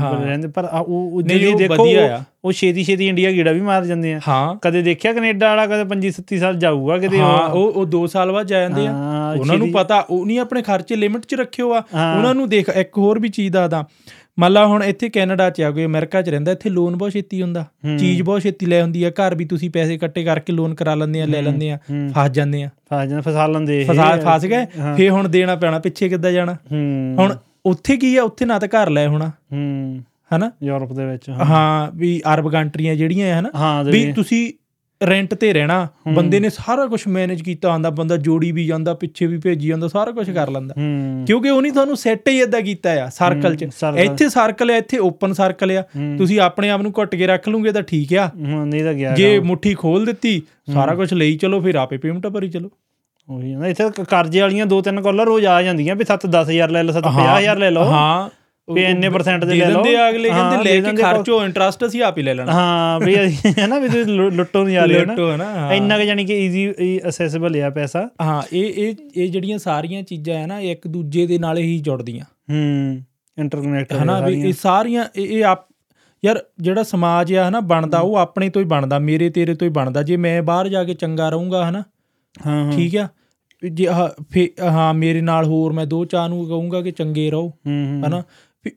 ਹਾਂ। 0.00 0.26
ਰਹਿੰਦੇ 0.26 0.48
ਪਰ 0.48 0.64
ਆ 0.64 0.78
ਉਹ 0.78 1.22
ਜਿਹੜੀ 1.22 1.52
ਦੇਖੋ 1.54 1.74
ਉਹ- 1.74 2.10
ਆ। 2.10 2.24
ਛੇਤੀ 2.52 2.84
ਛੇਤੀ 2.84 3.08
ਇੰਡੀਆ 3.08 3.32
ਗੀੜਾ 3.32 3.52
ਵੀ 3.52 3.60
ਮਾਰ 3.60 3.84
ਜਾਂਦੇ 3.84 4.14
ਆ। 4.14 4.20
ਕਦੇ 4.62 4.82
ਦੇਖਿਆ 4.82 5.12
ਕੈਨੇਡਾ 5.12 5.48
ਵਾਲਾ 5.48 5.66
ਕਦੇ 5.66 5.84
25 5.84 6.10
37 6.10 6.38
ਸਾਲ 6.38 6.56
ਜਾਊਗਾ 6.56 6.98
ਕਿਤੇ 6.98 7.18
ਹਾਂ 7.20 7.48
ਉਹ। 7.48 7.72
ਉਹ 7.72 7.86
2 7.86 8.06
ਸਾਲ 8.06 8.32
ਬਾਅਦ 8.32 8.46
ਜਾ 8.46 8.60
ਜਾਂਦੇ 8.60 8.86
ਆ। 8.86 8.92
ਉਹਨਾਂ 9.40 9.58
ਨੂੰ 9.58 9.72
ਪਤਾ 9.72 10.00
ਉਹ 10.10 10.26
ਨਹੀਂ 10.26 10.38
ਆਪਣੇ 10.38 10.62
ਖਰਚੇ 10.62 10.96
ਲਿਮਿਟ 10.96 11.22
'ਚ 11.26 11.34
ਰੱਖਿਓ 11.34 11.72
ਆ। 11.72 11.78
ਉਹਨਾਂ 12.16 12.34
ਨੂੰ 12.34 12.48
ਦੇਖ 12.48 12.68
ਇੱਕ 12.68 12.98
ਹੋਰ 12.98 13.18
ਵੀ 13.18 13.28
ਚੀਜ਼ 13.28 13.52
ਦੱਸਦਾ। 13.52 13.84
ਮੰਨ 14.40 14.52
ਲਾ 14.52 14.66
ਹੁਣ 14.66 14.82
ਇੱਥੇ 14.84 15.08
ਕੈਨੇਡਾ 15.08 15.50
'ਚ 15.50 15.60
ਆ 15.60 15.70
ਕੋਈ 15.70 15.84
ਅਮਰੀਕਾ 15.84 16.22
'ਚ 16.22 16.28
ਰਹਿੰਦਾ 16.28 16.52
ਇੱਥੇ 16.52 16.70
ਲੋਨ 16.70 16.96
ਬਹੁਤ 16.96 17.12
ਛੇਤੀ 17.12 17.42
ਹੁੰਦਾ। 17.42 17.64
ਚੀਜ਼ 17.98 18.22
ਬਹੁਤ 18.22 18.42
ਛੇਤੀ 18.42 18.66
ਲੈ 18.66 18.82
ਹੁੰਦੀ 18.82 19.04
ਆ 19.04 19.10
ਘਰ 19.10 19.34
ਵੀ 19.34 19.44
ਤੁਸੀਂ 19.44 19.70
ਪੈਸੇ 19.70 19.94
ਇਕੱਠੇ 19.94 20.24
ਕਰਕੇ 20.24 20.52
ਲੋਨ 20.52 20.74
ਕਰਾ 20.74 20.94
ਲੈਂਦੇ 20.94 21.22
ਆ 21.22 21.26
ਲੈ 21.26 21.42
ਲੈਂਦੇ 21.42 21.70
ਆ। 21.70 21.78
ਫਸ 22.16 22.30
ਜਾਂਦੇ 22.30 22.62
ਆ। 22.62 22.68
ਫਸ 22.94 23.08
ਜਾਂ 23.08 23.22
ਫਸਾ 23.22 23.46
ਲੈਂਦੇ 23.46 23.80
ਇਹ। 23.80 23.86
ਫਸਾ 23.86 24.16
ਫਸ 24.16 24.46
ਗਏ। 24.46 24.66
ਫੇਰ 24.96 25.10
ਹੁਣ 25.10 25.28
ਦੇਣਾ 25.28 25.56
ਪੈਣਾ 25.56 25.78
ਪਿੱਛੇ 25.78 26.08
ਕਿੱਦਾਂ 26.08 26.32
ਜਾਣਾ? 26.32 26.56
ਹੁਣ 27.18 27.36
ਉੱਥੇ 27.66 27.96
ਕੀ 27.96 28.16
ਆ 28.16 28.22
ਉੱਥੇ 28.22 28.44
ਨਾ 28.44 28.58
ਤਾਂ 28.58 28.68
ਘਰ 28.68 28.90
ਲੈ 28.90 29.08
ਹੋਣਾ। 29.08 29.32
ਹਨਾ? 30.36 30.50
ਯੂਰਪ 30.62 30.92
ਦੇ 30.92 31.06
ਵਿੱਚ 31.06 31.30
ਹਾਂ। 31.30 31.90
ਵੀ 31.94 32.22
ਅਰਬ 32.34 32.52
ਕੰਟਰੀਆਂ 32.52 32.94
ਜਿਹੜੀਆਂ 32.94 33.36
ਆ 33.36 33.40
ਹਨਾ? 33.40 33.82
ਵੀ 33.82 34.12
ਤੁਸੀਂ 34.12 34.52
ਰੈਂਟ 35.02 35.34
ਤੇ 35.34 35.52
ਰਹਿਣਾ 35.52 35.88
ਬੰਦੇ 36.14 36.40
ਨੇ 36.40 36.50
ਸਾਰਾ 36.50 36.86
ਕੁਝ 36.86 37.00
ਮੈਨੇਜ 37.08 37.42
ਕੀਤਾ 37.42 37.72
ਹੁੰਦਾ 37.72 37.90
ਬੰਦਾ 37.90 38.16
ਜੋੜੀ 38.16 38.52
ਵੀ 38.52 38.66
ਜਾਂਦਾ 38.66 38.94
ਪਿੱਛੇ 38.94 39.26
ਵੀ 39.26 39.38
ਭੇਜੀ 39.38 39.68
ਜਾਂਦਾ 39.68 39.88
ਸਾਰਾ 39.88 40.10
ਕੁਝ 40.10 40.30
ਕਰ 40.30 40.50
ਲੈਂਦਾ। 40.50 40.74
ਕਿਉਂਕਿ 41.26 41.50
ਉਹਨੇ 41.50 41.70
ਤੁਹਾਨੂੰ 41.70 41.96
ਸੈੱਟ 41.96 42.28
ਹੀ 42.28 42.40
ਇਦਾਂ 42.40 42.60
ਕੀਤਾ 42.60 42.90
ਆ 43.04 43.08
ਸਰਕਲ 43.08 43.56
'ਚ। 43.56 43.64
ਇੱਥੇ 43.96 44.28
ਸਰਕਲ 44.28 44.70
ਆ 44.70 44.76
ਇੱਥੇ 44.76 44.98
ਓਪਨ 44.98 45.32
ਸਰਕਲ 45.32 45.70
ਆ। 45.70 45.82
ਤੁਸੀਂ 46.18 46.40
ਆਪਣੇ 46.40 46.70
ਆਪ 46.70 46.80
ਨੂੰ 46.80 46.92
ਘੁੱਟ 46.98 47.14
ਕੇ 47.14 47.26
ਰੱਖ 47.26 47.48
ਲਓਗੇ 47.48 47.72
ਤਾਂ 47.72 47.82
ਠੀਕ 47.82 48.14
ਆ। 48.14 48.30
ਨਹੀਂ 48.36 48.84
ਤਾਂ 48.84 48.94
ਗਿਆ 48.94 49.14
ਜੇ 49.14 49.38
ਮੁੱਠੀ 49.40 49.74
ਖੋਲ 49.74 50.04
ਦਿੱਤੀ 50.04 50.42
ਸਾਰਾ 50.72 50.94
ਕੁਝ 50.94 51.12
ਲਈ 51.14 51.36
ਚਲੋ 51.36 51.60
ਫਿਰ 51.60 51.74
ਆਪੇ 51.74 51.96
ਪੇਮੈਂਟ 51.96 52.26
ਭਰੀ 52.26 52.48
ਚਲੋ। 52.48 52.70
ਉਹੀ 53.28 53.54
ਨਾ 53.54 53.66
ਇੱਥੇ 53.66 53.84
ਕਰਜ਼ੇ 54.10 54.40
ਵਾਲੀਆਂ 54.40 54.66
ਦੋ 54.66 54.80
ਤਿੰਨ 54.82 55.00
ਕਾਲਰ 55.02 55.24
ਰੋਜ਼ 55.24 55.46
ਆ 55.46 55.62
ਜਾਂਦੀਆਂ 55.62 55.96
ਵੀ 55.96 56.04
7 56.04 56.26
10000 56.26 56.70
ਲੈ 56.70 56.82
ਲਓ 56.82 56.92
7 56.92 57.06
50000 57.06 57.58
ਲੈ 57.58 57.70
ਲਓ। 57.70 57.84
ਹਾਂ। 57.84 58.28
ਵੀ 58.74 58.84
ਇੰਨੇ 58.84 59.08
percent 59.08 59.40
ਦੇ 59.40 59.46
ਦੇ 59.46 59.54
ਲੈ 59.54 59.68
ਲਓ। 59.70 59.82
ਆ 59.96 60.08
ਅਗਲੇ 60.10 60.30
ਹਾਂ, 60.30 60.50
ਕਹਿੰਦੇ 60.50 60.70
ਦੇ 60.70 60.80
ਲੈ 60.80 60.90
ਕੇ 60.90 61.02
ਖਰਚੋ 61.02 61.44
ਇੰਟਰਸਟ 61.44 61.86
ਅਸੀਂ 61.86 62.02
ਆਪ 62.02 62.18
ਹੀ 62.18 62.22
ਲੈ 62.22 62.34
ਲੈਣਾ। 62.34 62.52
ਹਾਂ 62.52 63.00
ਵੀ 63.00 63.14
ਹੈ 63.58 63.66
ਨਾ 63.66 63.78
ਵੀ 63.78 63.88
ਤੁਸੀਂ 63.88 64.04
ਲੁੱਟੋ 64.06 64.64
ਨਹੀਂ 64.64 64.74
ਜਾ 64.74 64.84
ਰਹੇ 64.84 64.98
ਹੋ 65.00 65.04
ਨਾ। 65.04 65.12
ਲੁੱਟੋ 65.12 65.30
ਹੈ 65.32 65.36
ਨਾ 65.36 65.44
ਹਾਂ। 65.44 65.72
ਇੰਨਾ 65.72 65.98
ਕਿ 65.98 66.06
ਜਾਨੀ 66.06 66.24
ਕਿ 66.24 66.34
ਈਜ਼ੀ 66.34 67.00
ਅਸੈਸੇਬਲ 67.08 67.62
ਆ 67.62 67.70
ਪੈਸਾ। 67.70 68.08
ਹਾਂ 68.22 68.42
ਇਹ 68.52 68.88
ਇਹ 68.88 68.94
ਇਹ 69.16 69.28
ਜਿਹੜੀਆਂ 69.30 69.58
ਸਾਰੀਆਂ 69.58 70.02
ਚੀਜ਼ਾਂ 70.02 70.34
ਹੈ 70.34 70.46
ਨਾ 70.46 70.60
ਇੱਕ 70.60 70.88
ਦੂਜੇ 70.88 71.26
ਦੇ 71.26 71.38
ਨਾਲ 71.38 71.58
ਹੀ 71.58 71.78
ਜੁੜਦੀਆਂ। 71.78 72.24
ਹੂੰ 72.24 73.02
ਇੰਟਰਕਨੈਕਟ 73.38 73.92
ਹਨਾ 73.92 74.20
ਵੀ 74.20 74.40
ਇਹ 74.48 74.52
ਸਾਰੀਆਂ 74.52 75.04
ਇਹ 75.16 75.44
ਆਪ 75.44 75.66
ਯਾਰ 76.24 76.42
ਜਿਹੜਾ 76.60 76.82
ਸਮਾਜ 76.82 77.34
ਆ 77.34 77.48
ਹਨਾ 77.48 77.60
ਬਣਦਾ 77.60 77.98
ਉਹ 78.00 78.16
ਆਪਣੇ 78.16 78.48
ਤੋਂ 78.48 78.62
ਹੀ 78.62 78.66
ਬਣਦਾ 78.66 78.98
ਮੇਰੇ 78.98 79.30
ਤੇਰੇ 79.30 79.54
ਤੋਂ 79.54 79.68
ਹੀ 79.68 79.72
ਬਣਦਾ। 79.72 80.02
ਜੇ 80.02 80.16
ਮੈਂ 80.16 80.42
ਬਾਹਰ 80.42 80.68
ਜਾ 80.68 80.84
ਕੇ 80.84 80.94
ਚੰਗਾ 80.94 81.28
ਰਹੂੰਗਾ 81.28 81.68
ਹਨਾ 81.70 81.82
ਹਾਂ 82.46 82.64
ਹਾਂ। 82.64 82.72
ਠੀਕ 82.72 82.96
ਆ? 82.96 83.08
ਜੇ 83.72 83.88
ਹਾਂ 84.62 84.94
ਮੇਰੇ 84.94 85.20
ਨਾਲ 85.20 85.44
ਹੋਰ 85.44 85.72
ਮੈਂ 85.72 85.86
ਦੋ 85.86 86.04
ਚਾਹ 86.04 86.28
ਨੂੰ 86.28 86.46
ਕਹੂੰਗਾ 86.48 86.80
ਕਿ 86.80 86.90
ਚੰਗੇ 86.90 87.30
ਰਹੋ 87.30 87.48
ਹੂੰ। 87.66 88.02
ਹਨਾ। 88.08 88.22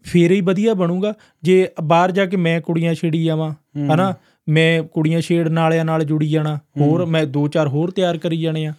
ਫੇਰ 0.04 0.32
ਹੀ 0.32 0.42
ਵਧੀਆ 0.42 0.74
ਬਣੂਗਾ। 0.74 1.14
ਜੇ 1.44 1.70
ਬਾਹਰ 1.84 2.12
ਜਾ 2.12 2.26
ਕੇ 2.26 2.38
ਮੈਂ 2.38 2.62
ਕੁੜੀਆਂ 2.62 2.94
ਛੇੜੀ 2.94 3.24
ਜਾਵਾਂ 3.24 3.52
ਹਨਾ? 3.94 4.14
ਮੈਂ 4.50 4.84
ਕੁੜੀਆਂ 4.84 5.22
ਛੇੜਨ 5.22 5.60
ਵਾਲਿਆਂ 5.60 5.86
ਨਾਲ 5.86 6.04
ਜੁੜੀ 6.04 6.30
ਜਾਣਾ 6.30 6.60
ਹੋਰ 6.80 7.06
ਮੈਂ 7.06 7.26
ਦੋ 7.26 7.48
ਚਾਰ 7.48 7.68
ਹੋਰ 7.68 7.92
ਤਿਆਰ 7.92 8.18
ਕਰੀ 8.18 8.42
ਜਾਣੇ 8.42 8.66
ਆ। 8.66 8.74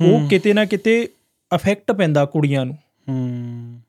ਉਹ 0.00 0.28
ਕਿਤੇ 0.28 0.52
ਨਾ 0.52 0.64
ਕਿਤੇ 0.64 1.08
ਅਫੈਕਟ 1.54 1.92
ਪੈਂਦਾ 1.92 2.24
ਕੁੜੀਆਂ 2.24 2.66
ਨੂੰ। 2.66 2.74
ਹੂੰ। 3.08 3.80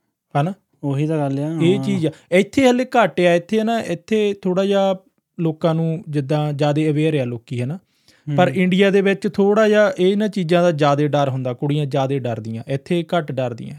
ਹਨਾ? 0.42 0.54
ਉਹੀ 0.84 1.08
ਤਾਂ 1.08 1.18
ਗੱਲ 1.18 1.40
ਆ 1.40 1.60
ਇਹ 1.62 1.80
ਚੀਜ਼ 1.80 2.08
ਆ। 2.08 2.12
ਇੱਥੇ 2.32 2.70
ਹਲੇ 2.70 2.86
ਘੱਟ 2.86 3.20
ਆ 3.20 3.34
ਇੱਥੇ 3.34 3.64
ਨਾ 3.64 3.80
ਇੱਥੇ 3.80 4.36
ਥੋੜਾ 4.42 4.66
ਜਿਹਾ 4.66 4.96
ਲੋਕਾਂ 5.40 5.76
ਨੂੰ 5.76 6.04
ਜਿੱਦਾਂ 6.10 6.54
ਜ਼ਿਆਦਾ 6.54 6.82
ਅਵੇਅਰ 6.82 7.18
ਆ 7.18 7.26
ਲੋਕੀ 7.26 7.62
ਹਨਾ? 7.62 7.80
ਪਰ 8.38 8.52
ਇੰਡੀਆ 8.56 8.90
ਦੇ 8.90 9.02
ਵਿੱਚ 9.02 9.28
ਥੋੜਾ 9.34 9.70
ਜਿਹਾ 9.70 9.94
ਇਹਨਾਂ 10.00 10.28
ਚੀਜ਼ਾਂ 10.28 10.64
ਦਾ 10.64 10.72
ਜ਼ਿਆਦਾ 10.72 11.08
ਡਰ 11.08 11.30
ਹੁੰਦਾ 11.30 11.54
ਕੁੜੀਆਂ 11.54 11.86
ਜ਼ਿਆਦਾ 11.86 12.20
ਡਰਦੀਆਂ 12.20 12.64
ਇੱਥੇ 12.68 13.06
ਘੱਟ 13.18 13.32
ਡਰਦੀਆਂ। 13.32 13.76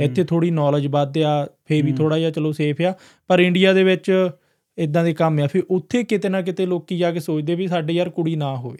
ਇੱਥੇ 0.00 0.24
ਥੋੜੀ 0.24 0.50
ਨੌਲੇਜ 0.50 0.86
ਵੱਧ 0.86 1.18
ਆ 1.18 1.46
ਫੇ 1.64 1.82
ਵੀ 1.82 1.92
ਥੋੜਾ 1.92 2.18
ਜਿਹਾ 2.18 2.30
ਚਲੋ 2.30 2.52
ਸੇਫ 2.52 2.76
ਆ। 2.82 2.94
ਪਰ 3.28 3.38
ਇੰਡੀਆ 3.38 3.72
ਦੇ 3.72 3.84
ਵਿੱਚ 3.84 4.30
ਇਦਾਂ 4.78 5.04
ਦੇ 5.04 5.14
ਕੰਮ 5.14 5.38
ਆ 5.38 5.46
ਫਿਰ 5.46 5.62
ਉੱਥੇ 5.70 6.04
ਕਿਤੇ 6.04 6.28
ਨਾ 6.28 6.42
ਕਿਤੇ 6.42 6.66
ਲੋਕੀ 6.66 6.98
ਜਾ 6.98 7.12
ਕੇ 7.12 7.20
ਸੋਚਦੇ 7.20 7.54
ਵੀ 7.54 7.66
ਸਾਡੇ 7.66 7.92
ਯਾਰ 7.92 8.10
ਕੁੜੀ 8.10 8.36
ਨਾ 8.36 8.56
ਹੋਵੇ। 8.56 8.78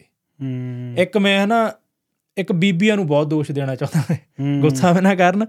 ਇੱਕ 0.99 1.19
ਮੈਂ 1.19 1.45
ਹਨਾ 1.45 1.73
ਇੱਕ 2.39 2.53
ਬੀਬੀਆਂ 2.53 2.97
ਨੂੰ 2.97 3.07
ਬਹੁਤ 3.07 3.27
ਦੋਸ਼ 3.27 3.53
ਦੇਣਾ 3.53 3.75
ਚਾਹੁੰਦਾ 3.75 4.15
ਮੈਂ 4.15 4.53
ਹੂੰ। 4.53 4.61
ਗੁੱਸਾ 4.61 5.01
ਨਾ 5.01 5.15
ਕਰਨ। 5.15 5.47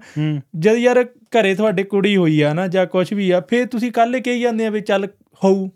ਜਦ 0.58 0.76
ਯਾਰ 0.76 1.04
ਘਰੇ 1.04 1.54
ਤੁਹਾਡੇ 1.54 1.82
ਕੁੜੀ 1.82 2.16
ਹੋਈ 2.16 2.40
ਆ 2.40 2.54
ਨਾ 2.54 2.68
ਜਾਂ 2.68 2.86
ਕੁਝ 2.86 3.14
ਵੀ 3.14 3.30
ਆ 3.30 3.40
ਫੇਰ 3.40 3.66
ਤੁਸੀਂ 3.66 3.92
ਕੱਲ 3.92 4.14
ਹੀ 4.14 4.20
ਕਹੀ 4.20 4.40
ਜਾਂਦੇ 4.40 4.66
ਆ 4.66 4.70
ਵੀ 4.70 4.80
ਚੱਲ 4.80 5.06
ਹੋਊ। 5.44 5.68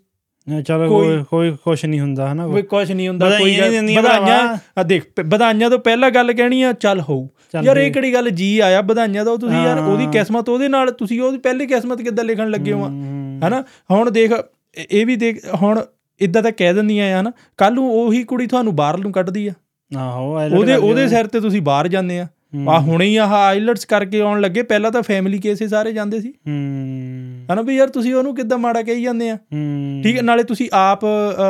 ਚਲੋ 0.67 0.89
ਕੋਈ- 0.89 1.23
ਕੋਈ 1.23 1.51
ਕੁਛ 1.51 1.85
ਨਹੀਂ 1.85 1.99
ਹੁੰਦਾ 1.99 2.33
ਹਨਾ। 2.33 2.47
ਕੋਈ 2.47 2.61
ਕੁਝ 2.61 2.91
ਨਹੀਂ 2.91 3.09
ਹੁੰਦਾ 3.09 3.29
ਕੋਈ 3.39 3.55
ਵਧਾਈਆਂ। 3.97 4.57
ਆ 4.77 4.83
ਦੇਖ 4.83 5.03
ਵਧਾਈਆਂ 5.25 5.69
ਤੋਂ 5.69 5.79
ਪਹਿਲਾਂ 5.79 6.11
ਗੱਲ 6.11 6.33
ਕਹਿਣੀ 6.33 6.61
ਆ 6.61 6.73
ਚੱਲ 6.73 7.01
ਹੋਊ। 7.01 7.27
ਯਾਰ 7.61 7.77
ਇਹ। 7.77 7.91
ਕਿਹੜੀ 7.91 8.13
ਗੱਲ 8.13 8.29
ਜੀ 8.29 8.59
ਆਇਆ 8.59 8.81
ਵਧਾਈਆਂ 8.81 9.25
ਦਾ 9.25 9.31
ਉਹ 9.31 9.37
ਤੁਸੀਂ 9.37 9.63
ਯਾਰ। 9.63 9.79
ਉਹਦੀ 9.79 10.07
ਕਿਸਮਤ 10.07 10.49
ਉਹਦੇ 10.49 10.67
ਨਾਲ 10.67 10.91
ਤੁਸੀਂ 10.91 11.21
ਉਹਦੀ 11.21 11.37
ਪਹਿਲੀ 11.37 11.67
ਕਿਸਮਤ 11.67 12.01
ਕਿੱਦਾਂ 12.01 12.23
ਲਿਖਣ 12.23 12.49
ਲੱਗੇ 12.49 12.71
ਹੋ। 12.71 12.85
ਹਨਾ? 13.47 13.63
ਹੁਣ 13.91 14.11
ਦੇਖ 14.11 14.31
ਇਹ- 14.91 15.07
ਵੀ 15.07 15.15
ਦੇਖ 15.15 15.53
ਹੁਣ 15.53 15.81
ਇਦਾਂ 16.21 16.43
ਤਾਂ 16.43 16.51
ਕਹਿ 16.51 16.73
ਦਿੰਦੀਆਂ 16.73 17.17
ਆ 17.17 17.21
ਹਨਾ 17.21 17.31
ਕੱਲ 17.57 17.73
ਨੂੰ 17.73 17.91
ਉਹੀ 17.91 18.23
ਕੁੜੀ 18.23 18.47
ਤੁਹਾਨੂੰ 18.47 18.75
ਬਾਹਰ 18.75 18.97
ਨੂੰ 18.97 19.11
ਕੱਢਦੀ 19.11 19.47
ਆ। 19.47 19.53
ਆਹੋ 19.97 20.39
ਉਹਦੇ 20.59 20.75
ਉਹਦੇ 20.75 21.07
ਸਿਰ 21.07 21.27
ਤੇ 21.27 21.39
ਤੁਸੀਂ 21.39 21.61
ਬਾਹਰ 21.61 21.87
ਜਾਂਦੇ 21.87 22.19
ਆ। 22.19 22.27
ਆ 22.69 22.79
ਹੁਣੇ 22.79 23.05
ਹੀ 23.05 23.17
ਆਹ 23.17 23.33
ਆਈਲਟਸ 23.33 23.85
ਕਰਕੇ 23.85 24.21
ਆਉਣ 24.21 24.41
ਲੱਗੇ 24.41 24.63
ਪਹਿਲਾਂ 24.63 24.91
ਤਾਂ 24.91 25.01
ਫੈਮਿਲੀ 25.01 25.37
ਕੇਸੇ 25.37 25.67
ਸਾਰੇ 25.67 25.93
ਜਾਂਦੇ 25.93 26.19
ਸੀ। 26.21 26.29
ਹੂੰ। 26.29 27.45
ਹਨਾ 27.53 27.61
ਵੀ 27.61 27.75
ਯਾਰ 27.75 27.89
ਤੁਸੀਂ 27.89 28.13
ਉਹਨੂੰ 28.13 28.35
ਕਿੱਦਾਂ 28.35 28.57
ਮਾੜਾ 28.57 28.81
ਕਹੀ 28.81 29.03
ਜਾਂਦੇ 29.03 29.29
ਆ? 29.29 29.37
ਠੀਕ 30.03 30.17
ਹੈ 30.17 30.21
ਨਾਲੇ 30.21 30.43
ਤੁਸੀਂ 30.43 30.69
ਆਪ 30.73 30.99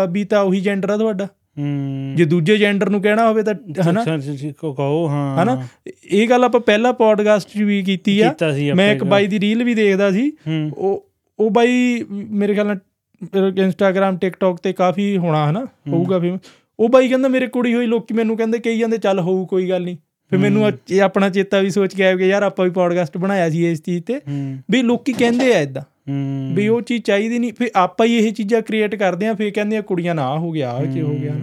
ਵੀ 0.09 0.23
ਤਾਂ 0.23 0.41
ਉਹੀ 0.41 0.61
ਜੈਂਡਰ 0.61 0.89
ਆ 0.89 0.97
ਤੁਹਾਡਾ। 0.97 1.27
ਹੂੰ। 1.59 2.13
ਜੇ 2.15 2.25
ਦੂਜੇ 2.25 2.57
ਜੈਂਡਰ 2.57 2.89
ਨੂੰ 2.89 3.01
ਕਹਿਣਾ 3.01 3.29
ਹੋਵੇ 3.29 3.43
ਤਾਂ 3.43 3.53
ਹਨਾ? 3.89 4.03
ਕਹੋ 4.73 5.07
ਹਾਂ। 5.07 5.43
ਹਨਾ? 5.43 5.67
ਇਹ 6.11 6.29
ਗੱਲ 6.29 6.43
ਆਪਾਂ 6.43 6.61
ਪਹਿਲਾ 6.61 6.91
ਪੋਡਕਾਸਟ 6.91 7.49
'ਚ 7.49 7.61
ਵੀ 7.61 7.83
ਕੀਤੀ 7.83 8.21
ਆ। 8.21 8.35
ਮੈਂ 8.75 8.93
ਇੱਕ 8.93 9.03
ਬਾਈ 9.03 9.27
ਦੀ 9.27 9.39
ਰੀਲ 9.39 9.63
ਵੀ 9.63 9.75
ਦੇਖਦਾ 9.75 10.11
ਸੀ। 10.11 10.31
ਉਹ 10.77 11.09
ਉਹ 11.39 11.51
ਬਾਈ 11.51 12.05
ਮੇਰੇ 12.09 12.53
ਖਿਆਲ 12.53 12.67
ਨਾਲ 12.67 12.79
ਇੰਸਟਾਗ੍ਰam 13.57 14.17
ਟਿਕਟੌਕ 14.17 14.59
ਤੇ 14.59 14.73
ਕਾਫੀ 14.73 15.17
ਹੋਣਾ 15.17 15.49
ਹਨਾ? 15.51 15.65
ਹੋਊਗਾ 15.65 16.19
ਫੇਮਸ 16.19 16.39
ਉਹ 16.79 16.89
ਬਾਈ 16.89 17.07
ਕਹਿੰਦਾ 17.07 17.27
ਮੇਰੇ 17.27 17.47
ਕੁੜੀ 17.47 17.73
ਹੋਈ 17.73 17.85
ਲੋਕੀ 17.85 18.13
ਮੈਨੂੰ 18.13 18.37
ਕਹਿੰਦੇ 18.37 18.59
ਕਹੀ 18.59 18.79
ਜਾਂਦੇ 18.79 18.97
ਚੱਲ 18.97 19.19
ਹੋਊ 19.19 19.45
ਕੋਈ 19.45 19.69
ਗੱਲ 19.69 19.83
ਨਹੀਂ 19.83 19.97
ਫਿਰ 20.29 20.39
ਮੈਨੂੰ 20.39 20.71
ਆਪਣਾ 21.03 21.29
ਚੇਤਾ 21.29 21.59
ਵੀ 21.59 21.69
ਸੋਚ 21.69 21.95
ਕੇ 21.95 22.03
ਆਇਆ 22.03 22.15
ਕਿ 22.15 22.27
ਯਾਰ 22.27 22.43
ਆਪਾਂ 22.43 22.65
ਵੀ 22.65 22.71
ਪੋਡਕਾਸਟ 22.71 23.17
ਬਣਾਇਆ 23.17 23.49
ਸੀ 23.49 23.71
ਇਸ 23.71 23.81
ਚੀਜ਼ 23.81 24.03
ਤੇ। 24.03 24.19
ਵੀ 24.71 24.81
ਲੋਕੀ 24.81 25.13
ਕਹਿੰਦੇ 25.13 25.55
ਆ 25.55 25.59
ਇਦਾਂ 25.59 25.81
ਵੀ 26.53 26.67
ਉਹ 26.67 26.81
ਚੀਜ਼ 26.81 27.03
ਚਾਹੀਦੀ 27.03 27.39
ਨਹੀਂ 27.39 27.53
ਫਿਰ 27.53 27.67
ਆਪਾਂ 27.75 28.05
ਹੀ 28.05 28.17
ਇਹ 28.17 28.33
ਚੀਜ਼ਾਂ 28.33 28.61
ਕ੍ਰੀਏਟ 28.61 28.95
ਕਰਦੇ 28.95 29.27
ਆ 29.27 29.33
ਫਿਰ 29.33 29.51
ਕਹਿੰਦੇ 29.51 29.77
ਆ 29.77 29.81
ਕੁੜੀਆਂ 29.81 30.15
ਨਾ 30.15 30.39
ਹੋ 30.39 30.51
ਗਿਆ 30.51 30.71
ਆ 30.71 30.85
ਕੀ 30.85 31.01
ਹੋ 31.01 31.13
ਗਿਆ। 31.13 31.33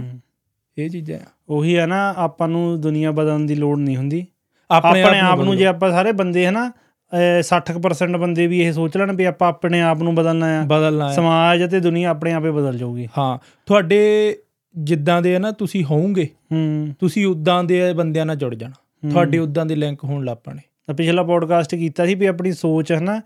ਇਹ 0.78 0.90
ਚੀਜ਼ਾਂ 0.90 1.18
ਆ। 1.18 1.22
ਉਹੀ 1.48 1.76
ਹੈ 1.76 1.86
ਨਾ 1.86 2.14
ਆਪਾਂ 2.16 2.48
ਨੂੰ 2.48 2.80
ਦੁਨੀਆ 2.80 3.10
ਬਦਲਣ 3.10 3.40
ਦੀ 3.40 3.54
ਲੋੜ 3.54 3.78
ਨਹੀਂ 3.78 3.96
ਹੁੰਦੀ। 3.96 4.26
ਆਪਣੇ 4.70 5.20
ਆਪ 5.20 5.40
ਨੂੰ। 5.40 5.56
ਜੇ 5.56 5.66
ਆਪਾਂ 5.66 5.90
ਸਾਰੇ 5.90 6.12
ਬੰਦੇ 6.12 6.46
ਹਨਾ 6.46 6.72
ਅਹ 7.12 7.42
60% 7.42 8.18
ਬੰਦੇ 8.18 8.46
ਵੀ 8.46 8.60
ਇਹ 8.60 8.72
ਸੋਚ 8.72 8.96
ਲੈਣ 8.96 9.16
ਵੀ 9.16 9.24
ਆਪਾਂ 9.24 9.48
ਆਪਣੇ 9.48 9.80
ਆਪ 9.80 10.02
ਨੂੰ 10.02 10.14
ਬਦਲਣਾ 10.14 10.46
ਆ। 10.46 10.64
ਬਦਲਣਾ 10.64 11.10
ਹੈ 11.10 11.14
ਸਮਾਜ 11.14 11.64
ਅਤੇ 11.64 11.80
ਦੁਨੀਆ 11.80 12.08
ਆਪਣੇ 12.08 12.32
ਆਪੇ 12.32 12.50
ਬਦਲ 12.50 12.78
ਜਾਊਗੀ। 12.78 13.08
ਹਾਂ 13.18 13.38
ਤੁਹਾਡੇ 13.66 14.36
ਜਿੱਦਾਂ 14.78 15.22
ਦੇ 15.22 15.36
ਆ 15.36 15.38
ਨਾ 15.38 15.50
ਤੁਸੀਂ 15.50 15.84
ਹੋਵੋਗੇ 15.84 16.28
ਹੂੰ। 16.52 16.88
ਤੁਸੀਂ 16.98 17.26
ਉਦਾਂ 17.26 17.64
ਦੇ 17.64 17.92
ਬੰਦਿਆਂ 17.92 18.26
ਨਾਲ 18.26 18.36
ਜੁੜ 18.36 18.54
ਜਾਣਾ। 18.54 19.10
ਤੁਹਾਡੇ 19.10 19.38
ਉਦਾਂ 19.38 19.66
ਦੇ 19.66 19.74
ਲਿੰਕ 19.74 20.04
ਹੋਣ 20.04 20.24
ਲੱਗ 20.24 20.36
ਪਣੇ। 20.44 20.60
ਤਾਂ 20.86 20.94
ਪਿਛਲਾ 20.94 21.22
ਪੋਡਕਾਸਟ 21.22 21.74
ਕੀਤਾ 21.74 22.06
ਸੀ 22.06 22.14
ਵੀ 22.14 22.26
ਆਪਣੀ 22.26 22.52
ਸੋਚ 22.52 22.92
ਹੈ 22.92 23.00
ਨਾ 23.00 23.22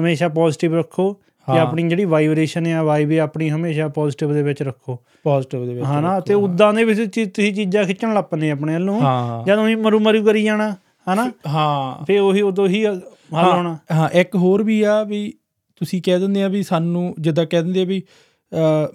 ਹਮੇਸ਼ਾ 0.00 0.28
ਪੋਜ਼ਿਟਿਵ 0.28 0.74
ਰੱਖੋ। 0.74 1.16
ਤੇ 1.46 1.52
ਹਾਂ। 1.52 1.60
ਆਪਣੀ 1.60 1.88
ਜਿਹੜੀ 1.88 2.04
ਵਾਈਬ੍ਰੇਸ਼ਨ 2.04 2.66
ਆ 2.66 2.82
ਵਾਈਬ 2.82 3.12
ਆਪਣੀ 3.12 3.50
ਹਮੇਸ਼ਾ 3.50 3.88
ਪੋਜ਼ਿਟਿਵ 3.88 4.32
ਦੇ 4.32 4.42
ਵਿੱਚ 4.42 4.62
ਰੱਖੋ। 4.62 4.98
ਪੋਜ਼ਿਟਿਵ 5.22 5.66
ਦੇ 5.66 5.74
ਵਿੱਚ 5.74 5.86
ਹਨਾ 5.86 6.20
ਤੇ 6.20 6.34
ਉਦਾਂ 6.34 6.74
ਦੇ 6.74 6.84
ਵਿੱਚ 6.84 7.30
ਤੁਸੀਂ 7.34 7.54
ਚੀਜ਼ਾਂ 7.54 7.84
ਖਿੱਚਣ 7.84 8.14
ਲੱਪਨੇ 8.14 8.50
ਆਪਣੇ 8.50 8.74
ਵੱਲ 8.74 8.84
ਨੂੰ। 8.84 9.02
ਹਾਂ। 9.02 9.46
ਜਦੋਂ 9.46 9.68
ਹੀ 9.68 9.74
ਮਰੂ 9.74 10.00
ਮਰੂ 10.00 10.24
ਕਰੀ 10.24 10.44
ਜਾਣਾ 10.44 10.76
ਹਨਾ? 11.14 11.32
ਹਾਂ। 11.48 12.04
ਫੇ 12.04 12.18
ਉਹੀ 12.18 12.40
ਉਦੋਂ 12.40 12.68
ਹੀ 12.68 12.86
ਹੱਲ 12.86 13.00
ਹੋਣਾ। 13.32 13.78
ਹਾਂ 13.92 14.08
ਇੱਕ 14.08 14.36
ਹੋਰ 14.36 14.62
ਵੀ 14.62 14.82
ਆ 14.82 15.02
ਵੀ 15.02 15.34
ਤੁਸੀਂ 15.76 16.02
ਕਹਿ 16.02 16.18
ਦਿੰਦੇ 16.18 16.42
ਆ 16.42 16.48
ਵੀ 16.48 16.62
ਸਾਨੂੰ 16.62 17.14
ਜਿੱਦਾਂ 17.20 17.46
ਕਹਿ 17.46 17.62
ਦਿੰਦੇ 17.62 17.82
ਆ 17.82 17.84
ਵੀ 17.84 18.02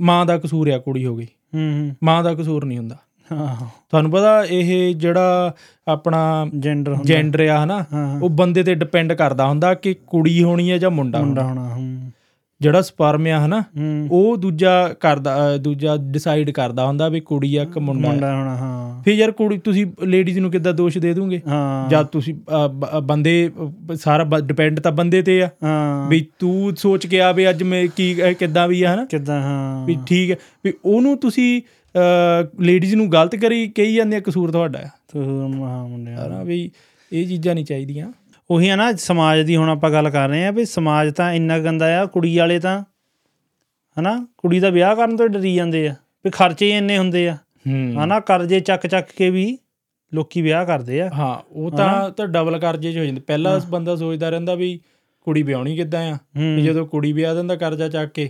ਮਾਂ 0.01 0.25
ਦਾ 0.25 0.37
ਕਸੂਰ 0.37 0.69
ਆ 0.69 0.77
ਕੁੜੀ 0.77 1.05
ਹੋ 1.05 1.15
ਗਈ। 1.15 1.27
ਹੂੰ 1.55 1.79
ਹੂੰ। 1.79 1.95
ਮਾਂ 2.03 2.23
ਦਾ 2.23 2.33
ਕਸੂਰ 2.33 2.65
ਨਹੀਂ 2.65 2.77
ਹੁੰਦਾ। 2.77 2.97
ਹਾਂ। 3.31 3.55
ਤੁਹਾਨੂੰ 3.89 4.11
ਪਤਾ 4.11 4.43
ਇਹ 4.45 4.95
ਜਿਹੜਾ 4.95 5.53
ਆਪਣਾ 5.87 6.19
ਜੈਂਡਰ 6.55 6.91
ਹੁੰਦਾ। 6.91 7.03
ਜੈਂਡਰ 7.05 7.47
ਆ 7.47 7.63
ਹਨਾ 7.63 7.85
ਉਹ 8.21 8.29
ਬੰਦੇ 8.29 8.63
ਤੇ 8.63 8.75
ਡਿਪੈਂਡ 8.75 9.13
ਕਰਦਾ 9.13 9.47
ਹੁੰਦਾ 9.47 9.73
ਕਿ 9.73 9.95
ਕੁੜੀ 10.07 10.41
ਹੋਣੀ 10.43 10.71
ਹੈ 10.71 10.77
ਜਾਂ 10.77 10.91
ਮੁੰਡਾ 10.91 11.19
ਮੁੰਡਾ 11.19 11.43
ਹੋਣਾ 11.43 11.75
ਜਿਹੜਾ 12.61 12.81
ਸਪਰਮ 12.81 13.25
ਆ 13.27 13.39
ਹਨਾ 13.45 13.63
ਉਹ 14.11 14.37
ਦੂਜਾ 14.37 14.71
ਕਰਦਾ 14.99 15.57
ਦੂਜਾ 15.57 15.95
ਡਿਸਾਈਡ 15.97 16.49
ਕਰਦਾ 16.51 16.85
ਹੁੰਦਾ 16.85 17.07
ਵੀ 17.09 17.19
ਕੁੜੀ 17.19 17.55
ਆ 17.55 17.65
ਕਿ 17.65 17.79
ਮੁੰਡਾ 17.79 18.09
ਮੁੰਡਾ 18.09 18.33
ਹੋਣਾ 18.35 18.55
ਹਾਂ। 18.55 19.01
ਫਿਰ 19.03 19.13
ਯਾਰ 19.13 19.31
ਕੁੜੀ 19.31 19.57
ਤੁਸੀਂ 19.57 19.85
ਲੇਡੀਜ਼ 20.03 20.39
ਨੂੰ 20.39 20.51
ਕਿੱਦਾਂ 20.51 20.73
ਦੋਸ਼ 20.73 20.97
ਦੇ 20.97 21.13
ਦੋਗੇ? 21.13 21.41
ਜਦ 21.89 22.05
ਤੁਸੀਂ 22.05 22.33
ਬੰਦੇ 23.03 23.51
ਸਾਰਾ 23.95 24.23
ਡਿਪੈਂਡ 24.39 24.79
ਤਾਂ 24.79 24.91
ਬੰਦੇ 24.91 25.21
ਤੇ 25.21 25.41
ਆ। 25.43 25.49
ਵੀ 26.09 26.25
ਤੂੰ 26.39 26.75
ਸੋਚ 26.75 27.07
ਕੇ 27.07 27.21
ਆ 27.21 27.31
ਵੀ 27.31 27.49
ਅੱਜ 27.49 27.63
ਮੈਂ 27.63 27.85
ਕੀ 27.87 28.13
ਕਿੱਦਾਂ 28.39 28.67
ਵੀ 28.67 28.81
ਆ 28.83 28.93
ਹਨਾ? 28.93 29.05
ਕਿਦਾਂ 29.05 29.41
ਹਾਂ। 29.41 29.85
ਵੀ 29.85 29.97
ਠੀਕ 30.07 30.31
ਹੈ 30.31 30.37
ਵੀ 30.65 30.73
ਉਹਨੂੰ 30.85 31.17
ਤੁਸੀਂ 31.17 31.61
ਲੇਡੀਜ਼ 32.59 32.95
ਨੂੰ 32.95 33.11
ਗਲਤ 33.11 33.35
ਕਰੀ 33.35 33.67
ਕਹੀ 33.67 33.95
ਜਾਂਦੇ 33.95 34.17
ਆ 34.17 34.19
ਕਸੂਰ 34.19 34.51
ਤੁਹਾਡਾ 34.51 34.79
ਆ। 34.79 34.87
ਹਾਂ 35.15 35.87
ਮੁੰਡਿਆ 35.87 36.25
ਹਨਾ 36.27 36.43
ਵੀ 36.43 36.59
ਇਹ 37.11 37.27
ਚੀਜ਼ਾਂ 37.27 37.55
ਨਹੀਂ 37.55 37.65
ਚਾਹੀਦੀਆਂ। 37.65 38.11
ਉਹੀ 38.49 38.69
ਆ 38.69 38.75
ਨਾ 38.75 38.91
ਸਮਾਜ 38.93 39.39
ਦੀ 39.41 39.55
ਹੁਣ 39.55 39.69
ਆਪਾਂ 39.69 39.89
ਗੱਲ 39.91 40.09
ਕਰ 40.09 40.29
ਰਹੇ 40.29 40.45
ਆ 40.45 40.51
ਵੀ 40.51 40.65
ਸਮਾਜ 40.65 41.13
ਤਾਂ 41.13 41.31
ਇੰਨਾ 41.33 41.57
ਗੰਦਾ 41.59 41.99
ਆ 42.01 42.05
ਕੁੜੀ 42.05 42.37
ਵਾਲੇ 42.37 42.59
ਤਾਂ 42.59 42.81
ਹਨਾ 43.97 44.15
ਕੁੜੀ 44.37 44.59
ਦਾ 44.59 44.69
ਵਿਆਹ 44.69 44.95
ਕਰਨ 44.95 45.15
ਤੋਂ 45.17 45.27
ਡਰੀ 45.29 45.55
ਜਾਂਦੇ 45.55 45.87
ਆ 45.87 45.95
ਵੀ 46.25 46.31
ਖਰਚੇ 46.31 46.69
ਇੰਨੇ 46.77 46.97
ਹੁੰਦੇ 46.97 47.27
ਆ। 47.29 47.37
ਹਨਾ 48.03 48.19
ਕਰਜ਼ੇ 48.19 48.59
ਚੱਕ 48.59 48.87
ਚੱਕ 48.87 49.07
ਕੇ 49.17 49.29
ਵੀ 49.29 49.57
ਲੋਕੀ 50.11 50.41
ਵਿਆਹ 50.41 50.65
ਕਰਦੇ 50.65 51.01
ਆ। 51.01 51.09
ਹਾਂ 51.13 51.37
ਉਹ 51.51 51.71
ਤਾਂ 51.71 52.09
ਤਾਂ 52.09 52.27
ਡਬਲ 52.27 52.57
ਕਰਜ਼ੇ 52.59 52.91
'ਚ 52.93 52.97
ਹੋ 52.97 53.03
ਜਾਂਦੇ। 53.03 53.21
ਪਹਿਲਾਂ 53.21 53.59
ਬੰਦਾ 53.69 53.95
ਸੋਚਦਾ 53.95 54.29
ਰਹਿੰਦਾ 54.29 54.55
ਵੀ 54.55 54.79
ਕੁੜੀ 55.21 55.43
ਵਿਆਹਣੀ 55.43 55.75
ਕਿੱਦਾਂ 55.75 56.01
ਆ? 56.11 56.17
ਜਦੋਂ 56.63 56.85
ਕੁੜੀ 56.87 57.11
ਵਿਆਹ 57.13 57.35
ਦਿੰਦਾ 57.35 57.55
ਕਰਜ਼ਾ 57.55 57.87
ਚੱਕ 57.89 58.11
ਕੇ 58.13 58.29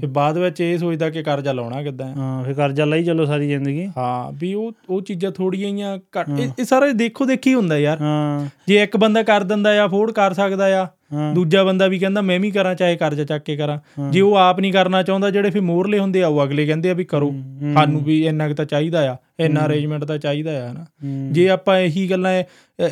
ਤੇ 0.00 0.06
ਬਾਅਦ 0.06 0.38
ਵਿੱਚ 0.38 0.60
ਇਹ 0.60 0.78
ਸੋਚਦਾ 0.78 1.10
ਕਿ 1.10 1.22
ਕਰਜ਼ਾ 1.22 1.52
ਲਾਉਣਾ 1.52 1.82
ਕਿੱਦਾਂ 1.82 2.14
ਹਾਂ। 2.14 2.44
ਫਿਰ 2.44 2.54
ਕਰਜ਼ਾ 2.54 2.84
ਲਈ 2.84 3.04
ਚੱਲੋ 3.04 3.24
ਸਾਰੀ 3.24 3.48
ਜ਼ਿੰਦਗੀ। 3.48 3.86
ਹਾਂ 3.96 4.32
ਵੀ 4.40 4.54
ਉਹ 4.54 4.72
ਉਹ 4.88 5.02
ਚੀਜ਼ਾਂ 5.02 5.30
ਥੋੜੀਆਂ 5.30 5.70
ਜਿਹੀਆਂ 5.70 5.98
ਘੱਟ 5.98 6.28
ਇਹ- 6.40 6.64
ਸਾਰਾ 6.64 6.86
ਦੇਖੋ 6.92 7.26
ਦੇਖੀ 7.26 7.54
ਹੁੰਦਾ 7.54 7.78
ਯਾਰ। 7.78 8.00
ਹਾਂ। 8.00 8.48
ਜੇ 8.68 8.82
ਇੱਕ 8.82 8.96
ਬੰਦਾ 8.96 9.22
ਕਰ 9.22 9.42
ਦਿੰਦਾ 9.42 9.84
ਆ 9.84 9.86
ਅਫੋਰਡ 9.86 10.10
ਕਰ 10.10 10.32
ਸਕਦਾ 10.32 10.82
ਆ। 10.82 10.86
ਦੂਜਾ 11.34 11.64
ਬੰਦਾ 11.64 11.86
ਵੀ 11.86 11.98
ਕਹਿੰਦਾ 11.98 12.20
ਮੈਂ 12.20 12.40
ਵੀ 12.40 12.50
ਕਰਾਂ 12.50 12.74
ਚਾਹੇ 12.74 12.96
ਕਰਜ਼ਾ 12.96 13.24
ਚੱਕ 13.24 13.44
ਕੇ 13.44 13.56
ਕਰਾਂ। 13.56 13.78
ਜੇ 14.10 14.20
ਉਹ 14.20 14.34
ਆਪ 14.34 14.60
ਨਹੀਂ 14.60 14.72
ਕਰਨਾ 14.72 15.02
ਚਾਹੁੰਦਾ 15.02 15.30
ਜਿਹੜੇ 15.30 15.50
ਫਿਰ 15.50 15.62
ਮੋਰਲੇ 15.62 15.98
ਹੁੰਦੇ 15.98 16.22
ਆ 16.22 16.28
ਉਹ 16.28 16.44
ਅਗਲੇ 16.44 16.66
ਕਹਿੰਦੇ 16.66 16.90
ਆ 16.90 16.94
ਵੀ 16.94 17.04
ਕਰੋ। 17.04 17.34
ਸਾਨੂੰ 17.74 18.04
ਵੀ 18.04 18.26
ਇੰਨਾ 18.26 18.48
ਕੁ 18.48 18.54
ਤਾਂ 18.54 18.64
ਚਾਹੀਦਾ 18.64 19.12
ਆ। 19.12 19.16
ਇੰਨਾ 19.40 19.66
ਅਰੇਂਜਮੈਂਟ 19.66 20.04
ਤਾਂ 20.04 20.18
ਚਾਹੀਦਾ 20.18 20.66
ਆ 20.66 20.72
ਹਨਾ। 20.72 20.86
ਜੇ 21.32 21.48
ਆਪਾਂ 21.48 21.78
ਇਹੀ 21.78 22.10
ਗੱਲਾਂ 22.10 22.42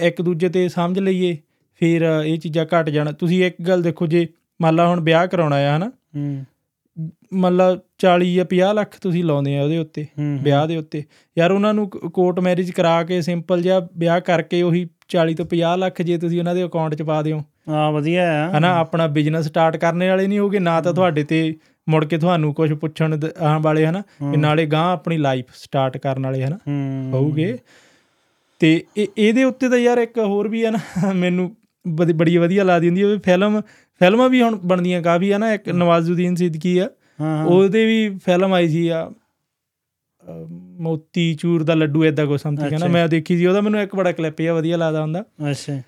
ਇੱਕ 0.00 0.22
ਦੂਜੇ 0.22 0.48
ਤੇ 0.48 0.68
ਸਮਝ 0.68 0.98
ਲਈਏ 0.98 1.36
ਫਿਰ 1.74 2.22
ਇਹ 2.26 2.38
ਚੀਜ਼ਾਂ 2.38 2.66
ਘਟ 2.66 2.90
ਜਾਣ। 2.90 3.12
ਤੁਸੀਂ 3.12 3.44
ਇੱਕ 3.44 3.62
ਗੱਲ 3.62 3.82
ਦੇਖੋ 3.82 4.06
ਜੇ 4.06 4.28
ਮੰਨ 4.62 4.74
ਲਾ 4.74 4.88
ਹੁਣ 4.88 5.00
ਵਿਆਹ 5.00 5.26
ਕਰਾਉਣਾ 5.26 5.56
ਆ 5.56 5.76
ਹਨਾ। 5.76 5.92
ਹੂੰ 6.98 7.52
ਲਾ 7.52 7.76
40 7.98 8.34
ਜਾਂ 8.34 8.44
50 8.44 8.74
ਲੱਖ 8.74 8.98
ਤੁਸੀਂ 9.02 9.24
ਲਾਉਂਦੇ 9.24 9.58
ਆ 9.58 9.62
ਉਹਦੇ 9.62 9.78
ਉੱਤੇ 9.78 10.04
ਹੂੰ, 10.04 10.38
ਵਿਆਹ 10.42 10.66
ਦੇ 10.66 10.76
ਉੱਤੇ। 10.76 11.04
ਯਾਰ 11.38 11.50
ਉਹਨਾਂ 11.50 11.74
ਨੂੰ 11.74 11.90
ਕੋਰਟ 11.90 12.40
ਮੈਰਿਜ 12.40 12.70
ਕਰਾ 12.70 13.02
ਕੇ 13.02 13.22
ਸਿੰਪਲ 13.22 13.62
ਜਿਹਾ 13.62 13.88
ਵਿਆਹ 13.98 14.20
ਕਰਕੇ 14.20 14.62
ਉਹੀ 14.62 14.86
40 15.08 15.34
ਤੋਂ 15.34 15.46
50 15.46 15.76
ਲੱਖ 15.78 16.02
ਜੇ 16.02 16.18
ਤੁਸੀਂ 16.18 16.38
ਉਹਨਾਂ 16.38 16.54
ਦੇ 16.54 16.64
ਅਕਾਊਂਟ 16.64 16.94
'ਚ 16.94 17.02
ਪਾ 17.02 17.22
ਦਿਓ। 17.22 17.42
ਹਾਂ 17.68 17.92
ਵਧੀਆ 17.92 18.44
ਆ 18.44 18.58
ਹਨਾ 18.58 18.74
ਆਪਣਾ 18.74 19.06
ਬਿਜ਼ਨਸ 19.06 19.46
ਸਟਾਰਟ 19.46 19.76
ਕਰਨੇ 19.76 20.08
ਵਾਲੇ 20.08 20.26
ਨਹੀਂ 20.26 20.38
ਹੋਗੇ 20.38 20.58
ਨਾ 20.58 20.80
ਤਾਂ 20.80 20.94
ਤੁਹਾਡੇ 20.94 21.24
ਤੇ 21.24 21.54
ਮੁੜ 21.88 22.04
ਕੇ 22.04 22.18
ਤੁਹਾਨੂੰ 22.18 22.54
ਕੁਝ 22.54 22.72
ਪੁੱਛਣ 22.72 23.18
ਆਉਣ 23.40 23.62
ਵਾਲੇ 23.62 23.86
ਹਨਾ। 23.86 24.00
ਤੇ 24.00 24.36
ਨਾਲੇ 24.36 24.66
ਗਾਂ 24.66 24.92
ਆਪਣੀ 24.92 25.16
ਲਾਈਫ 25.16 25.44
ਸਟਾਰਟ 25.54 25.96
ਕਰਨ 25.96 26.22
ਵਾਲੇ 26.24 26.44
ਹਨਾ। 26.44 26.56
ਹੂੰ। 26.56 27.10
ਹੋਊਗੇ। 27.12 27.58
ਤੇ 28.60 28.84
ਇਹ 28.96 29.06
ਇਹਦੇ 29.18 29.44
ਉੱਤੇ 29.44 29.68
ਤਾਂ 29.68 29.78
ਯਾਰ 29.78 29.98
ਇੱਕ 29.98 30.18
ਹੋਰ 30.18 30.48
ਵੀ 30.48 30.64
ਹੈ 30.64 30.70
ਨਾ 30.70 30.78
ਮੈਨੂੰ 31.14 31.56
ਬੜੀ 31.88 32.36
ਵਧੀਆ 32.36 32.64
ਲੱਗਦੀ 32.64 32.86
ਹੁੰਦੀ 32.86 33.02
ਹੈ 33.04 33.18
ਫਿਲਮ 33.24 33.60
ਫਿਲਮਾਂ 34.00 34.28
ਵੀ 34.28 34.42
ਹੁਣ 34.42 34.56
ਬਣਦੀਆਂ 34.56 35.02
ਕਾਫੀ 35.02 35.30
ਆ 35.30 35.38
ਨਾ 35.38 35.52
ਇੱਕ 35.54 35.68
ਨਵਾਜ਼ੁਦੀਨ 35.68 36.34
ਸਿੱਦੀਕੀ 36.34 36.78
ਆ। 36.78 36.88
ਉਹਦੇ 37.46 37.86
ਵੀ 37.86 38.18
ਫਿਲਮ 38.24 38.52
ਆਈ 38.54 38.68
ਸੀ 38.68 38.88
ਆ 38.88 39.10
ਮੋਤੀ 40.80 41.34
ਚੂਰ 41.34 41.62
ਦਾ 41.62 41.74
ਲੱਡੂ 41.74 42.04
ਏਦਾਂ 42.04 42.26
ਕੋ 42.26 42.36
ਸਮਥਿੰਗ 42.36 42.72
ਹੈ 42.72 42.78
ਨਾ। 42.78 42.86
ਮੈਂ 42.86 43.08
ਦੇਖੀ 43.08 43.36
ਸੀ 43.38 43.46
ਉਹਦਾ 43.46 43.60
ਮੈਨੂੰ 43.60 43.80
ਇੱਕ 43.80 43.96
ਬੜਾ 43.96 44.12
ਕਲਿੱਪ 44.12 44.40
ਜਿਹਾ 44.42 44.54
ਵਧੀਆ 44.54 44.76
ਲੱਗਦਾ 44.76 45.02
ਹੁੰਦਾ। 45.02 45.24
ਅੱਛਾ। 45.50 45.82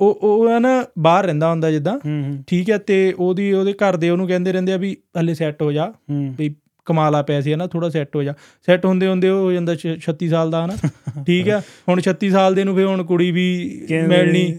ਉਹ 0.00 0.18
ਉਹ 0.22 0.60
ਨਾ 0.60 0.84
ਬਾਹਰ 0.98 1.24
ਰਹਿੰਦਾ 1.24 1.50
ਹੁੰਦਾ 1.50 1.70
ਜਿੱਦਾਂ। 1.70 1.98
ਠੀਕ 2.46 2.70
ਹੈ 2.70 2.78
ਤੇ 2.78 3.14
ਉਹਦੀ 3.18 3.52
ਉਹਦੇ 3.52 3.72
ਘਰ 3.72 3.96
ਦੇ 3.96 4.10
ਉਹਨੂੰ 4.10 4.28
ਕਹਿੰਦੇ 4.28 4.52
ਰਹਿੰਦੇ 4.52 4.72
ਆ 4.72 4.76
ਵੀ 4.76 4.96
ਹਲੇ 5.20 5.34
ਸੈੱਟ 5.34 5.62
ਹੋ 5.62 5.72
ਜਾ 5.72 5.92
ਵੀ 6.10 6.54
ਕਮਾਲਾ 6.88 7.22
ਪੈਸੇ 7.22 7.52
ਹੈ 7.52 7.56
ਨਾ 7.56 7.66
ਥੋੜਾ 7.66 7.88
ਸੈੱਟ 7.88 8.16
ਹੋ 8.16 8.22
ਜਾ। 8.22 8.32
ਸੈੱਟ 8.66 8.86
ਹੁੰਦੇ 8.86 9.06
ਹੁੰਦੇ 9.06 9.28
ਉਹ 9.28 9.38
ਹੋ 9.38 9.52
ਜਾਂਦਾ 9.52 9.74
ਛ- 9.74 9.98
36 10.00 10.28
ਸਾਲ 10.28 10.50
ਦਾ 10.50 10.64
ਹਨਾ। 10.64 10.76
ਠੀਕ 11.26 11.50
ਆ? 11.50 11.62
ਹੁਣ 11.88 12.00
36 12.00 12.30
ਸਾਲ 12.30 12.54
ਦੇ 12.54 12.64
ਨੂੰ 12.64 12.76
ਫੇ 12.76 12.84
ਹੁਣ 12.84 13.04
ਕੁੜੀ 13.04 13.30
ਵੀ 13.30 13.46
ਮਿਲਣੀ 14.08 14.58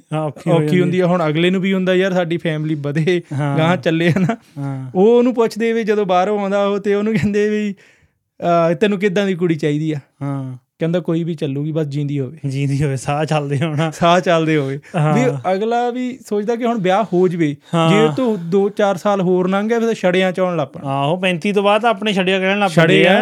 ਔਖੀ 0.52 0.82
ਹੁੰਦੀ 0.82 1.00
ਆ। 1.00 1.08
ਹੁਣ 1.08 1.28
ਅਗਲੇ 1.28 1.50
ਨੂੰ 1.50 1.62
ਵੀ 1.62 1.74
ਹੁੰਦਾ 1.74 1.96
ਯਾਰ 1.96 2.14
ਸਾਡੀ 2.14 2.38
ਫੈਮਿਲੀ 2.38 2.76
ਵਧੇ। 2.76 3.22
ਗਾਂ 3.40 3.78
ਚੱਲੇ 3.78 4.12
ਹਨਾ। 4.12 4.36
ਉਹ 4.96 5.18
ਉਹਨੂੰ 5.18 5.34
ਪੁੱਛਦੇ 5.34 5.74
ਵੀ 5.74 5.84
ਜਦੋਂ 5.84 6.06
ਬਾਹਰੋਂ 6.06 6.40
ਆਉਂਦਾ 6.40 6.66
ਉਹ 6.68 6.80
ਤੇ 6.80 6.96
ਉਹਨੂੰ 6.96 7.14
ਕਹਿੰਦੇ 7.14 7.50
ਵੀ 7.50 7.76
ਤੈਨੂੰ 8.80 9.00
ਕਿੱਦਾਂ 9.00 9.26
ਦੀ 9.28 9.36
ਕੁੜੀ 9.36 9.56
ਚਾਹੀਦੀ 9.56 9.92
ਆ? 9.92 10.00
ਹਾਂ। 10.22 10.58
ਕਹਿੰਦਾ 10.80 11.00
ਕੋਈ 11.00 11.24
ਵੀ 11.24 11.34
ਚੱਲੂਗੀ 11.34 11.72
ਬਸ 11.72 11.86
ਜਿੰਦੀ 11.86 12.20
ਹੋਵੇ। 12.20 12.38
ਜੀਂਦੀ 12.50 12.84
ਹੋਵੇ 12.84 12.96
ਸਾਹ 12.96 13.26
ਚੱਲਦੇ 13.26 13.58
ਹੋਣਾ। 13.64 13.92
ਸਾਹ 13.92 14.20
ਚੱਲਦੇ 14.20 14.58
ਹੋਵੇ। 14.58 14.80
ਵੀ 15.14 15.54
ਅਗਲਾ 15.54 15.90
ਵੀ 15.90 16.20
ਸੋਚਦਾ 16.28 16.56
ਕਿ 16.56 16.66
ਹੁਣ 16.66 16.80
ਵਿਆਹ 16.80 17.04
ਹੋ 17.04 17.28
ਜਵੇ। 17.28 17.48
ਜੇ 17.90 18.08
ਤੂੰ 18.18 18.50
2-4 18.50 18.98
ਸਾਲ 18.98 19.22
ਹੋਰ 19.22 19.50
ਲੰਘ 19.50 19.70
ਗਿਆ 19.70 19.80
ਫਿਰ 19.80 19.94
ਛੜਿਆਂ 19.94 20.32
ਚ 20.32 20.40
ਆਉਣ 20.40 20.58
ਲੱਗ 20.58 20.68
ਪਣਾ। 20.68 20.90
ਆਹੋ 20.90 21.18
35 21.18 21.52
ਤੋਂ 21.52 21.64
ਬਾਅਦ 21.64 21.86
ਆਪਣੇ 21.86 22.14
ਛੜਿਆ 22.14 22.40
ਕਹਿਣ 22.40 22.60
ਲੱਗ 22.60 22.72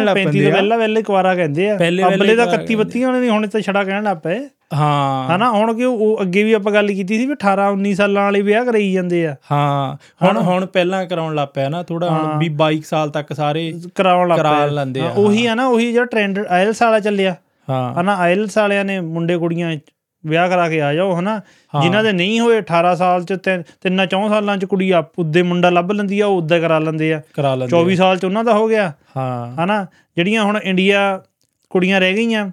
ਲੱਗ 0.04 0.14
35 0.14 0.14
ਪੈਂਦੇ 0.14 0.44
ਤੋਂ। 0.44 0.52
ਪਹਿਲਾਂ 0.52 0.78
ਪਹਿਲੇ 0.78 1.02
ਕੁਵਾਰਾ 1.02 1.34
ਕਹਿੰਦੇ 1.34 1.70
ਆ। 1.70 1.74
ਅੱਬਲੇ 1.74 2.34
ਕੁਆਰਾ 2.36 2.52
31 2.52 2.76
32 2.76 3.02
ਵਾਲੇ 3.02 3.20
ਨਹੀਂ 3.20 3.30
ਹੁਣ 3.30 3.46
ਤਾਂ 3.46 3.60
ਛੜਾ 3.60 3.84
ਕਹਿਣ 3.84 4.02
ਲੱਗ 4.02 4.16
ਪਏ। 4.16 4.38
ਹਾਂ। 4.74 5.36
ਹਨਾ 5.36 5.50
ਹੁਣ 5.50 5.76
ਕਿ 5.76 5.84
ਉਹ 5.84 6.18
ਅੱਗੇ 6.22 6.42
ਵੀ 6.42 6.52
ਆਪਾਂ 6.52 6.72
ਗੱਲ 6.72 6.86
ਕੀਤੀ 6.86 7.18
ਸੀ 7.18 7.26
ਵੀ 7.26 7.32
18 7.32 7.70
19 7.72 7.94
ਸਾਲਾਂ 7.94 8.22
ਵਾਲੇ 8.22 8.40
ਵਿਆਹ 8.42 8.64
ਕਰਾਈ 8.64 8.92
ਜਾਂਦੇ 8.92 9.26
ਆ। 9.26 9.36
ਹਾਂ। 9.52 9.96
ਹੁਣ 10.26 10.36
ਹੁਣ 10.36 10.66
ਪਹਿਲਾਂ 10.66 11.06
ਕਰਾਉਣ 11.06 11.34
ਲੱਗ 11.34 11.48
ਪਿਆ 11.54 11.68
ਨਾ 11.68 11.82
ਥੋੜਾ 11.82 12.10
ਹੁਣ 12.10 12.38
ਵੀ 12.38 12.48
22 12.48 12.80
ਸਾਲ 12.84 13.10
ਤੱਕ 13.10 13.32
ਸਾਰੇ 13.32 13.72
ਕਰਾਉਣ 13.94 14.28
ਲੱਗ 14.28 14.38
ਕਰਾ 14.38 14.66
ਪਏ। 14.66 14.70
ਲੈਂਦੇ 14.70 15.00
ਆ, 15.00 15.10
ਉਹੀ 15.16 15.46
ਆ 15.46 15.54
ਨਾ 15.54 15.66
ਉਹੀ 15.66 15.92
ਜਿਹੜਾ 15.92 16.04
ਟ੍ਰੈਂਡ 16.04 16.38
ਆਇਲਸ 16.38 16.82
ਵਾਲਾ 16.82 17.00
ਚੱਲਿਆ। 17.00 17.36
ਹਾਂ। 17.70 18.00
ਹਨਾ 18.00 18.16
ਆਇਲਸ 18.16 18.58
ਵਾਲਿਆਂ 18.58 18.84
ਨੇ 18.84 19.00
ਮੁੰਡੇ 19.00 19.38
ਕੁੜੀਆਂ 19.38 19.76
ਵਿਆਹ 20.26 20.48
ਕਰਾ 20.48 20.68
ਕੇ 20.68 20.82
ਆ 20.82 20.94
ਜਾਓ 20.94 21.18
ਹਨਾ। 21.18 21.40
ਜਿਨ੍ਹਾਂ 21.82 22.04
ਦੇ 22.04 22.12
ਨਹੀਂ 22.12 22.40
ਹੋਏ 22.40 22.58
18 22.58 22.94
ਸਾਲ 22.96 23.24
ਚ 23.24 23.32
ਤਿੰਨ- 23.32 23.64
ਤਿੰਨਾਂ 23.80 24.06
ਚੌਂ 24.06 24.28
ਸਾਲਾਂ 24.28 24.56
ਚ 24.56 24.64
ਕੁੜੀ 24.64 24.90
ਆਪ 24.90 25.18
ਉੱਦੇ 25.18 25.42
ਮੁੰਡਾ 25.42 25.70
ਲੱਭ 25.70 25.92
ਲੈਂਦੀ 25.92 26.20
ਆ 26.20 26.26
ਉਹ 26.26 26.36
ਉੱਦਾਂ 26.38 26.60
ਕਰਾ 26.60 26.78
ਲੈਂਦੇ 26.78 27.14
ਆ। 27.14 27.22
ਕਰਾ 27.34 27.54
ਲੈਂਦੇ 27.54 27.70
24 27.70 27.96
ਸਾਲ 27.96 28.16
ਚ 28.16 28.24
ਉਹਨਾਂ 28.24 28.44
ਦਾ 28.44 28.52
ਹੋ 28.52 28.68
ਗਿਆ। 28.68 28.92
ਹਾਂ। 29.16 29.64
ਹਨਾ 29.64 29.86
ਜਿਹੜੀਆਂ 30.16 30.44
ਹੁਣ 30.44 30.58
ਇੰਡੀਆ 30.62 31.22
ਕੁੜੀਆਂ 31.70 32.00
ਰਹਿ 32.00 32.14
ਗਈਆਂ 32.14 32.50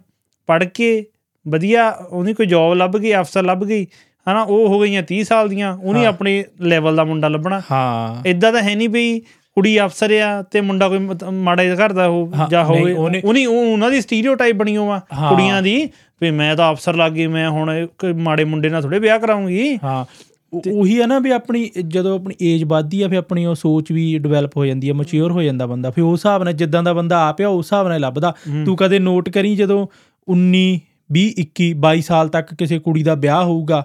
ਪੜ੍ਹ 0.48 0.66
ਕੇ 0.66 1.06
ਵਧੀਆ 1.48 1.90
ਉਹਦੀ 1.90 2.34
ਕੋਈ 2.34 2.46
ਜੌਬ 2.46 2.74
ਲੱਭ 2.74 2.98
ਗਈ 2.98 3.16
ਅਫਸਰ 3.16 3.44
ਲੱਭ 3.44 3.64
ਗਈ 3.64 3.88
ਹਨਾ 4.30 4.42
ਉਹ 4.42 4.68
ਹੋ 4.68 4.80
ਗਈਆਂ 4.80 5.04
30 5.04 5.24
ਸਾਲ 5.24 5.50
ਦੀਆਂ 5.50 5.78
ਉਹਨੇ 5.84 6.06
ਆਪਣੇ 6.06 6.46
ਲੈਵਲ 6.62 6.96
ਦਾ 6.96 7.04
ਮੁੰਡਾ 7.04 7.28
ਲੱਭਣਾ। 7.28 7.62
ਹਾਂ। 7.72 8.30
ਇਦਾਂ 8.30 8.54
ਤਾਂ 8.54 8.62
ਹੈ 8.62 8.76
ਨਹੀਂ 8.76 8.90
ਵੀ 8.90 9.22
ਕੁੜੀ 9.56 9.80
ਅਫਸਰ 9.80 10.12
ਆ 10.12 10.42
ਤੇ 10.42 10.62
ਮੁੰਡਾ 10.62 10.90
ਕੋਈ 10.90 11.00
ਮਾੜਾ 11.34 11.64
ਜਿਹਾ 11.64 11.76
ਘਰ 11.76 11.94
ਦਾ 11.94 12.08
ਹੋ 12.08 12.32
ਜਾਂ 12.50 12.66
ਹੋਵੇ 12.66 12.94
ਉਹਨੇ- 12.94 13.22
ਉਹਨੇ 13.26 13.46
ਉਹ 13.46 13.72
ਉਹਨਾਂ 13.72 13.92
ਦੀ 13.92 14.02
ਸਟੀਰੀਓਟਾਈਪ 14.02 14.56
ਬਣੀ 14.56 14.78
ਹੋਵਾ। 14.78 15.00
ਕੁੜੀਆਂ 15.30 15.62
ਦੀ 15.62 15.90
ਵੀ 16.22 16.32
ਮੈਂ 16.32 16.56
ਤਾਂ 16.56 16.72
ਅਫਸਰ 16.74 16.96
ਲੱਗ 16.96 17.12
ਗਈ 17.12 17.28
ਮੈਂ 17.28 17.50
ਹੁਣ 17.50 17.88
ਕੋਈ 18.00 18.14
ਮਾੜੇ 18.14 18.44
ਮੁੰਡੇ 18.44 18.70
ਨਾਲ 18.70 18.82
ਥੋੜੇ 18.82 19.00
ਵਿਆਹ 19.00 19.20
ਕਰਾਉਂਗੀ 19.20 19.80
ਹਾਂ। 19.84 20.06
ਉਹ- 20.54 21.02
ਹੈ 21.02 21.08
ਨਾ 21.08 21.20
ਵੀ 21.20 21.32
ਆਪਣੀ 21.32 21.72
ਜਦੋਂ 21.88 22.16
ਆਪਣੀ 22.16 22.36
ਏਜ 22.42 22.64
ਵੱਧਦੀ 22.64 23.02
ਆ 23.02 23.08
ਫਿਰ 23.08 23.18
ਆਪਣੀ 23.18 23.46
ਉਹ 23.46 23.56
ਸੋਚ 23.56 23.92
ਵੀ 23.92 24.18
ਡਿਵੈਲਪ 24.18 24.58
ਹੋ 24.58 24.66
ਜਾਂਦੀ 24.66 24.90
ਹੈ 24.90 24.94
ਮੈਚੁਰ 24.94 25.32
ਹੋ 25.32 25.42
ਜਾਂਦਾ 25.42 25.66
ਬੰਦਾ। 25.66 25.92
ਫਿਰ 25.92 26.04
ਉਸ 26.04 26.20
ਹਿਸਾਬ 26.20 26.44
ਨਾਲ 26.44 26.54
ਜਿੱਦਾਂ 26.54 26.84
ਦਾ 26.84 26.94
ਬੰਦਾ 26.94 27.28
ਆਪ 27.28 27.42
ਆ 27.42 27.48
ਉਸ 27.48 27.66
ਹਿਸਾਬ 27.66 27.88
ਨਾਲ 27.88 28.00
ਲੱਭਦਾ। 28.00 28.34
ਤੂੰ 28.66 28.76
ਕਦੇ 28.76 29.00
ਨੋਟ 29.00 29.30
ਕਰੀ 29.30 29.56
ਜਦੋਂ 29.56 29.88
19 30.28 30.80
20 31.12 31.34
21 31.38 31.74
22 31.74 32.02
ਸਾਲ 32.02 32.28
ਤੱਕ 32.30 32.54
ਕਿਸੇ 32.54 32.80
ਕੁੜੀ 32.80 33.04
ਦਾ 33.04 33.16
ਵਿਆਹ 33.16 33.44
ਹੋਊਗਾ? 33.44 33.84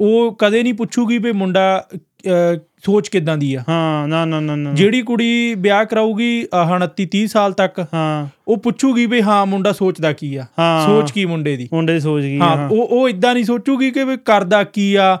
ਉਹ 0.00 0.36
ਕਦੇ 0.38 0.62
ਨਹੀਂ 0.62 0.74
ਪੁੱਛੂਗੀ 0.74 1.18
ਵੀ 1.18 1.32
ਮੁੰਡਾ 1.32 1.86
ਸੋਚ 2.84 3.08
ਕਿਦਾਂ 3.08 3.36
ਦੀ 3.36 3.54
ਆ? 3.54 3.62
ਹਾਂ 3.68 4.08
ਨਾ 4.08 4.24
ਨਾ 4.24 4.40
ਨਾ 4.40 4.72
ਜਿਹੜੀ 4.72 5.02
ਕੁੜੀ 5.02 5.54
ਵਿਆਹ 5.54 5.84
ਕਰਾਊਗੀ 5.84 6.44
ਅਹ, 6.44 6.70
29 6.70 7.06
30 7.06 7.26
ਸਾਲ 7.26 7.52
ਤੱਕ 7.52 7.80
ਹਾਂ। 7.94 8.26
ਉਹ 8.48 8.56
ਪੁੱਛੂਗੀ 8.56 9.06
ਵੀ 9.06 9.22
ਹਾਂ 9.22 9.46
ਮੁੰਡਾ 9.46 9.72
ਸੋਚਦਾ 9.72 10.12
ਕੀ 10.12 10.34
ਆ? 10.36 10.44
ਹਾਂ। 10.58 10.86
ਸੋਚ 10.86 11.10
ਕੀ 11.10 11.24
ਮੁੰਡੇ 11.24 11.56
ਦੀ? 11.56 11.68
ਮੁੰਡੇ 11.72 11.92
ਦੀ 11.92 12.00
ਸੋਚ 12.00 12.22
ਗਈ 12.22 12.38
ਹਾਂ 12.38 12.68
ਉਹ 12.68 12.88
ਉਹ 12.90 13.08
ਇਦਾਂ 13.08 13.34
ਨਹੀਂ 13.34 13.44
ਸੋਚੂਗੀ 13.44 13.90
ਕਿ 13.90 14.04
ਵੀ 14.04 14.16
ਕਰਦਾ 14.24 14.62
ਕੀ 14.64 14.94
ਆ 14.94 15.16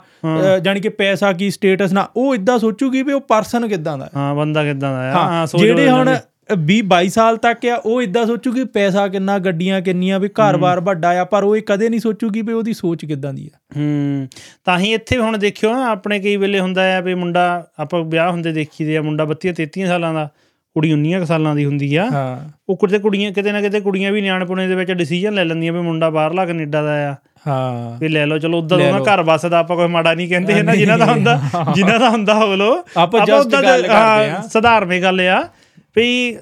ਜਾਣੀ 0.62 0.80
ਕਿ 0.80 0.88
ਪੈਸਾ 0.88 1.32
ਕੀ 1.32 1.50
ਸਟੇਟਸ 1.50 1.92
ਨਾ 1.92 2.06
ਉਹ 2.16 2.34
ਇਦਾਂ 2.34 2.58
ਸੋਚੂਗੀ 2.58 3.02
ਵੀ 3.02 3.12
ਉਹ 3.12 3.20
ਪਰਸਨ 3.20 3.68
ਕਿਦਾਂ 3.68 3.98
ਦਾ 3.98 4.08
ਹੈ। 4.16 4.34
ਬੰਦਾ 4.34 4.64
ਕਿਦਾਂ 4.64 4.92
ਦਾ 4.92 5.20
ਆ? 5.20 5.46
ਜਿਹੜੇ 5.58 5.90
ਹੁਣ। 5.90 6.14
20 6.52 6.80
22 6.82 7.08
ਸਾਲ 7.08 7.36
ਤੱਕ 7.36 7.66
ਆ 7.66 7.74
ਉਹ 7.76 8.02
ਇਦਾਂ 8.02 8.26
ਸੋਚੂਗੀ 8.26 8.64
ਪੈਸਾ 8.64 9.08
ਕਿੰਨਾ 9.08 9.38
ਗੱਡੀਆਂ 9.38 9.80
ਕਿੰਨੀਆਂ 9.80 10.20
ਵੀ 10.20 10.28
ਘਰ-ਬਾਰ 10.28 10.80
ਵੱਡਾ 10.80 11.20
ਆ 11.20 11.24
ਪਰ 11.24 11.42
ਉਹ 11.44 11.56
ਇਹ 11.56 11.62
ਕਦੇ 11.62 11.88
ਨਹੀਂ 11.88 12.00
ਸੋਚੂਗੀ 12.00 12.42
ਵੀ 12.42 12.52
ਉਹਦੀ 12.52 12.72
ਸੋਚ 12.72 13.04
ਕਿਦਾਂ 13.04 13.32
ਦੀ 13.32 13.50
ਆ। 13.54 13.58
ਹੂੰ 13.76 14.28
ਤਾਂ 14.64 14.78
ਹੀ 14.78 14.92
ਇੱਥੇ 14.92 15.18
ਹੁਣ 15.18 15.38
ਦੇਖਿਓ 15.38 15.72
ਨਾ 15.72 15.90
ਆਪਣੇ 15.90 16.18
ਕਈ 16.20 16.36
ਵੇਲੇ 16.36 16.60
ਹੁੰਦਾ 16.60 16.96
ਆ 16.96 17.00
ਵੀ 17.00 17.14
ਮੁੰਡਾ 17.14 17.66
ਆਪਾਂ 17.78 18.04
ਵਿਆਹ 18.04 18.30
ਹੁੰਦੇ 18.30 18.52
ਦੇਖੀਦੇ 18.52 18.96
ਆ 18.96 19.02
ਮੁੰਡਾ 19.02 19.24
32 19.24 19.52
33 19.52 19.86
ਸਾਲਾਂ 19.86 20.14
ਦਾ 20.14 20.28
ਕੁੜੀ 20.76 20.92
19 20.94 21.18
ਕੁ 21.18 21.24
ਸਾਲਾਂ 21.24 21.54
ਦੀ 21.54 21.64
ਹੁੰਦੀ 21.64 21.96
ਆ। 21.96 22.04
ਹਾਂ। 22.12 22.50
ਉਹ 22.68 22.76
ਕਿਤੇ 22.76 22.98
ਕੁੜੀਆਂ 22.98 23.32
ਕਿਤੇ 23.32 23.52
ਨਾ 23.52 23.60
ਕਿਤੇ 23.60 23.80
ਕੁੜੀਆਂ 23.80 24.12
ਵੀ 24.12 24.20
ਨਿਆਣਪੁਣੇ 24.20 24.68
ਦੇ 24.68 24.74
ਵਿੱਚ 24.74 24.92
ਡਿਸੀਜਨ 24.92 25.34
ਲੈ 25.34 25.44
ਲੈਂਦੀਆਂ 25.44 25.72
ਵੀ 25.72 25.80
ਮੁੰਡਾ 25.80 26.10
ਬਾਹਰਲਾ 26.10 26.46
ਕੈਨੇਡਾ 26.46 26.82
ਦਾ 26.82 27.10
ਆ। 27.10 27.14
ਹਾਂ। 27.46 27.98
ਵੀ 27.98 28.08
ਲੈ 28.08 28.26
ਲਓ 28.26 28.38
ਚਲੋ 28.38 28.58
ਉਦਾਂ 28.58 28.78
ਉਹਨਾਂ। 28.78 29.00
ਘਰ 29.00 29.22
ਵਸਦਾ 29.22 29.58
ਆਪਾਂ 29.58 29.76
ਕੋਈ 29.76 29.86
ਮਾੜਾ 29.88 30.14
ਨਹੀਂ 30.14 30.28
ਕਹਿੰਦੇ 30.28 30.62
ਨਾ 30.62 30.74
ਜਿਨ੍ਹਾਂ 30.74 30.98
ਦਾ 30.98 31.06
ਹੁੰਦਾ 31.06 31.40
ਜਿਨ੍ਹਾਂ 31.74 32.00
ਦਾ 32.00 32.10
ਹੁੰਦਾ 32.10 32.34
ਹੋ 32.34 32.56
ਲੋ 32.56 32.84
ਆਪਾਂ 32.96 33.20
ਉੱਦਾਂ 33.20 33.62
ਗੱਲ 33.62 33.82
ਕਰਦੇ 33.82 34.30
ਆ। 34.30 34.42
ਸਧਾਰਨ 34.52 35.00
ਗੱਲ 35.02 35.20
ਆ। 35.20 35.48
ਵੀ 35.96 36.36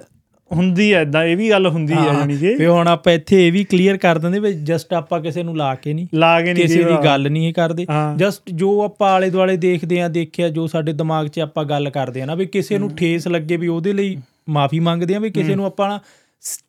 ਹੁੰਦੀ 0.53 0.93
ਆ 0.93 1.01
ਇਦਾਂ 1.01 1.25
ਇਹ 1.25 1.37
ਵੀ 1.37 1.51
ਗੱਲ 1.51 1.67
ਹੁੰਦੀ 1.67 1.93
ਆ 1.93 2.05
ਜਾਨੀ 2.13 2.37
ਕਿ। 2.37 2.55
ਵੀ 2.55 2.67
ਹੁਣ 2.67 2.89
ਆਪਾਂ 2.89 3.13
ਇੱਥੇ 3.13 3.47
ਇਹ 3.47 3.53
ਵੀ 3.53 3.65
ਕਲੀਅਰ 3.65 3.97
ਕਰ 3.97 4.19
ਦਿੰਦੇ 4.19 4.39
ਵੀ 4.39 4.53
ਜਸਟ 4.53 4.93
ਆਪਾਂ 4.95 5.21
ਕਿਸੇ 5.21 5.43
ਨੂੰ 5.43 5.57
ਲਾ 5.57 5.75
ਕੇ 5.75 5.93
ਨਹੀਂ 5.93 6.07
ਲਾ 6.15 6.41
ਕੇ 6.41 6.55
ਨਹੀਂ 6.55 6.63
ਕਿਸੇ 6.63 6.85
ਦੀ 6.85 6.97
ਗੱਲ 7.05 7.31
ਨਹੀਂ 7.31 7.55
ਕਰਦੇ। 7.55 7.87
ਜਸਟ 8.17 8.43
ਜੋ 8.51 8.83
ਆਪਾਂ 8.83 9.11
ਆਲੇ 9.11 9.31
ਦੁਆਲੇ 9.31 9.57
ਦੇਖਦੇ 9.57 10.03
ਆ 10.03 10.09
ਦੇਖਿਆ 10.09 10.49
ਜੋ 10.49 10.67
ਸਾਡੇ 10.67 10.93
ਦਿਮਾਗ 10.93 11.27
'ਚ 11.27 11.41
ਆਪਾਂ 11.41 11.65
ਗੱਲ 11.65 11.91
ਕਰਦੇ 11.91 12.23
ਆ 12.23 12.27
ਨਾ 12.27 12.35
ਵੀ 12.35 12.47
ਕਿਸੇ 12.47 12.79
ਨੂੰ 12.79 12.91
ਠੇਸ 12.97 13.29
ਲੱਗੇ 13.29 13.57
ਵੀ 13.57 13.69
ਉਹਦੇ 13.69 13.93
ਲਈ 13.93 14.17
ਮਾਫੀ 14.49 14.81
ਮੰਗਦੇ 14.81 15.15
ਆ 15.15 15.19
ਵੀ 15.19 15.31
ਕਿਸੇ 15.31 15.55
ਨੂੰ 15.55 15.67
ਆਪਾਂ 15.67 15.99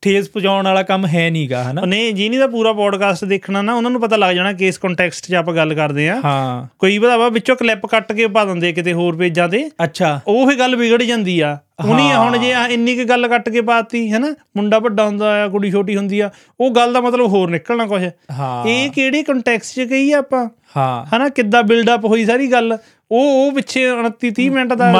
ਠੇਸ 0.02 0.28
ਪਹੁੰਚਾਉਣ 0.28 0.64
ਵਾਲਾ 0.64 0.82
ਕੰਮ 0.82 1.06
ਹੈ 1.06 1.30
ਨਹੀਂਗਾ 1.30 1.64
ਹਨਾ? 1.64 1.80
ਨਹੀਂ 1.84 2.14
ਜਿਹਨੀ 2.14 2.36
ਦਾ 2.38 2.46
ਪੂਰਾ 2.46 2.72
ਪੋਡਕਾਸਟ 2.72 3.24
ਦੇਖਣਾ 3.24 3.62
ਨਾ 3.62 3.74
ਉਹਨਾਂ 3.74 3.90
ਨੂੰ 3.90 4.00
ਪਤਾ 4.00 4.16
ਲੱਗ 4.16 4.34
ਜਾਣਾ 4.34 4.52
ਕਿਸ 4.52 4.78
ਕੰਟੈਕਸਟ 4.78 5.26
'ਚ 5.26 5.34
ਆਪਾਂ 5.34 5.54
ਗੱਲ 5.54 5.74
ਕਰਦੇ 5.74 6.08
ਆ 6.08 6.20
ਹਾਂ। 6.24 6.66
ਕੋਈ 6.78 6.98
ਵਧਾਵਾ 6.98 7.28
ਵਿੱਚੋਂ 7.28 7.56
ਕਲਿੱਪ 7.56 7.86
ਕੱਟ 7.86 8.12
ਕੇ 8.12 8.26
ਪਾ 8.26 8.44
ਦਿੰਦੇ 8.44 8.72
ਕਿਤੇ 8.72 8.92
ਹੋਰ 8.92 9.16
ਪੇਜਾਂ 9.16 9.48
ਤੇ। 9.48 9.70
ਅੱਛਾ। 9.84 10.20
ਉਹ 10.26 10.50
ਹੀ 10.50 10.58
ਗੱਲ 10.58 10.76
ਵਿਗੜ 10.76 11.02
ਜਾਂਦੀ 11.02 11.40
ਆ। 11.40 11.58
ਹੁਣੀ 11.84 12.12
ਹੁਣ 12.12 12.38
ਜੇ 12.38 12.54
ਇੰਨੀ 12.70 12.96
ਕੁ 12.96 13.04
ਗੱਲ 13.04 13.28
ਕੱਟ 13.28 13.48
ਕੇ 13.48 13.60
ਪਾਤੀ 13.60 14.12
ਹੈਨਾ? 14.12 14.34
ਮੁੰਡਾ 14.56 14.78
ਵੱਡਾ 14.78 15.06
ਹੁੰਦਾ 15.06 15.44
ਆ 15.44 15.48
ਕੁੜੀ 15.48 15.70
ਛੋਟੀ 15.70 15.96
ਹੁੰਦੀ 15.96 16.20
ਆ 16.20 16.30
ਉਹ 16.60 16.70
ਗੱਲ 16.70 16.92
ਦਾ 16.92 17.00
ਮਤਲਬ 17.00 17.26
ਹੋਰ 17.26 17.50
ਨਿਕਲਣਾ 17.50 17.86
ਕੁਝ 17.86 18.02
ਹਾਂ। 18.32 18.66
ਇਹ 18.66 18.90
ਕਿਹੜੇ 18.90 19.22
ਕੰਟੈਕਸਟ 19.22 19.74
'ਚ 19.74 19.80
ਕਹੀ 19.80 20.12
ਆ 20.12 20.18
ਆਪਾਂ? 20.18 20.48
ਹਾਂ। 20.76 21.16
ਹਨਾ? 21.16 21.28
ਕਿੱਦਾਂ 21.28 21.62
ਬਿਲਡ 21.62 21.90
ਅਪ 21.94 22.04
ਹੋਈ 22.04 22.24
ਸਾਰੀ 22.24 22.52
ਗੱਲ? 22.52 22.78
ਉਹ 23.10 23.46
ਉਹ 23.46 23.52
ਪਿੱਛੇ 23.52 23.82
29 23.90 24.30
30 24.38 24.48
ਮਿੰਟ 24.48 24.72
ਦਾ 24.74 24.90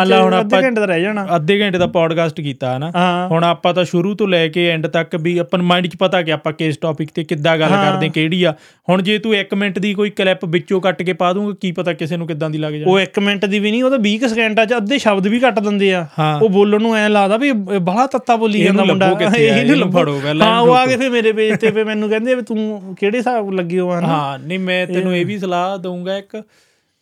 ਅੱਧੇ 0.41 0.57
ਘੰਟੇ 0.63 0.81
ਦਾ 0.81 0.85
ਰਹਿ 0.87 1.03
ਜਾਣਾ। 1.03 1.27
ਅੱਧੇ 1.37 1.61
ਘੰਟੇ 1.61 1.79
ਦਾ 1.79 1.87
ਪੋਡਕਾਸਟ 1.87 2.41
ਕੀਤਾ 2.41 2.77
ਹਨਾ 2.77 2.91
ਹੁਣ 3.31 3.45
ਆਪਾਂ 3.45 3.75
ਤਾਂ 3.75 3.85
ਸ਼ੁਰੂ 3.85 4.15
ਤੋਂ 4.15 4.29
ਲੈ 4.29 4.49
ਕੇ 4.49 4.69
ਐਂਡ 4.71 4.87
ਤੱਕ 4.87 5.17
ਵੀ 5.17 5.39
ਆਪਾਂ 5.39 5.59
ਮਾਈਂਡ 5.59 5.87
'ਚ 5.87 5.97
ਪਤਾ 5.97 6.23
ਕਿ 6.23 6.33
ਆਪਾਂ 6.33 6.53
ਕਿਸ 6.53 6.77
ਟੌਪਿਕ 6.79 7.11
ਤੇ 7.15 7.25
ਕਿੱਦਾਂ 7.25 7.57
ਗੱਲ। 7.59 7.69
ਕਰਦੇ 7.71 8.09
ਕਿਹੜੀ 8.09 8.43
ਆ। 8.45 8.55
ਹੁਣ 8.89 9.03
ਜੇ 9.03 9.19
ਤੂੰ 9.19 9.35
1 9.35 9.55
ਮਿੰਟ 9.57 9.79
ਦੀ 9.79 9.95
ਕੋਈ 9.95 10.11
ਕਲਿੱਪ 10.11 10.45
ਵਿੱਚੋਂ 10.45 10.81
ਕੱਟ 10.81 11.03
ਕੇ 11.03 11.13
ਪਾ 11.13 11.33
ਦੂੰਗਾ 11.33 11.55
ਕੀ 11.61 11.73
ਪਤਾ 11.73 11.93
ਕਿਸੇ 11.93 12.17
ਨੂੰ 12.17 12.27
ਕਿੱਦਾਂ 12.27 12.51
ਦੀ 12.51 12.59
ਲੱਗ 12.59 12.73
ਜਾਏ 12.73 12.85
ਉਹ 12.85 12.99
1 13.01 13.21
ਮਿੰਟ 13.23 13.45
ਦੀ 13.45 13.59
ਵੀ 13.59 13.71
ਨਹੀਂ 13.71 13.83
ਉਹ 13.85 13.91
ਤਾਂ 13.91 13.99
20 13.99 14.17
ਕੁ 14.19 14.29
ਸਕਿੰਟਾਂ 14.29 14.67
ਚ 14.67 14.77
ਅੱਧੇ 14.77 14.99
ਸ਼ਬਦ 14.99 15.27
ਵੀ 15.27 15.39
ਕੱਟ 15.41 15.59
ਦਿੰਦੇ 15.61 15.93
ਆ। 15.95 16.07
ਉਹ 16.43 16.49
ਬੋਲਣ 16.49 16.83
ਨੂੰ 16.83 16.97
ਐ 16.97 17.09
ਲੱਗਦਾ 17.09 17.37
ਵੀ 17.37 17.53
ਬਾਹਲਾ 17.53 18.07
ਤੱਤਾ 18.07 18.37
ਬੋਲੀ 18.37 18.63
ਜਾਂਦਾ 18.65 18.85
ਮੁੰਡਾ। 18.85 19.07
ਇਹਨੂੰ 19.07 19.39
ਇਹਨੂੰ 19.39 19.77
ਲੱਭੋ। 19.77 19.99
ਫੜੋ 19.99 20.21
ਪਹਿਲਾਂ, 20.25 20.47
ਹਾਂ 20.47 20.61
ਉਹ 20.61 20.75
ਆ 20.75 20.87
ਕੇ 20.87 20.97
ਫਿਰ 20.97 21.11
ਮੇਰੇ 21.11 21.33
ਪੇਜ 21.33 21.57
ਤੇ 21.61 21.71
ਫਿਰ 21.71 21.85
ਮੈਨੂੰ 21.85 22.09
ਕਹਿੰਦੇ 22.11 22.35
ਵੀ 22.35 22.43
ਤੂੰ 22.43 22.95
ਕਿਹੜੇ 23.01 23.19
ਹਿਸਾਬ 23.19 23.51
ਲੱਗੀ 23.53 23.79
ਹੋ 23.79 23.91
ਹਾਂ 23.93 24.39
ਨਹੀਂ 24.39 24.59
ਮੈਂ 24.59 24.87
ਤੈਨੂੰ 24.87 25.17
ਇਹ 25.17 25.27
ਵੀ 25.27 25.39
ਸਲਾਹ 25.39 25.79
ਦਊਂਗਾ 25.79 26.17
ਇੱਕ 26.19 26.43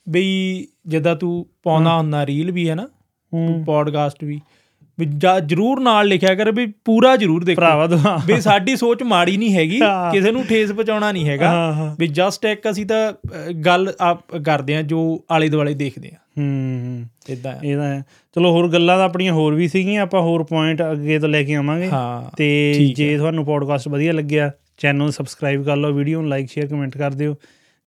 ਬਈ 0.08 0.66
ਜਿੱਦਾਂ 0.86 1.16
ਤੂੰ 1.16 1.46
ਪਾਉਂਦਾ 1.62 1.96
ਹੁੰਦਾ 1.96 2.26
ਰੀਲ 2.26 2.50
ਵੀ 2.52 2.68
ਹੈ 2.68 2.74
ਨਾ 2.74 2.88
ਹੂੰ। 3.32 3.62
ਪੋਡਕਾਸਟ 3.66 4.24
ਵੀ। 4.24 4.40
ਵੀ 4.98 5.06
ਜ਼ਰੂਰ 5.46 5.80
ਨਾਲ 5.80 6.06
ਲਿਖਿਆ 6.06 6.34
ਕਰ 6.34 6.52
ਵੀ 6.52 6.66
ਪੂਰਾ 6.84 7.16
ਜ਼ਰੂਰ 7.16 7.44
ਦੇਖੋ। 7.44 7.60
ਭਰਾਵਾ 7.60 7.86
ਦੁਆ 7.86 8.18
ਵੀ 8.26 8.40
ਸਾਡੀ 8.40 8.76
ਸੋਚ 8.76 9.02
ਮਾੜੀ 9.02 9.36
ਨਹੀਂ 9.36 9.54
ਹੈਗੀ। 9.54 9.80
ਕਿਸੇ 10.12 10.30
ਨੂੰ 10.30 10.44
ਠੇਸ 10.46 10.72
ਪਹੁੰਚਾਉਣਾ 10.72 11.12
ਨਹੀਂ 11.12 11.28
ਹੈਗਾ। 11.28 11.96
ਵੀ 11.98 12.06
ਜਸਟ 12.06 12.44
ਇੱਕ 12.44 12.70
ਅਸੀਂ 12.70 12.86
ਤਾਂ 12.86 13.12
ਗੱਲ 13.66 13.92
ਕਰਦੇ 14.44 14.76
ਆ 14.76 14.82
ਜੋ 14.82 15.24
ਆਲੇ 15.30 15.48
ਦੁਆਲੇ 15.48 15.74
ਦੇਖਦੇ 15.74 16.08
ਆ 16.08 16.18
ਹੂੰ 16.38 17.04
ਇਦਾਂ 17.28 17.54
ਇਹਦਾ 17.64 17.84
ਹੈ। 17.84 18.04
ਚਲੋ 18.36 18.50
ਹੋਰ 18.50 18.68
ਗੱਲਾਂ 18.68 18.96
ਤਾਂ 18.96 19.04
ਆਪਣੀਆਂ 19.04 19.32
ਹੋਰ 19.32 19.54
ਵੀ 19.54 19.68
ਸੀਗੀਆਂ 19.68 20.02
ਆਪਾਂ 20.02 20.20
ਹੋਰ 20.20 20.42
ਪੁਆਇੰਟ 20.44 20.82
ਅੱਗੇ 20.92 21.18
ਤੋਂ 21.18 21.28
ਲੈ 21.28 21.42
ਕੇ 21.42 21.54
ਆਵਾਂਗੇ। 21.54 21.88
ਤੇ 22.36 22.72
ਜੇ 22.96 23.16
ਤੁਹਾਨੂੰ 23.16 23.44
ਪੋਡਕਾਸਟ 23.44 23.88
ਵਧੀਆ 23.88 24.12
ਲੱਗਿਆ 24.12 24.50
ਚੈਨਲ 24.78 24.98
ਨੂੰ 24.98 25.12
ਸਬਸਕ੍ਰਾਈਬ 25.12 25.64
ਕਰ 25.64 25.76
ਲਓ 25.76 25.92
ਵੀਡੀਓ 25.92 26.20
ਨੂੰ 26.20 26.30
ਲਾਈਕ 26.30 26.50
ਸ਼ੇਅਰ 26.50 26.66
ਕਮੈਂਟ 26.66 26.98
ਕਰ 26.98 27.10
ਦਿਓ। 27.10 27.34